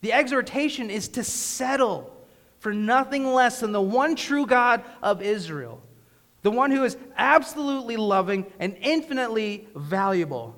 The 0.03 0.13
exhortation 0.13 0.91
is 0.91 1.09
to 1.09 1.25
settle 1.25 2.15
for 2.59 2.75
nothing 2.75 3.27
less 3.27 3.61
than 3.61 3.73
the 3.73 3.81
one 3.81 4.15
true 4.15 4.47
God 4.47 4.85
of 5.03 5.23
Israel, 5.23 5.81
the 6.43 6.51
one 6.51 6.71
who 6.71 6.85
is 6.85 6.97
absolutely 7.17 7.97
loving 7.97 8.47
and 8.59 8.77
infinitely 8.81 9.69
valuable. 9.75 10.57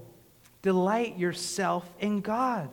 Delight 0.62 1.18
yourself 1.18 1.88
in 2.00 2.20
God 2.20 2.70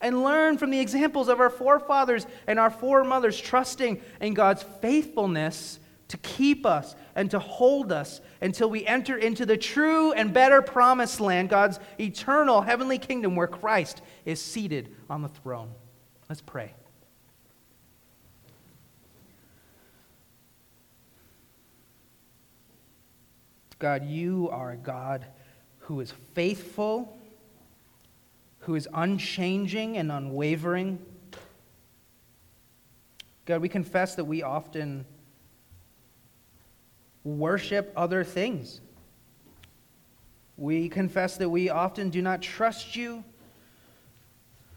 and 0.00 0.22
learn 0.22 0.58
from 0.58 0.70
the 0.70 0.80
examples 0.80 1.28
of 1.28 1.40
our 1.40 1.50
forefathers 1.50 2.26
and 2.46 2.58
our 2.58 2.70
foremothers, 2.70 3.40
trusting 3.40 4.00
in 4.20 4.34
God's 4.34 4.62
faithfulness 4.62 5.78
to 6.08 6.16
keep 6.18 6.66
us 6.66 6.94
and 7.14 7.30
to 7.30 7.38
hold 7.38 7.90
us 7.90 8.20
until 8.40 8.68
we 8.68 8.86
enter 8.86 9.16
into 9.16 9.46
the 9.46 9.56
true 9.56 10.12
and 10.12 10.32
better 10.32 10.62
promised 10.62 11.20
land, 11.20 11.48
God's 11.48 11.80
eternal 11.98 12.60
heavenly 12.60 12.98
kingdom 12.98 13.36
where 13.36 13.46
Christ 13.46 14.02
is 14.24 14.40
seated 14.42 14.94
on 15.08 15.22
the 15.22 15.28
throne. 15.28 15.70
Let's 16.28 16.40
pray. 16.40 16.72
God, 23.78 24.06
you 24.06 24.48
are 24.50 24.72
a 24.72 24.76
God 24.76 25.26
who 25.80 26.00
is 26.00 26.12
faithful, 26.32 27.18
who 28.60 28.74
is 28.74 28.88
unchanging 28.94 29.98
and 29.98 30.10
unwavering. 30.10 30.98
God, 33.44 33.60
we 33.60 33.68
confess 33.68 34.14
that 34.14 34.24
we 34.24 34.42
often 34.42 35.04
worship 37.24 37.92
other 37.94 38.24
things. 38.24 38.80
We 40.56 40.88
confess 40.88 41.36
that 41.36 41.50
we 41.50 41.68
often 41.68 42.08
do 42.08 42.22
not 42.22 42.40
trust 42.40 42.96
you 42.96 43.22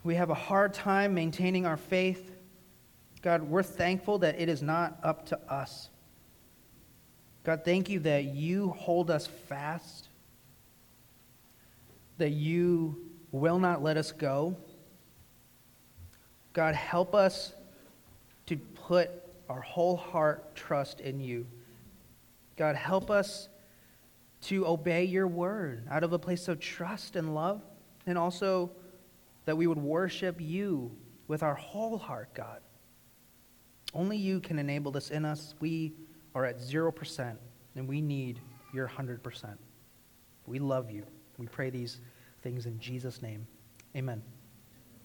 we 0.07 0.15
have 0.15 0.29
a 0.29 0.35
hard 0.35 0.73
time 0.73 1.13
maintaining 1.13 1.65
our 1.65 1.75
faith. 1.75 2.31
God, 3.21 3.43
we're 3.43 3.61
thankful 3.61 4.19
that 4.19 4.39
it 4.39 4.47
is 4.47 4.61
not 4.61 4.97
up 5.03 5.25
to 5.27 5.39
us. 5.51 5.89
God, 7.43 7.65
thank 7.65 7.89
you 7.89 7.99
that 7.99 8.23
you 8.23 8.69
hold 8.69 9.11
us 9.11 9.27
fast, 9.27 10.07
that 12.17 12.29
you 12.29 13.05
will 13.33 13.59
not 13.59 13.83
let 13.83 13.97
us 13.97 14.13
go. 14.13 14.55
God, 16.53 16.73
help 16.73 17.13
us 17.13 17.51
to 18.45 18.55
put 18.55 19.11
our 19.49 19.61
whole 19.61 19.97
heart 19.97 20.55
trust 20.55 21.01
in 21.01 21.19
you. 21.19 21.45
God, 22.55 22.77
help 22.77 23.11
us 23.11 23.49
to 24.43 24.65
obey 24.65 25.03
your 25.03 25.27
word 25.27 25.85
out 25.91 26.05
of 26.05 26.13
a 26.13 26.19
place 26.19 26.47
of 26.47 26.61
trust 26.61 27.17
and 27.17 27.35
love, 27.35 27.61
and 28.05 28.17
also 28.17 28.71
that 29.47 29.55
we 29.55 29.65
would 29.65 29.77
worship 29.77 30.35
you 30.41 30.91
with 31.29 31.41
our 31.41 31.55
whole 31.55 31.97
heart, 31.97 32.33
God. 32.33 32.59
Only 33.93 34.17
you 34.17 34.41
can 34.41 34.59
enable 34.59 34.91
this 34.91 35.09
in 35.09 35.23
us. 35.23 35.55
We 35.61 35.93
are 36.35 36.43
at 36.43 36.59
0%, 36.59 37.37
and 37.75 37.87
we 37.87 38.01
need 38.01 38.41
your 38.73 38.89
100%. 38.89 39.57
We 40.47 40.59
love 40.59 40.91
you. 40.91 41.05
We 41.37 41.47
pray 41.47 41.69
these 41.69 42.01
things 42.43 42.65
in 42.65 42.77
Jesus' 42.77 43.21
name. 43.21 43.47
Amen. 43.95 44.21